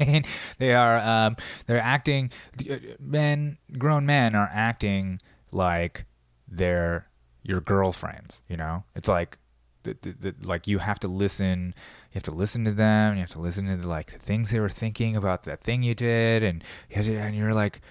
they 0.58 0.74
are 0.74 0.98
um, 0.98 1.36
they're 1.66 1.80
acting 1.80 2.30
uh, 2.70 2.76
men 2.98 3.58
grown 3.78 4.06
men 4.06 4.34
are 4.34 4.48
acting 4.52 5.18
like 5.52 6.06
they're 6.48 7.06
your 7.42 7.60
girlfriends 7.60 8.42
you 8.48 8.56
know 8.56 8.82
it's 8.94 9.08
like 9.08 9.36
that, 9.82 10.00
that, 10.02 10.20
that, 10.20 10.44
like 10.46 10.66
you 10.66 10.78
have 10.78 10.98
to 11.00 11.08
listen 11.08 11.74
you 12.12 12.14
have 12.14 12.22
to 12.22 12.34
listen 12.34 12.64
to 12.64 12.72
them 12.72 13.14
you 13.14 13.20
have 13.20 13.30
to 13.30 13.40
listen 13.40 13.66
to 13.66 13.76
the, 13.76 13.86
like 13.88 14.12
the 14.12 14.18
things 14.18 14.50
they 14.50 14.60
were 14.60 14.70
thinking 14.70 15.16
about 15.16 15.42
that 15.42 15.62
thing 15.62 15.82
you 15.82 15.94
did 15.94 16.42
and 16.42 16.64
you 16.88 17.02
to- 17.02 17.16
and 17.16 17.36
you're 17.36 17.54
like 17.54 17.82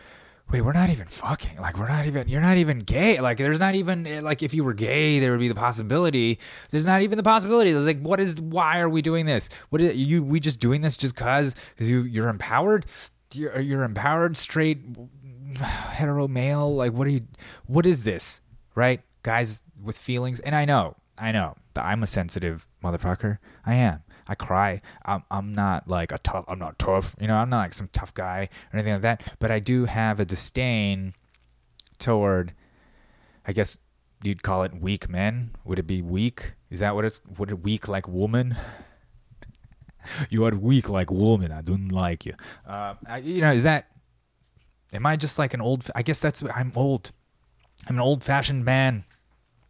wait 0.51 0.62
we're 0.62 0.73
not 0.73 0.89
even 0.89 1.07
fucking. 1.07 1.57
Like 1.57 1.77
we're 1.77 1.88
not 1.88 2.05
even 2.05 2.27
you're 2.27 2.41
not 2.41 2.57
even 2.57 2.79
gay. 2.79 3.19
Like 3.19 3.38
there's 3.38 3.59
not 3.59 3.75
even 3.75 4.07
eh, 4.07 4.21
like 4.21 4.43
if 4.43 4.53
you 4.53 4.63
were 4.63 4.73
gay 4.73 5.19
there 5.19 5.31
would 5.31 5.39
be 5.39 5.47
the 5.47 5.55
possibility 5.55 6.39
there's 6.69 6.85
not 6.85 7.01
even 7.01 7.17
the 7.17 7.23
possibility. 7.23 7.71
There's 7.71 7.85
like 7.85 8.01
what 8.01 8.19
is 8.19 8.39
why 8.39 8.79
are 8.79 8.89
we 8.89 9.01
doing 9.01 9.25
this? 9.25 9.49
What 9.69 9.81
is 9.81 9.95
you 9.95 10.23
we 10.23 10.39
just 10.39 10.59
doing 10.59 10.81
this 10.81 10.97
just 10.97 11.15
cause 11.15 11.55
because 11.69 11.89
you 11.89 12.03
you're 12.03 12.29
empowered? 12.29 12.85
You're, 13.33 13.59
you're 13.59 13.83
empowered 13.83 14.38
straight 14.38 14.79
hetero 15.59 16.27
male? 16.27 16.75
Like 16.75 16.93
what 16.93 17.07
are 17.07 17.12
you 17.12 17.21
what 17.67 17.85
is 17.85 18.03
this? 18.03 18.41
Right? 18.75 19.01
Guys 19.23 19.63
with 19.81 19.97
feelings? 19.97 20.39
And 20.39 20.55
i 20.55 20.65
know 20.65 20.95
i 21.17 21.31
know 21.31 21.55
that 21.73 21.85
i'm 21.85 22.01
a 22.01 22.07
sensitive 22.07 22.65
motherfucker. 22.83 23.38
I 23.65 23.75
am 23.75 24.01
i 24.29 24.35
cry 24.35 24.81
i'm, 25.05 25.23
I'm 25.29 25.53
not 25.53 25.87
like 25.87 26.11
a 26.11 26.19
tough 26.19 26.45
i'm 26.47 26.59
not 26.59 26.79
tough 26.79 27.15
you 27.19 27.27
know 27.27 27.35
i'm 27.35 27.49
not 27.49 27.57
like 27.57 27.73
some 27.73 27.89
tough 27.91 28.13
guy 28.13 28.49
or 28.71 28.77
anything 28.77 28.93
like 28.93 29.01
that 29.01 29.35
but 29.39 29.51
i 29.51 29.59
do 29.59 29.85
have 29.85 30.19
a 30.19 30.25
disdain 30.25 31.13
toward 31.97 32.53
i 33.45 33.51
guess 33.51 33.77
you'd 34.23 34.43
call 34.43 34.63
it 34.63 34.73
weak 34.79 35.09
men 35.09 35.51
would 35.65 35.79
it 35.79 35.87
be 35.87 36.01
weak 36.01 36.53
is 36.69 36.79
that 36.79 36.95
what 36.95 37.03
it's 37.03 37.21
would 37.37 37.51
it 37.51 37.61
weak 37.61 37.87
like 37.87 38.07
woman 38.07 38.55
you 40.29 40.45
are 40.45 40.55
weak 40.55 40.87
like 40.87 41.11
woman 41.11 41.51
i 41.51 41.61
don't 41.61 41.91
like 41.91 42.25
you 42.25 42.33
uh, 42.65 42.93
I, 43.07 43.17
you 43.17 43.41
know 43.41 43.51
is 43.51 43.63
that 43.63 43.89
Am 44.91 45.05
I 45.05 45.15
just 45.15 45.37
like 45.37 45.53
an 45.53 45.61
old? 45.61 45.89
I 45.93 46.01
guess 46.01 46.19
that's 46.19 46.43
I'm 46.55 46.71
old. 46.75 47.11
I'm 47.87 47.95
an 47.95 48.01
old 48.01 48.23
fashioned 48.23 48.65
man. 48.65 49.05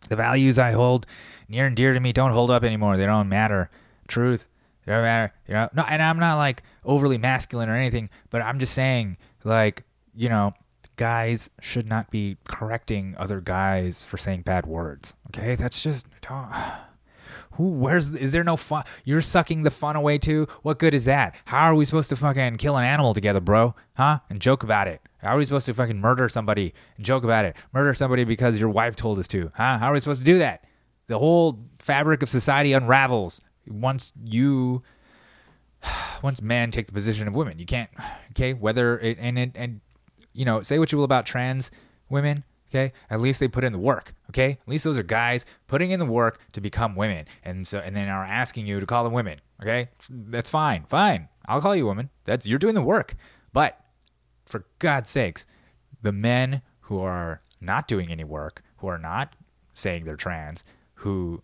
The 0.08 0.15
values 0.15 0.58
I 0.58 0.72
hold 0.72 1.06
near 1.50 1.65
and 1.65 1.76
dear 1.76 1.93
to 1.93 2.00
me 2.00 2.13
don't 2.13 2.32
hold 2.32 2.52
up 2.52 2.63
anymore. 2.63 2.95
They 2.95 3.06
don't 3.06 3.28
matter. 3.28 3.69
Truth, 4.10 4.48
they 4.86 4.91
don't 4.91 5.04
matter. 5.04 5.34
You 5.48 5.54
know, 5.54 5.69
no, 5.74 5.84
and 5.84 6.02
I'm 6.02 6.19
not 6.19 6.38
like 6.38 6.63
overly 6.84 7.17
masculine 7.17 7.69
or 7.69 7.76
anything, 7.76 8.10
but 8.30 8.41
I'm 8.41 8.60
just 8.60 8.74
saying, 8.74 9.17
like, 9.43 9.84
you 10.15 10.30
know, 10.30 10.54
guys 10.95 11.50
should 11.62 11.88
not 11.88 12.12
be 12.12 12.38
correcting 12.45 13.15
other 13.17 13.39
guys 13.39 14.04
for 14.04 14.17
saying 14.17 14.41
bad 14.41 14.65
words. 14.65 15.13
Okay, 15.28 15.56
that's 15.56 15.82
just 15.82 16.08
don't. 16.22 16.52
Who? 17.54 17.69
Where's? 17.69 18.13
Is 18.15 18.32
there 18.32 18.43
no 18.43 18.58
fun? 18.58 18.84
You're 19.06 19.22
sucking 19.22 19.63
the 19.63 19.72
fun 19.72 19.95
away 19.95 20.17
too. 20.17 20.48
What 20.62 20.80
good 20.80 20.93
is 20.93 21.06
that? 21.06 21.36
How 21.45 21.65
are 21.65 21.76
we 21.76 21.86
supposed 21.86 22.10
to 22.10 22.15
fucking 22.15 22.58
kill 22.58 22.78
an 22.78 22.84
animal 22.84 23.13
together, 23.13 23.39
bro? 23.39 23.76
Huh? 23.95 24.19
And 24.30 24.41
joke 24.41 24.63
about 24.63 24.88
it. 24.88 25.02
How 25.19 25.36
are 25.36 25.38
we 25.38 25.45
supposed 25.45 25.65
to 25.67 25.74
fucking 25.74 26.00
murder 26.00 26.30
somebody 26.30 26.74
and 26.98 27.06
joke 27.06 27.24
about 27.24 27.45
it? 27.45 27.56
Murder 27.74 27.93
somebody 27.93 28.24
because 28.24 28.60
your 28.60 28.69
wife 28.69 28.95
told 28.95 29.19
us 29.19 29.28
to? 29.30 29.52
Huh? 29.56 29.78
How 29.78 29.89
are 29.89 29.93
we 29.93 30.00
supposed 30.00 30.22
to 30.22 30.26
do 30.26 30.39
that? 30.39 30.65
The 31.08 31.19
whole 31.19 31.60
fabric 31.80 32.24
of 32.24 32.30
society 32.30 32.74
unravels 32.74 33.41
once 33.70 34.14
you, 34.24 34.84
once 36.24 36.42
men 36.42 36.72
take 36.72 36.88
the 36.88 36.94
position 36.94 37.28
of 37.28 37.36
women. 37.36 37.60
You 37.60 37.66
can't. 37.66 37.90
Okay, 38.32 38.54
whether 38.54 39.00
it 39.00 39.18
and 39.20 39.38
it 39.38 39.52
and 39.56 39.82
you 40.34 40.46
know, 40.46 40.62
say 40.62 40.80
what 40.80 40.92
you 40.92 40.98
will 40.98 41.06
about 41.06 41.26
trans 41.26 41.72
women. 42.10 42.44
Okay, 42.70 42.94
at 43.10 43.20
least 43.20 43.40
they 43.40 43.48
put 43.48 43.64
in 43.64 43.74
the 43.74 43.80
work. 43.80 44.14
Okay, 44.30 44.52
at 44.52 44.68
least 44.68 44.84
those 44.84 44.98
are 44.98 45.04
guys 45.04 45.44
putting 45.68 45.90
in 45.90 46.00
the 46.00 46.06
work 46.06 46.40
to 46.54 46.62
become 46.62 46.96
women, 46.96 47.26
and 47.44 47.68
so 47.68 47.80
and 47.80 47.96
then 47.96 48.10
are 48.10 48.24
asking 48.24 48.68
you 48.68 48.80
to 48.80 48.86
call 48.86 49.04
them 49.04 49.14
women. 49.14 49.40
Okay, 49.62 49.90
that's 50.10 50.50
fine, 50.50 50.84
fine. 50.86 51.30
I'll 51.48 51.62
call 51.62 51.76
you 51.76 51.86
woman. 51.86 52.10
That's 52.26 52.48
you're 52.48 52.60
doing 52.60 52.76
the 52.76 52.82
work. 52.82 53.16
But 53.54 53.80
for 54.46 54.66
God's 54.78 55.10
sakes, 55.10 55.48
the 56.02 56.12
men 56.12 56.62
who 56.82 57.00
are 57.00 57.42
not 57.60 57.88
doing 57.88 58.12
any 58.12 58.24
work, 58.24 58.62
who 58.78 58.88
are 58.88 58.98
not 59.00 59.36
saying 59.74 60.06
they're 60.06 60.16
trans, 60.16 60.64
who 60.96 61.42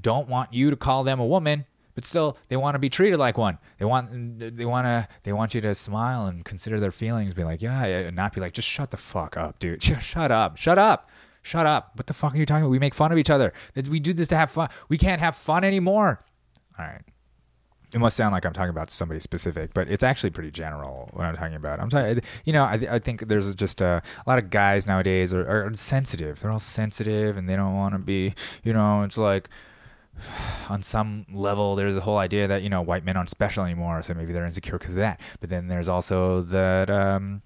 don't 0.00 0.28
want 0.28 0.52
you 0.52 0.70
to 0.70 0.76
call 0.76 1.04
them 1.04 1.20
a 1.20 1.26
woman, 1.26 1.66
but 1.94 2.04
still 2.04 2.36
they 2.48 2.56
want 2.56 2.74
to 2.74 2.78
be 2.78 2.88
treated 2.88 3.18
like 3.18 3.36
one. 3.36 3.58
They 3.78 3.84
want 3.84 4.56
they 4.56 4.64
want 4.64 4.86
to 4.86 5.08
they 5.22 5.32
want 5.32 5.54
you 5.54 5.60
to 5.60 5.74
smile 5.74 6.26
and 6.26 6.44
consider 6.44 6.80
their 6.80 6.90
feelings, 6.90 7.34
be 7.34 7.44
like, 7.44 7.62
yeah, 7.62 7.84
and 7.84 8.16
not 8.16 8.32
be 8.34 8.40
like, 8.40 8.52
just 8.52 8.68
shut 8.68 8.90
the 8.90 8.96
fuck 8.96 9.36
up, 9.36 9.58
dude. 9.58 9.80
Just 9.92 10.06
shut 10.06 10.30
up, 10.30 10.56
shut 10.56 10.78
up, 10.78 11.10
shut 11.42 11.66
up. 11.66 11.92
What 11.96 12.06
the 12.06 12.14
fuck 12.14 12.34
are 12.34 12.38
you 12.38 12.46
talking 12.46 12.62
about? 12.62 12.70
We 12.70 12.78
make 12.78 12.94
fun 12.94 13.12
of 13.12 13.18
each 13.18 13.30
other. 13.30 13.52
We 13.88 14.00
do 14.00 14.12
this 14.12 14.28
to 14.28 14.36
have 14.36 14.50
fun. 14.50 14.70
We 14.88 14.96
can't 14.98 15.20
have 15.20 15.36
fun 15.36 15.64
anymore. 15.64 16.24
All 16.78 16.84
right. 16.84 17.02
It 17.92 17.98
must 17.98 18.16
sound 18.16 18.32
like 18.32 18.46
I'm 18.46 18.54
talking 18.54 18.70
about 18.70 18.90
somebody 18.90 19.20
specific, 19.20 19.74
but 19.74 19.86
it's 19.88 20.02
actually 20.02 20.30
pretty 20.30 20.50
general 20.50 21.10
what 21.12 21.26
I'm 21.26 21.36
talking 21.36 21.56
about. 21.56 21.78
I'm 21.78 21.90
talking, 21.90 22.22
you 22.46 22.54
know, 22.54 22.64
I, 22.64 22.80
I 22.90 22.98
think 22.98 23.28
there's 23.28 23.54
just 23.54 23.82
a, 23.82 24.02
a 24.26 24.30
lot 24.30 24.38
of 24.38 24.48
guys 24.48 24.86
nowadays 24.86 25.34
are, 25.34 25.66
are 25.66 25.74
sensitive. 25.74 26.40
They're 26.40 26.50
all 26.50 26.58
sensitive 26.58 27.36
and 27.36 27.46
they 27.46 27.54
don't 27.54 27.74
want 27.74 27.94
to 27.94 27.98
be, 27.98 28.34
you 28.64 28.72
know, 28.72 29.02
it's 29.02 29.18
like 29.18 29.50
on 30.68 30.82
some 30.82 31.26
level 31.32 31.74
there's 31.74 31.96
a 31.96 32.00
whole 32.00 32.18
idea 32.18 32.48
that, 32.48 32.62
you 32.62 32.68
know, 32.68 32.82
white 32.82 33.04
men 33.04 33.16
aren't 33.16 33.30
special 33.30 33.64
anymore. 33.64 34.02
So 34.02 34.14
maybe 34.14 34.32
they're 34.32 34.46
insecure 34.46 34.78
because 34.78 34.92
of 34.92 34.98
that. 34.98 35.20
But 35.40 35.50
then 35.50 35.68
there's 35.68 35.88
also 35.88 36.42
that, 36.42 36.90
um, 36.90 37.42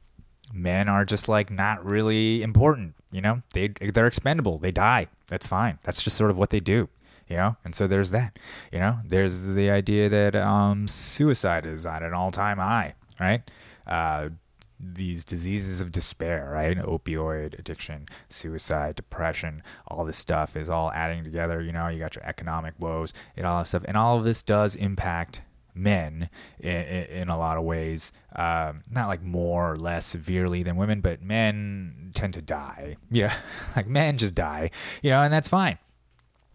men 0.52 0.88
are 0.88 1.04
just 1.04 1.28
like 1.28 1.50
not 1.50 1.84
really 1.84 2.42
important, 2.42 2.94
you 3.10 3.20
know, 3.20 3.42
they, 3.52 3.68
they're 3.68 4.06
expendable. 4.06 4.58
They 4.58 4.70
die. 4.70 5.06
That's 5.26 5.46
fine. 5.46 5.78
That's 5.82 6.02
just 6.02 6.16
sort 6.16 6.30
of 6.30 6.36
what 6.36 6.50
they 6.50 6.60
do 6.60 6.88
you 7.28 7.36
know 7.36 7.56
and 7.64 7.74
so 7.74 7.86
there's 7.86 8.10
that 8.12 8.38
you 8.72 8.78
know 8.78 8.98
there's 9.04 9.46
the 9.54 9.70
idea 9.70 10.08
that 10.08 10.36
um, 10.36 10.86
suicide 10.86 11.66
is 11.66 11.86
at 11.86 12.02
an 12.02 12.14
all-time 12.14 12.58
high 12.58 12.94
right 13.18 13.42
uh, 13.86 14.28
these 14.78 15.24
diseases 15.24 15.80
of 15.80 15.90
despair 15.90 16.50
right 16.52 16.76
opioid 16.78 17.58
addiction 17.58 18.06
suicide 18.28 18.94
depression 18.94 19.62
all 19.88 20.04
this 20.04 20.16
stuff 20.16 20.56
is 20.56 20.68
all 20.68 20.90
adding 20.92 21.24
together 21.24 21.62
you 21.62 21.72
know 21.72 21.88
you 21.88 21.98
got 21.98 22.14
your 22.14 22.24
economic 22.24 22.74
woes 22.78 23.12
and 23.36 23.46
all 23.46 23.58
that 23.58 23.66
stuff 23.66 23.84
and 23.86 23.96
all 23.96 24.18
of 24.18 24.24
this 24.24 24.42
does 24.42 24.74
impact 24.74 25.42
men 25.74 26.30
in, 26.58 26.70
in 26.70 27.28
a 27.28 27.36
lot 27.36 27.58
of 27.58 27.64
ways 27.64 28.10
um, 28.34 28.80
not 28.90 29.08
like 29.08 29.22
more 29.22 29.72
or 29.72 29.76
less 29.76 30.06
severely 30.06 30.62
than 30.62 30.76
women 30.76 31.00
but 31.00 31.22
men 31.22 32.10
tend 32.14 32.32
to 32.32 32.42
die 32.42 32.96
yeah 33.10 33.34
like 33.74 33.86
men 33.86 34.16
just 34.16 34.34
die 34.34 34.70
you 35.02 35.10
know 35.10 35.22
and 35.22 35.32
that's 35.32 35.48
fine 35.48 35.78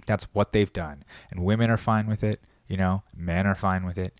that's 0.05 0.25
what 0.33 0.51
they've 0.51 0.71
done. 0.71 1.03
And 1.31 1.43
women 1.43 1.69
are 1.69 1.77
fine 1.77 2.07
with 2.07 2.23
it, 2.23 2.41
you 2.67 2.77
know, 2.77 3.03
men 3.15 3.47
are 3.47 3.55
fine 3.55 3.85
with 3.85 3.97
it. 3.97 4.19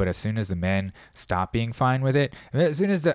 But 0.00 0.08
as 0.08 0.16
soon 0.16 0.38
as 0.38 0.48
the 0.48 0.56
men 0.56 0.94
stop 1.12 1.52
being 1.52 1.74
fine 1.74 2.00
with 2.00 2.16
it, 2.16 2.32
as 2.54 2.78
soon 2.78 2.88
as 2.88 3.02
the 3.02 3.14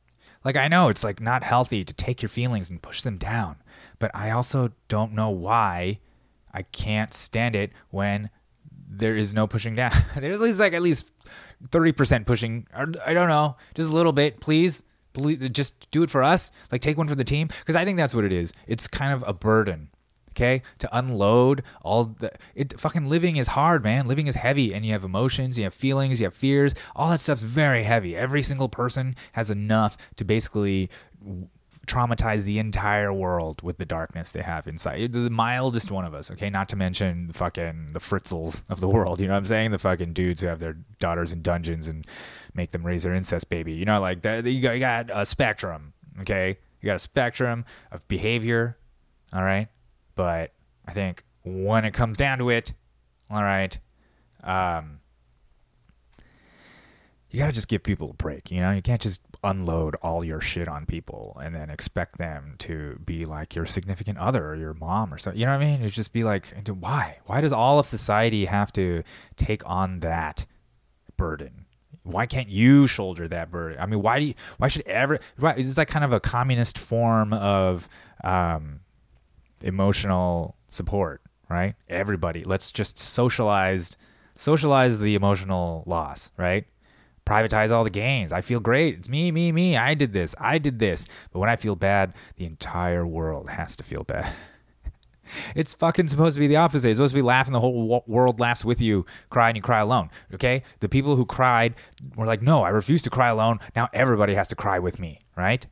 like 0.46 0.56
I 0.56 0.66
know 0.66 0.88
it's 0.88 1.04
like 1.04 1.20
not 1.20 1.44
healthy 1.44 1.84
to 1.84 1.92
take 1.92 2.22
your 2.22 2.30
feelings 2.30 2.70
and 2.70 2.80
push 2.80 3.02
them 3.02 3.18
down, 3.18 3.56
but 3.98 4.10
I 4.14 4.30
also 4.30 4.72
don't 4.88 5.12
know 5.12 5.28
why 5.28 6.00
I 6.50 6.62
can't 6.62 7.12
stand 7.12 7.54
it 7.54 7.72
when 7.90 8.30
there 8.88 9.14
is 9.14 9.34
no 9.34 9.46
pushing 9.46 9.74
down. 9.74 9.92
There's 10.16 10.38
at 10.38 10.42
least 10.42 10.58
like 10.58 10.72
at 10.72 10.80
least 10.80 11.12
30% 11.68 12.24
pushing. 12.24 12.66
I 12.74 13.12
don't 13.12 13.28
know, 13.28 13.58
just 13.74 13.90
a 13.90 13.94
little 13.94 14.12
bit, 14.12 14.40
please. 14.40 14.84
Please 15.12 15.46
just 15.50 15.90
do 15.90 16.02
it 16.02 16.08
for 16.08 16.22
us. 16.22 16.50
Like 16.70 16.80
take 16.80 16.96
one 16.96 17.08
for 17.08 17.14
the 17.14 17.24
team 17.24 17.48
because 17.48 17.76
I 17.76 17.84
think 17.84 17.98
that's 17.98 18.14
what 18.14 18.24
it 18.24 18.32
is. 18.32 18.54
It's 18.66 18.88
kind 18.88 19.12
of 19.12 19.22
a 19.26 19.34
burden 19.34 19.90
okay 20.32 20.62
to 20.78 20.88
unload 20.96 21.62
all 21.82 22.04
the 22.04 22.32
it 22.54 22.78
fucking 22.80 23.06
living 23.06 23.36
is 23.36 23.48
hard 23.48 23.82
man. 23.84 24.08
Living 24.08 24.26
is 24.26 24.36
heavy 24.36 24.74
and 24.74 24.84
you 24.84 24.92
have 24.92 25.04
emotions 25.04 25.58
you 25.58 25.64
have 25.64 25.74
feelings 25.74 26.20
you 26.20 26.26
have 26.26 26.34
fears. 26.34 26.74
All 26.96 27.10
that 27.10 27.20
stuff's 27.20 27.42
very 27.42 27.84
heavy. 27.84 28.16
Every 28.16 28.42
single 28.42 28.68
person 28.68 29.14
has 29.32 29.50
enough 29.50 29.96
to 30.16 30.24
basically 30.24 30.90
traumatize 31.86 32.44
the 32.44 32.58
entire 32.58 33.12
world 33.12 33.60
with 33.62 33.76
the 33.76 33.84
darkness 33.84 34.30
they 34.30 34.42
have 34.42 34.68
inside. 34.68 35.12
The 35.12 35.30
mildest 35.30 35.90
one 35.90 36.04
of 36.04 36.14
us 36.14 36.30
okay? 36.30 36.50
Not 36.50 36.68
to 36.70 36.76
mention 36.76 37.28
the 37.28 37.34
fucking 37.34 37.90
the 37.92 38.00
Fritzls 38.00 38.64
of 38.68 38.80
the 38.80 38.88
world 38.96 39.20
you 39.20 39.26
know 39.26 39.34
what 39.34 39.38
i'm 39.38 39.46
saying? 39.46 39.70
The 39.70 39.78
fucking 39.78 40.12
dudes 40.12 40.40
who 40.40 40.46
have 40.46 40.60
their 40.60 40.76
daughters 40.98 41.32
in 41.32 41.42
dungeons 41.42 41.88
and 41.88 42.06
make 42.54 42.70
them 42.70 42.84
raise 42.84 43.02
their 43.02 43.14
incest 43.14 43.48
baby. 43.48 43.72
You 43.72 43.84
know 43.84 44.00
like 44.00 44.22
that 44.22 44.44
you 44.46 44.60
got, 44.60 44.72
you 44.72 44.80
got 44.80 45.10
a 45.12 45.26
spectrum 45.26 45.92
okay? 46.20 46.58
You 46.80 46.86
got 46.86 46.96
a 46.96 47.00
spectrum 47.00 47.64
of 47.90 48.06
behavior 48.08 48.76
all 49.32 49.42
right 49.42 49.68
but 50.14 50.52
I 50.86 50.92
think 50.92 51.24
when 51.44 51.84
it 51.84 51.92
comes 51.92 52.16
down 52.16 52.38
to 52.38 52.50
it, 52.50 52.74
all 53.30 53.42
right, 53.42 53.78
um, 54.42 55.00
you 57.30 57.38
gotta 57.38 57.52
just 57.52 57.68
give 57.68 57.82
people 57.82 58.10
a 58.10 58.14
break. 58.14 58.50
You 58.50 58.60
know, 58.60 58.72
you 58.72 58.82
can't 58.82 59.00
just 59.00 59.22
unload 59.42 59.96
all 60.02 60.22
your 60.22 60.40
shit 60.40 60.68
on 60.68 60.84
people 60.84 61.40
and 61.42 61.54
then 61.54 61.70
expect 61.70 62.18
them 62.18 62.54
to 62.58 63.00
be 63.04 63.24
like 63.24 63.54
your 63.54 63.64
significant 63.64 64.18
other 64.18 64.46
or 64.46 64.54
your 64.54 64.74
mom 64.74 65.12
or 65.12 65.18
something. 65.18 65.40
You 65.40 65.46
know 65.46 65.52
what 65.52 65.62
I 65.62 65.76
mean? 65.76 65.82
It 65.82 65.90
just 65.90 66.12
be 66.12 66.24
like, 66.24 66.46
why? 66.68 67.18
Why 67.26 67.40
does 67.40 67.52
all 67.52 67.78
of 67.78 67.86
society 67.86 68.44
have 68.44 68.72
to 68.74 69.02
take 69.36 69.62
on 69.64 70.00
that 70.00 70.44
burden? 71.16 71.64
Why 72.02 72.26
can't 72.26 72.50
you 72.50 72.86
shoulder 72.86 73.26
that 73.28 73.50
burden? 73.50 73.78
I 73.80 73.86
mean, 73.86 74.02
why 74.02 74.18
do 74.18 74.26
you, 74.26 74.34
why 74.58 74.68
should 74.68 74.86
ever? 74.86 75.18
Right? 75.38 75.56
Is 75.56 75.68
this 75.68 75.78
like 75.78 75.88
kind 75.88 76.04
of 76.04 76.12
a 76.12 76.20
communist 76.20 76.76
form 76.76 77.32
of 77.32 77.88
um, 78.24 78.80
emotional 79.62 80.56
support, 80.68 81.22
right? 81.48 81.74
Everybody, 81.88 82.44
let's 82.44 82.70
just 82.72 82.98
socialize 82.98 83.96
socialize 84.34 85.00
the 85.00 85.14
emotional 85.14 85.84
loss, 85.86 86.30
right? 86.36 86.64
Privatize 87.26 87.70
all 87.70 87.84
the 87.84 87.90
gains. 87.90 88.32
I 88.32 88.40
feel 88.40 88.60
great. 88.60 88.96
It's 88.96 89.08
me, 89.08 89.30
me, 89.30 89.52
me. 89.52 89.76
I 89.76 89.94
did 89.94 90.12
this. 90.12 90.34
I 90.40 90.58
did 90.58 90.78
this. 90.78 91.06
But 91.32 91.38
when 91.38 91.48
I 91.48 91.56
feel 91.56 91.76
bad, 91.76 92.14
the 92.36 92.46
entire 92.46 93.06
world 93.06 93.50
has 93.50 93.76
to 93.76 93.84
feel 93.84 94.04
bad. 94.04 94.32
It's 95.54 95.72
fucking 95.72 96.08
supposed 96.08 96.34
to 96.34 96.40
be 96.40 96.46
the 96.46 96.56
opposite. 96.56 96.90
It's 96.90 96.98
supposed 96.98 97.12
to 97.12 97.18
be 97.18 97.22
laughing 97.22 97.54
the 97.54 97.60
whole 97.60 98.02
world 98.06 98.40
laughs 98.40 98.66
with 98.66 98.82
you, 98.82 99.06
cry 99.30 99.48
and 99.48 99.56
you 99.56 99.62
cry 99.62 99.80
alone. 99.80 100.10
Okay? 100.34 100.62
The 100.80 100.88
people 100.88 101.16
who 101.16 101.24
cried 101.24 101.74
were 102.16 102.26
like, 102.26 102.42
no, 102.42 102.62
I 102.62 102.68
refuse 102.68 103.00
to 103.02 103.10
cry 103.10 103.28
alone. 103.28 103.58
Now 103.74 103.88
everybody 103.92 104.34
has 104.34 104.48
to 104.48 104.54
cry 104.54 104.78
with 104.78 104.98
me, 104.98 105.20
right? 105.36 105.66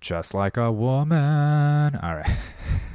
Just 0.00 0.34
like 0.34 0.56
a 0.56 0.72
woman. 0.72 1.96
All 1.96 2.16
right. 2.16 2.36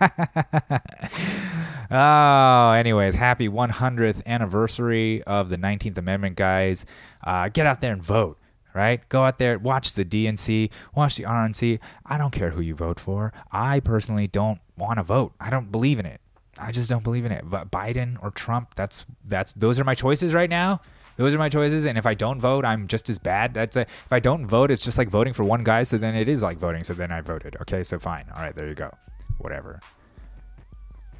oh, 1.90 2.72
anyways, 2.72 3.14
happy 3.14 3.48
100th 3.48 4.24
anniversary 4.26 5.22
of 5.24 5.48
the 5.48 5.58
19th 5.58 5.98
Amendment, 5.98 6.36
guys. 6.36 6.86
Uh, 7.24 7.48
get 7.48 7.66
out 7.66 7.80
there 7.80 7.92
and 7.92 8.02
vote, 8.02 8.38
right? 8.74 9.06
Go 9.08 9.24
out 9.24 9.38
there, 9.38 9.58
watch 9.58 9.94
the 9.94 10.04
DNC, 10.04 10.70
watch 10.94 11.16
the 11.16 11.24
RNC. 11.24 11.80
I 12.06 12.18
don't 12.18 12.30
care 12.30 12.50
who 12.50 12.60
you 12.60 12.74
vote 12.74 13.00
for. 13.00 13.32
I 13.50 13.80
personally 13.80 14.26
don't 14.26 14.60
want 14.76 14.98
to 14.98 15.02
vote. 15.02 15.32
I 15.40 15.50
don't 15.50 15.72
believe 15.72 15.98
in 15.98 16.06
it. 16.06 16.20
I 16.60 16.72
just 16.72 16.88
don't 16.88 17.04
believe 17.04 17.24
in 17.24 17.32
it. 17.32 17.44
But 17.48 17.70
Biden 17.70 18.22
or 18.22 18.30
Trump, 18.30 18.74
that's 18.74 19.06
that's 19.24 19.52
those 19.52 19.78
are 19.78 19.84
my 19.84 19.94
choices 19.94 20.34
right 20.34 20.50
now. 20.50 20.80
Those 21.16 21.34
are 21.34 21.38
my 21.38 21.48
choices, 21.48 21.84
and 21.84 21.98
if 21.98 22.06
I 22.06 22.14
don't 22.14 22.40
vote, 22.40 22.64
I'm 22.64 22.86
just 22.86 23.08
as 23.08 23.18
bad. 23.18 23.52
That's 23.52 23.74
a, 23.74 23.80
if 23.80 24.12
I 24.12 24.20
don't 24.20 24.46
vote, 24.46 24.70
it's 24.70 24.84
just 24.84 24.98
like 24.98 25.08
voting 25.08 25.32
for 25.32 25.42
one 25.42 25.64
guy. 25.64 25.82
So 25.82 25.98
then 25.98 26.14
it 26.14 26.28
is 26.28 26.44
like 26.44 26.58
voting. 26.58 26.84
So 26.84 26.94
then 26.94 27.10
I 27.10 27.22
voted. 27.22 27.56
Okay, 27.62 27.82
so 27.82 27.98
fine. 27.98 28.26
All 28.36 28.42
right, 28.42 28.54
there 28.54 28.68
you 28.68 28.74
go. 28.74 28.90
Whatever. 29.38 29.80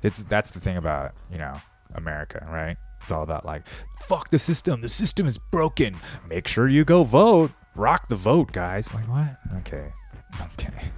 It's 0.03 0.23
that's 0.25 0.51
the 0.53 0.61
thing 0.61 0.77
about 0.77 1.13
you 1.31 1.39
know 1.39 1.55
America, 1.95 2.47
right? 2.51 2.77
It's 3.03 3.13
all 3.13 3.23
about 3.23 3.45
like 3.45 3.63
fuck 4.01 4.31
the 4.31 4.39
system. 4.39 4.81
The 4.81 4.89
system 4.89 5.27
is 5.27 5.39
broken. 5.51 5.97
Make 6.29 6.47
sure 6.47 6.69
you 6.69 6.85
go 6.85 7.05
vote. 7.05 7.53
Rock 7.75 8.09
the 8.09 8.17
vote, 8.17 8.53
guys. 8.53 8.93
Like 8.93 9.09
what? 9.09 9.31
Okay, 9.59 9.91
okay. 10.55 10.91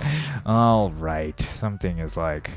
all 0.46 0.90
right. 0.90 1.38
Something 1.40 1.98
is 1.98 2.16
like 2.16 2.50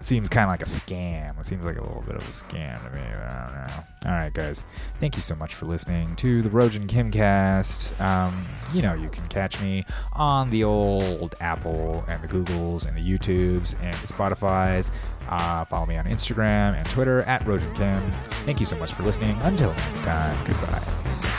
seems 0.00 0.28
kind 0.28 0.44
of 0.44 0.50
like 0.50 0.62
a 0.62 0.64
scam. 0.64 1.38
It 1.40 1.46
seems 1.46 1.64
like 1.64 1.78
a 1.78 1.82
little 1.82 2.02
bit 2.02 2.16
of 2.16 2.22
a 2.22 2.32
scam 2.32 2.82
to 2.84 2.96
me. 2.96 3.02
I 3.02 3.12
don't 3.12 3.66
know. 3.66 4.10
All 4.10 4.12
right, 4.12 4.32
guys. 4.32 4.64
Thank 5.00 5.16
you 5.16 5.22
so 5.22 5.34
much 5.34 5.54
for 5.54 5.66
listening 5.66 6.14
to 6.16 6.42
the 6.42 6.48
Rogin 6.48 6.86
Kimcast. 6.86 7.98
Um, 8.00 8.34
you 8.74 8.82
know, 8.82 8.94
you 8.94 9.08
can 9.08 9.26
catch 9.28 9.60
me 9.60 9.82
on 10.14 10.50
the 10.50 10.64
old 10.64 11.34
Apple 11.40 12.04
and 12.08 12.22
the 12.22 12.28
Googles 12.28 12.86
and 12.86 12.96
the 12.96 13.18
YouTubes 13.18 13.74
and 13.82 13.94
the 13.94 14.06
Spotify's. 14.06 14.90
Uh, 15.28 15.64
follow 15.64 15.86
me 15.86 15.96
on 15.96 16.04
Instagram 16.04 16.76
and 16.76 16.88
Twitter 16.90 17.20
at 17.22 17.40
Rogin 17.42 17.74
Kim. 17.74 17.94
Thank 18.44 18.60
you 18.60 18.66
so 18.66 18.76
much 18.78 18.92
for 18.92 19.02
listening. 19.02 19.36
Until 19.42 19.70
next 19.70 20.00
time, 20.00 20.46
goodbye. 20.46 21.35